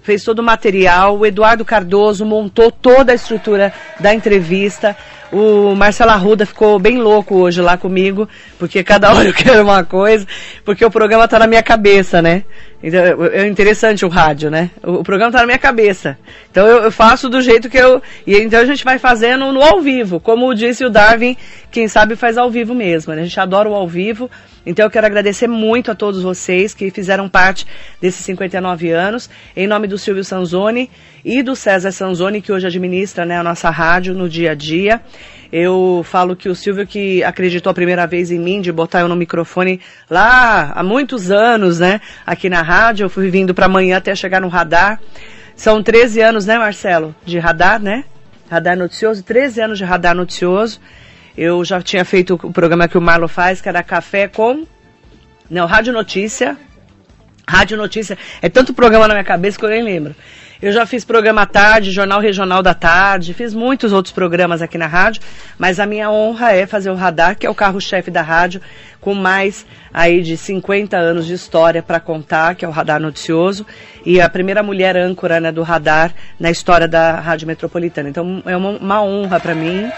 fez 0.03 0.25
todo 0.25 0.41
o 0.41 0.43
material. 0.43 1.19
O 1.19 1.27
Eduardo 1.27 1.65
Cardoso 1.65 2.25
montou 2.25 2.71
toda 2.71 3.13
a 3.13 3.15
estrutura 3.15 3.73
da 3.99 4.15
entrevista. 4.15 4.97
O 5.33 5.77
Marcelo 5.77 6.11
Arruda 6.11 6.45
ficou 6.45 6.79
bem 6.79 6.99
louco 6.99 7.37
hoje 7.37 7.61
lá 7.61 7.77
comigo, 7.77 8.29
porque 8.59 8.83
cada 8.83 9.11
hora 9.15 9.29
eu 9.29 9.35
quero 9.35 9.63
uma 9.63 9.85
coisa, 9.85 10.27
porque 10.65 10.85
o 10.85 10.91
programa 10.91 11.25
está 11.25 11.39
na 11.39 11.47
minha 11.47 11.63
cabeça, 11.63 12.21
né? 12.21 12.45
Então, 12.83 13.01
é 13.27 13.47
interessante 13.47 14.07
o 14.07 14.09
rádio, 14.09 14.51
né? 14.51 14.71
O, 14.83 15.05
programa 15.05 15.29
está 15.29 15.41
na 15.41 15.47
minha 15.47 15.59
cabeça. 15.59 16.19
Então 16.51 16.67
eu, 16.67 16.85
eu, 16.85 16.91
faço 16.91 17.29
do 17.29 17.43
jeito 17.43 17.69
que 17.69 17.77
eu. 17.77 18.03
E 18.27 18.35
então 18.39 18.59
a 18.59 18.65
gente 18.65 18.83
vai 18.83 18.99
fazendo 18.99 19.53
no 19.53 19.63
ao 19.63 19.83
vivo. 19.83 20.19
Como 20.19 20.55
disse 20.55 20.83
o 20.85 20.89
Darwin, 20.89 21.37
quem 21.71 21.87
sabe 21.89 22.17
faz 22.17 22.39
ao 22.39 22.51
vivo 22.51 22.75
mesmo. 22.75 23.13
Né? 23.13 23.21
A 23.21 23.25
gente 23.25 23.39
adora 23.39 23.69
o 23.69 23.75
ao 23.75 23.87
vivo. 23.87 24.31
Então 24.65 24.87
eu 24.87 24.91
quero 24.91 25.07
agradecer 25.07 25.47
muito 25.47 25.91
a 25.91 25.95
todos 25.95 26.23
vocês 26.23 26.73
que 26.73 26.91
fizeram 26.91 27.29
parte 27.29 27.67
desses 28.01 28.25
59 28.25 28.91
anos. 28.91 29.29
Em 29.55 29.67
nome 29.67 29.87
do 29.87 29.99
Silvio 29.99 30.25
Sanzoni 30.25 30.91
e 31.25 31.43
do 31.43 31.55
César 31.57 31.93
Sanzoni, 31.93 32.41
que 32.41 32.53
hoje 32.53 32.67
administra 32.67 33.25
né, 33.25 33.39
a 33.39 33.43
nossa 33.43 33.71
rádio 33.71 34.15
no 34.15 34.29
dia 34.29 34.53
a 34.53 34.55
dia. 34.55 35.01
Eu 35.53 36.03
falo 36.05 36.37
que 36.37 36.49
o 36.49 36.55
Silvio 36.55 36.87
que 36.87 37.25
acreditou 37.25 37.71
a 37.71 37.75
primeira 37.75 38.07
vez 38.07 38.31
em 38.31 38.39
mim, 38.39 38.61
de 38.61 38.71
botar 38.71 39.01
eu 39.01 39.09
no 39.09 39.17
microfone 39.17 39.81
lá 40.09 40.73
há 40.75 40.83
muitos 40.83 41.31
anos, 41.31 41.81
né? 41.81 42.01
Aqui 42.25 42.49
na 42.49 42.63
rádio, 42.63 43.05
eu 43.05 43.11
fui 43.11 43.29
vindo 43.31 43.53
para 43.53 43.67
amanhã 43.67 43.97
até 43.97 44.15
chegar 44.15 44.41
no 44.41 44.49
radar. 44.49 45.01
São 45.57 45.83
13 45.83 46.21
anos, 46.21 46.47
né, 46.47 46.57
Marcelo? 46.57 47.15
De 47.25 47.39
radar, 47.39 47.81
né? 47.81 48.05
Radar 48.49 48.77
noticioso, 48.77 49.23
13 49.25 49.61
anos 49.61 49.79
de 49.79 49.85
radar 49.85 50.15
noticioso. 50.15 50.81
Eu 51.37 51.65
já 51.65 51.83
tinha 51.83 52.05
feito 52.05 52.39
o 52.43 52.53
programa 52.53 52.87
que 52.87 52.99
o 52.99 53.01
Marlo 53.01 53.27
faz, 53.27 53.61
que 53.61 53.69
era 53.69 53.83
Café 53.83 54.29
com. 54.29 54.65
Não, 55.51 55.67
Rádio 55.67 55.93
Notícia. 55.93 56.57
Rádio 57.49 57.77
Notícia. 57.77 58.17
É 58.41 58.49
tanto 58.49 58.73
programa 58.73 59.09
na 59.09 59.15
minha 59.15 59.25
cabeça 59.25 59.59
que 59.59 59.65
eu 59.65 59.71
nem 59.71 59.83
lembro. 59.83 60.15
Eu 60.63 60.73
já 60.73 60.85
fiz 60.85 61.07
programa 61.07 61.41
à 61.41 61.47
tarde, 61.47 61.91
Jornal 61.91 62.21
Regional 62.21 62.63
da 62.63 62.75
Tarde, 62.75 63.33
fiz 63.33 63.55
muitos 63.55 63.95
outros 63.95 64.13
programas 64.13 64.61
aqui 64.61 64.77
na 64.77 64.87
rádio, 64.87 65.23
mas 65.59 65.81
a 65.81 65.87
minha 65.87 66.11
honra 66.11 66.53
é 66.53 66.67
fazer 66.67 66.91
o 66.91 66.95
Radar, 66.95 67.35
que 67.39 67.47
é 67.47 67.51
o 67.51 67.55
carro-chefe 67.55 68.11
da 68.11 68.21
rádio, 68.21 68.61
com 69.01 69.15
mais 69.15 69.65
aí 69.91 70.21
de 70.21 70.37
50 70.37 70.99
anos 70.99 71.25
de 71.25 71.33
história 71.33 71.83
para 71.83 71.99
contar, 71.99 72.57
que 72.57 72.63
é 72.63 72.69
o 72.69 72.71
Radar 72.71 73.01
Noticioso, 73.01 73.65
e 74.05 74.21
a 74.21 74.29
primeira 74.29 74.63
mulher 74.63 74.99
âncora 74.99 75.41
né, 75.41 75.51
do 75.51 75.63
Radar 75.63 76.13
na 76.39 76.51
história 76.51 76.87
da 76.87 77.13
Rádio 77.13 77.47
Metropolitana. 77.47 78.11
Então 78.11 78.43
é 78.45 78.55
uma, 78.55 78.71
uma 78.73 79.03
honra 79.03 79.41
para 79.41 79.55
mim. 79.55 79.91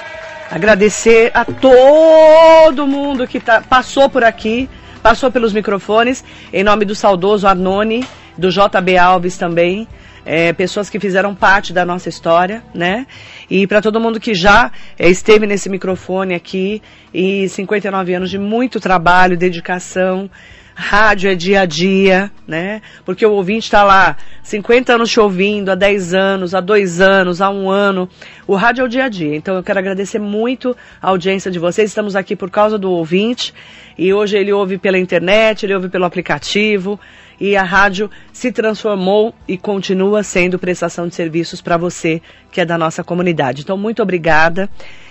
Agradecer 0.49 1.33
a 1.35 1.45
todo 1.45 2.87
mundo 2.87 3.27
que 3.27 3.41
tá, 3.41 3.61
passou 3.61 4.09
por 4.09 4.23
aqui, 4.23 4.71
passou 5.03 5.29
pelos 5.29 5.53
microfones, 5.53 6.25
em 6.53 6.63
nome 6.63 6.85
do 6.85 6.95
saudoso 6.95 7.49
Arnone, 7.49 8.07
do 8.39 8.49
JB 8.49 8.97
Alves 8.97 9.37
também, 9.37 9.89
é, 10.25 10.53
pessoas 10.53 10.89
que 10.89 11.01
fizeram 11.01 11.35
parte 11.35 11.73
da 11.73 11.85
nossa 11.85 12.09
história, 12.09 12.63
né? 12.75 13.07
E 13.51 13.67
para 13.67 13.83
todo 13.83 14.01
mundo 14.01 14.21
que 14.21 14.35
já 14.35 14.71
é, 14.99 15.09
esteve 15.09 15.47
nesse 15.47 15.69
microfone 15.69 16.35
aqui 16.35 16.83
e 17.13 17.49
59 17.49 18.15
anos 18.15 18.31
de 18.31 18.39
muito 18.39 18.81
trabalho, 18.81 19.37
dedicação. 19.37 20.31
Rádio 20.75 21.31
é 21.31 21.35
dia 21.35 21.61
a 21.61 21.67
dia, 21.67 22.31
né? 22.49 22.81
Porque 23.05 23.27
o 23.27 23.33
ouvinte 23.33 23.65
está 23.65 23.85
lá 23.85 24.17
50 24.43 24.95
anos 24.95 25.11
te 25.11 25.21
ouvindo, 25.21 25.71
há 25.71 25.75
10 25.75 26.15
anos, 26.15 26.55
há 26.55 26.61
2 26.61 26.99
anos, 26.99 27.43
há 27.43 27.51
um 27.51 27.69
ano. 27.69 28.09
O 28.47 28.55
rádio 28.55 28.83
é 28.83 28.85
o 28.87 28.89
dia 28.89 29.05
a 29.05 29.09
dia. 29.09 29.37
Então 29.37 29.55
eu 29.55 29.63
quero 29.63 29.79
agradecer 29.79 30.19
muito 30.19 30.75
a 31.01 31.09
audiência 31.09 31.51
de 31.51 31.59
vocês. 31.59 31.91
Estamos 31.91 32.17
aqui 32.17 32.35
por 32.35 32.51
causa 32.51 32.79
do 32.79 32.91
ouvinte. 32.91 33.53
E 33.99 34.15
hoje 34.15 34.39
ele 34.39 34.51
ouve 34.51 34.79
pela 34.79 34.99
internet, 34.99 35.67
ele 35.67 35.75
ouve 35.75 35.91
pelo 35.91 36.07
aplicativo 36.07 36.99
e 37.41 37.57
a 37.57 37.63
rádio 37.63 38.11
se 38.33 38.53
transformou 38.53 39.35
e 39.47 39.57
continua 39.57 40.23
sendo 40.23 40.59
prestação 40.59 41.09
de 41.09 41.15
serviços 41.15 41.61
para 41.61 41.77
você 41.77 42.21
que 42.51 42.61
é 42.61 42.65
da 42.65 42.77
nossa 42.77 43.03
comunidade. 43.03 43.63
Então, 43.63 43.77
muito 43.77 44.03
obrigada. 44.03 44.69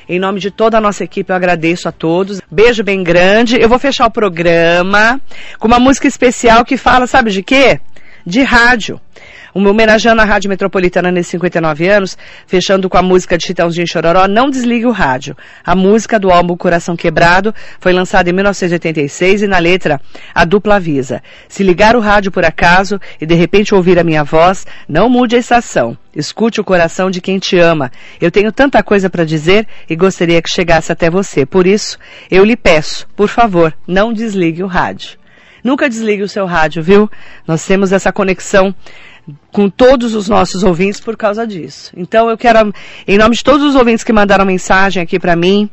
Em 0.07 0.19
nome 0.19 0.39
de 0.39 0.51
toda 0.51 0.78
a 0.78 0.82
nossa 0.82 1.03
equipe, 1.03 1.32
eu 1.32 1.36
agradeço 1.36 1.88
a 1.88 1.91
todos. 1.91 2.41
Beijo 2.51 2.84
bem 2.84 3.03
grande. 3.03 3.59
Eu 3.59 3.69
vou 3.69 3.80
fechar 3.80 4.05
o 4.05 4.11
programa 4.11 5.19
com 5.57 5.67
uma 5.67 5.80
música 5.80 6.07
especial 6.07 6.65
que 6.65 6.78
fala, 6.78 7.07
sabe 7.07 7.32
de 7.32 7.41
quê? 7.41 7.80
De 8.26 8.41
rádio. 8.43 8.99
Uma 9.54 9.70
homenageando 9.70 10.22
a 10.22 10.26
Rádio 10.26 10.49
Metropolitana 10.49 11.12
nesses 11.12 11.32
59 11.32 11.88
anos, 11.88 12.18
fechando 12.45 12.89
com 12.89 12.97
a 12.97 13.02
música 13.02 13.38
de 13.38 13.45
Chitãozinho 13.45 13.88
Chororó, 13.88 14.28
Não 14.28 14.49
Desligue 14.49 14.86
o 14.86 14.91
Rádio. 14.91 15.36
A 15.64 15.76
música 15.76 16.20
do 16.20 16.32
álbum 16.32 16.56
Coração 16.56 16.95
Quebrado 16.95 17.54
foi 17.80 17.93
lançada 17.93 18.30
em 18.30 18.34
1986 18.34 19.43
e 19.43 19.47
na 19.47 19.58
letra 19.58 19.99
a 20.34 20.45
dupla 20.45 20.76
avisa. 20.76 21.22
Se 21.47 21.64
ligar 21.64 21.95
o 21.95 21.99
rádio 21.99 22.32
por 22.32 22.45
acaso 22.45 22.99
e 23.20 23.26
de 23.26 23.36
repente 23.36 23.76
ouvir 23.76 23.99
a 23.99 24.04
minha 24.04 24.24
voz, 24.24 24.66
não 24.88 25.10
mude 25.10 25.36
a 25.36 25.39
estação. 25.39 25.97
Escute 26.16 26.60
o 26.60 26.64
coração 26.64 27.10
de 27.10 27.22
quem 27.22 27.39
te 27.39 27.58
ama. 27.58 27.91
Eu 28.20 28.30
tenho 28.30 28.52
tanta 28.52 28.84
coisa 28.84 29.10
para 29.10 29.24
dizer 29.24 29.68
e 29.89 29.95
gostaria 29.95 30.41
que 30.41 30.54
chegasse 30.54 30.91
até 30.91 31.10
você. 31.10 31.45
Por 31.45 31.66
isso, 31.66 31.97
eu 32.30 32.43
lhe 32.43 32.58
peço, 32.58 33.08
por 33.16 33.30
favor, 33.30 33.74
não 33.88 34.12
desligue 34.12 34.64
o 34.64 34.68
rádio. 34.68 35.22
Nunca 35.64 35.88
desligue 35.88 36.24
o 36.24 36.28
seu 36.28 36.45
rádio, 36.45 36.82
viu? 36.82 37.10
Nós 37.47 37.66
temos 37.66 37.91
essa 37.91 38.12
conexão 38.12 38.74
com 39.51 39.69
todos 39.69 40.15
os 40.15 40.27
nossos 40.29 40.63
ouvintes 40.63 40.99
por 40.99 41.17
causa 41.17 41.45
disso. 41.45 41.91
Então 41.95 42.29
eu 42.29 42.38
quero, 42.38 42.73
em 43.07 43.17
nome 43.17 43.36
de 43.36 43.43
todos 43.43 43.63
os 43.63 43.75
ouvintes 43.75 44.03
que 44.03 44.13
mandaram 44.13 44.45
mensagem 44.45 45.01
aqui 45.01 45.19
para 45.19 45.36
mim, 45.36 45.69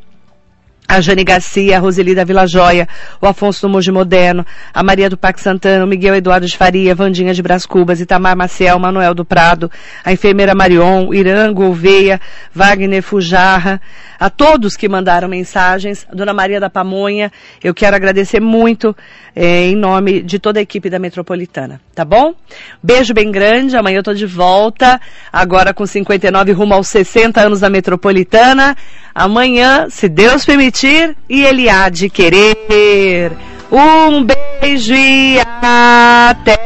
a 0.89 0.99
Jane 1.01 1.23
Garcia, 1.23 1.77
a 1.77 1.79
Roseli 1.79 2.15
da 2.15 2.23
Vila 2.23 2.47
Joia, 2.47 2.87
o 3.21 3.27
Afonso 3.27 3.61
do 3.61 3.69
Mogi 3.69 3.91
Moderno, 3.91 4.43
a 4.73 4.81
Maria 4.81 5.07
do 5.07 5.15
Parque 5.15 5.39
Santana, 5.39 5.85
o 5.85 5.87
Miguel 5.87 6.15
Eduardo 6.15 6.47
de 6.47 6.57
Faria, 6.57 6.95
Vandinha 6.95 7.31
de 7.31 7.43
Brás 7.43 7.63
Cubas, 7.63 8.01
Itamar 8.01 8.35
Maciel, 8.35 8.79
Manuel 8.79 9.13
do 9.13 9.23
Prado, 9.23 9.69
a 10.03 10.11
enfermeira 10.11 10.55
Marion, 10.55 11.13
Irango 11.13 11.65
Oveia, 11.65 12.19
Wagner 12.51 13.03
Fujarra, 13.03 13.79
a 14.19 14.31
todos 14.31 14.75
que 14.75 14.89
mandaram 14.89 15.27
mensagens, 15.27 16.07
a 16.11 16.15
Dona 16.15 16.33
Maria 16.33 16.59
da 16.59 16.71
Pamonha, 16.71 17.31
eu 17.63 17.71
quero 17.71 17.95
agradecer 17.95 18.39
muito 18.39 18.97
eh, 19.35 19.67
em 19.69 19.75
nome 19.75 20.23
de 20.23 20.39
toda 20.39 20.57
a 20.57 20.63
equipe 20.63 20.89
da 20.89 20.97
Metropolitana, 20.97 21.79
tá 21.99 22.05
bom? 22.05 22.33
Beijo 22.81 23.13
bem 23.13 23.29
grande, 23.29 23.75
amanhã 23.75 23.97
eu 23.97 24.03
tô 24.03 24.13
de 24.13 24.25
volta, 24.25 25.01
agora 25.33 25.73
com 25.73 25.85
59 25.85 26.53
rumo 26.53 26.73
aos 26.73 26.87
60 26.87 27.41
anos 27.41 27.59
da 27.59 27.69
Metropolitana, 27.69 28.73
amanhã, 29.13 29.87
se 29.89 30.07
Deus 30.07 30.45
permitir, 30.45 31.13
e 31.27 31.43
ele 31.43 31.67
há 31.67 31.89
de 31.89 32.09
querer. 32.09 33.33
Um 33.69 34.23
beijo 34.23 34.93
e 34.93 35.41
até 35.61 36.57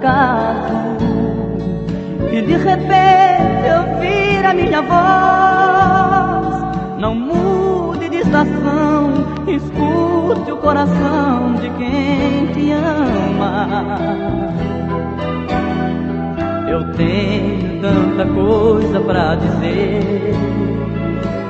Acaso 0.08 0.97
e 2.32 2.41
de 2.41 2.55
repente 2.55 3.68
ouvir 3.78 4.45
a 4.45 4.53
minha 4.53 4.82
voz, 4.82 6.55
não 6.99 7.14
mude 7.14 8.10
de 8.10 8.18
estação, 8.18 9.14
escute 9.47 10.51
o 10.51 10.58
coração 10.58 11.55
de 11.55 11.70
quem 11.72 12.47
te 12.53 12.72
ama. 12.72 13.97
Eu 16.70 16.91
tenho 16.93 17.82
tanta 17.82 18.26
coisa 18.34 18.99
pra 19.01 19.36
dizer 19.36 20.34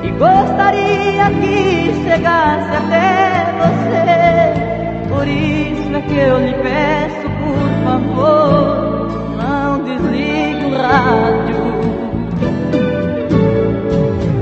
e 0.02 0.10
gostaria 0.12 1.30
que 1.40 1.92
chegasse 2.04 2.76
até 2.76 3.52
você. 3.58 4.27
Por 5.18 5.26
isso 5.26 5.96
é 5.96 6.00
que 6.00 6.16
eu 6.16 6.38
lhe 6.38 6.54
peço, 6.62 7.28
por 7.40 7.58
favor, 7.82 9.08
não 9.36 9.82
desligue 9.82 10.64
o 10.66 10.76
rádio. 10.80 11.56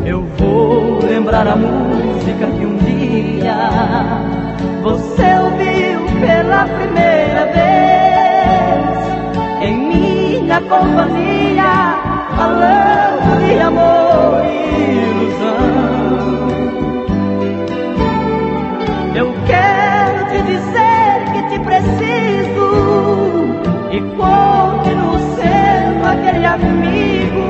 Eu 0.04 0.22
vou 0.36 0.98
lembrar 1.02 1.48
a 1.48 1.56
música 1.56 2.46
que 2.46 2.66
um 2.66 2.76
dia 2.76 3.56
você 4.82 5.38
ouviu 5.44 6.04
pela 6.20 6.66
primeira 6.66 7.46
vez 7.54 8.98
em 9.62 9.78
minha 9.78 10.60
companhia, 10.60 11.96
falando 12.36 13.46
de 13.46 13.58
amor 13.60 14.44
e 14.44 14.92
ilusão. 15.08 15.56
Eu 19.14 19.32
quero 19.46 19.75
e 23.97 24.01
continuo 24.01 25.18
sendo 25.36 26.05
aquele 26.07 26.44
amigo 26.44 27.47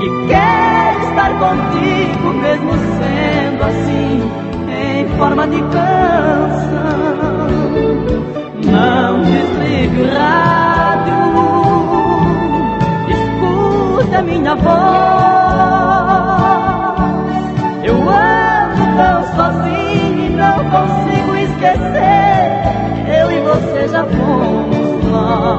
que 0.00 0.08
quer 0.26 0.96
estar 1.08 1.30
contigo, 1.38 2.32
mesmo 2.34 2.72
sendo 2.98 3.62
assim, 3.62 4.28
em 4.68 5.06
forma 5.16 5.46
de 5.46 5.60
canção. 5.62 6.90
Não 8.66 9.22
desligue 9.22 10.02
rádio, 10.14 11.14
escute 13.08 14.16
a 14.16 14.22
minha 14.22 14.56
voz. 14.56 14.80
Eu 17.84 17.96
ando 18.08 18.82
tão 18.96 19.22
sozinho 19.36 20.26
e 20.26 20.30
não 20.30 20.58
consigo 20.70 21.36
esquecer. 21.36 22.20
Eu 23.06 23.30
e 23.30 23.40
você 23.42 23.88
já 23.88 24.04
fomos 24.04 24.49